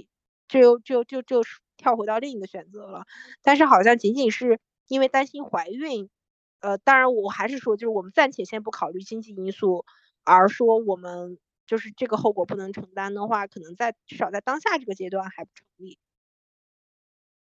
[0.48, 1.42] 这又就就就
[1.78, 3.06] 跳回到另一个选择了。
[3.42, 6.10] 但是好像仅仅是因为担心怀孕，
[6.60, 9.86] 呃，当然我还是说，就是我们暂且先不考虑经济因素，
[10.24, 11.38] 而说我们。
[11.66, 15.96] 就是这个后果不能承担的话，可能在至少在当下这个阶段还不成立。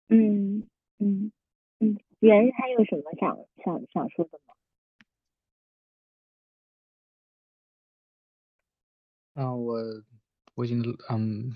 [0.10, 0.68] 嗯
[0.99, 1.32] 嗯
[1.80, 4.53] 嗯，袁还有什么想想想说的吗？
[9.36, 9.76] 嗯，我
[10.56, 11.52] 我已经嗯，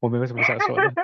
[0.00, 0.82] 我没有什么想说的。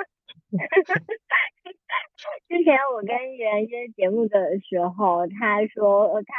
[2.48, 6.34] 之前我跟袁约节目的时候，他说呃他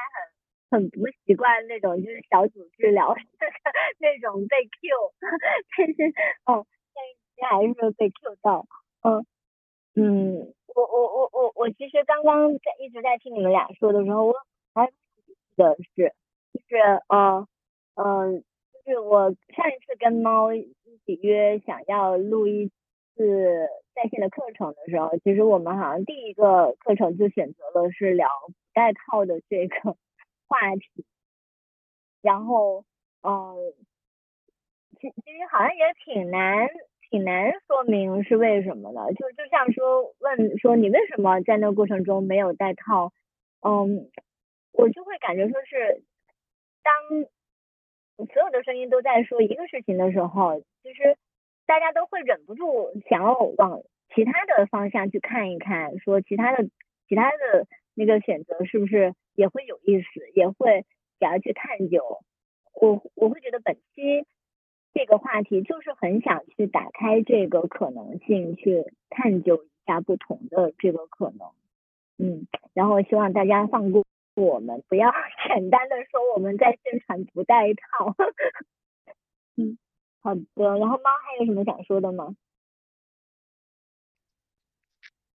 [0.70, 3.16] 很很不习惯那种就是小组治疗
[4.00, 5.14] 那种被 Q，
[5.78, 6.04] 但是
[6.46, 7.16] 哦，但是
[7.50, 8.68] 还是被 Q 到，
[9.02, 9.26] 嗯
[9.96, 14.34] 嗯，我我我我我其实刚刚在一直在听你们俩说的时候，我
[14.74, 14.94] 还记
[15.58, 16.14] 得是
[16.54, 16.78] 就是
[17.08, 17.48] 呃
[17.96, 18.42] 呃，
[18.86, 20.74] 就是我上一次跟猫一
[21.06, 22.72] 起约想要录一
[23.16, 29.98] 次在线的课程的时候，其实我们好像第一个课程就选择了是聊不带套的这个
[30.48, 31.06] 话题，
[32.22, 32.86] 然后
[33.22, 33.74] 呃，
[35.00, 36.70] 其其实好像也挺难
[37.12, 43.12] 挺难说明是为什么的，就就像说问说你为什么在那个过程中没有带套，
[43.60, 44.10] 嗯，
[44.72, 46.04] 我就会感觉说是
[46.82, 51.18] 当所有的声音都在说一个事情的时候，其实
[51.66, 53.82] 大家都会忍不住想要往
[54.16, 56.64] 其他的方向去看一看，说其他的
[57.10, 60.86] 其他的那个选择是不是也会有意思，也会
[61.20, 62.20] 想要去探究。
[62.74, 64.26] 我我会觉得本期
[64.94, 71.50] 这个话题就是很想去打开这个可能性，去探究一下不同的这个可能。
[72.18, 74.06] 嗯，然后希望大家放过
[74.36, 75.12] 我们，不要
[75.48, 78.16] 简单的说我们在宣传不带套。
[79.58, 79.78] 嗯，
[80.22, 80.42] 好的。
[80.56, 82.36] 然后猫还有什么想说的吗？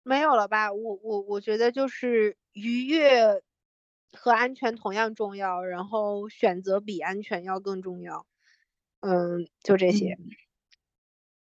[0.04, 0.72] 没有了吧？
[0.74, 3.42] 我我我觉得就是愉悦
[4.14, 8.26] 和安全同样重要，然后选择比安全要更重要。
[9.02, 10.18] 嗯，就这些。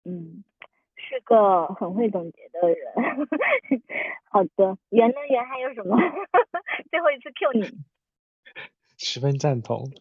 [0.05, 0.43] 嗯，
[0.95, 2.93] 是个很会总结的人。
[4.29, 5.97] 好的，圆的圆还有什么？
[6.91, 7.77] 最后一次 Q 你。
[8.97, 9.91] 十分赞同。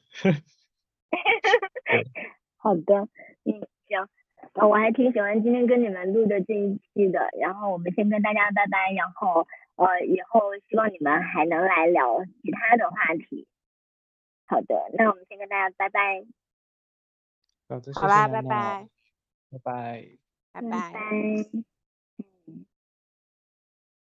[2.56, 3.08] 好的，
[3.44, 4.08] 嗯，行。
[4.54, 7.28] 啊，我还挺喜欢今天跟你们录的这一期的。
[7.40, 9.46] 然后我们先跟大家拜拜，然后
[9.76, 13.46] 呃，以后希望你们还能来聊其他的话题。
[14.46, 16.24] 好的，那我们先跟大家拜拜。
[17.94, 18.88] 好啦拜拜。
[19.50, 20.08] 拜拜。
[20.52, 20.60] 拜。
[20.92, 21.75] 拜。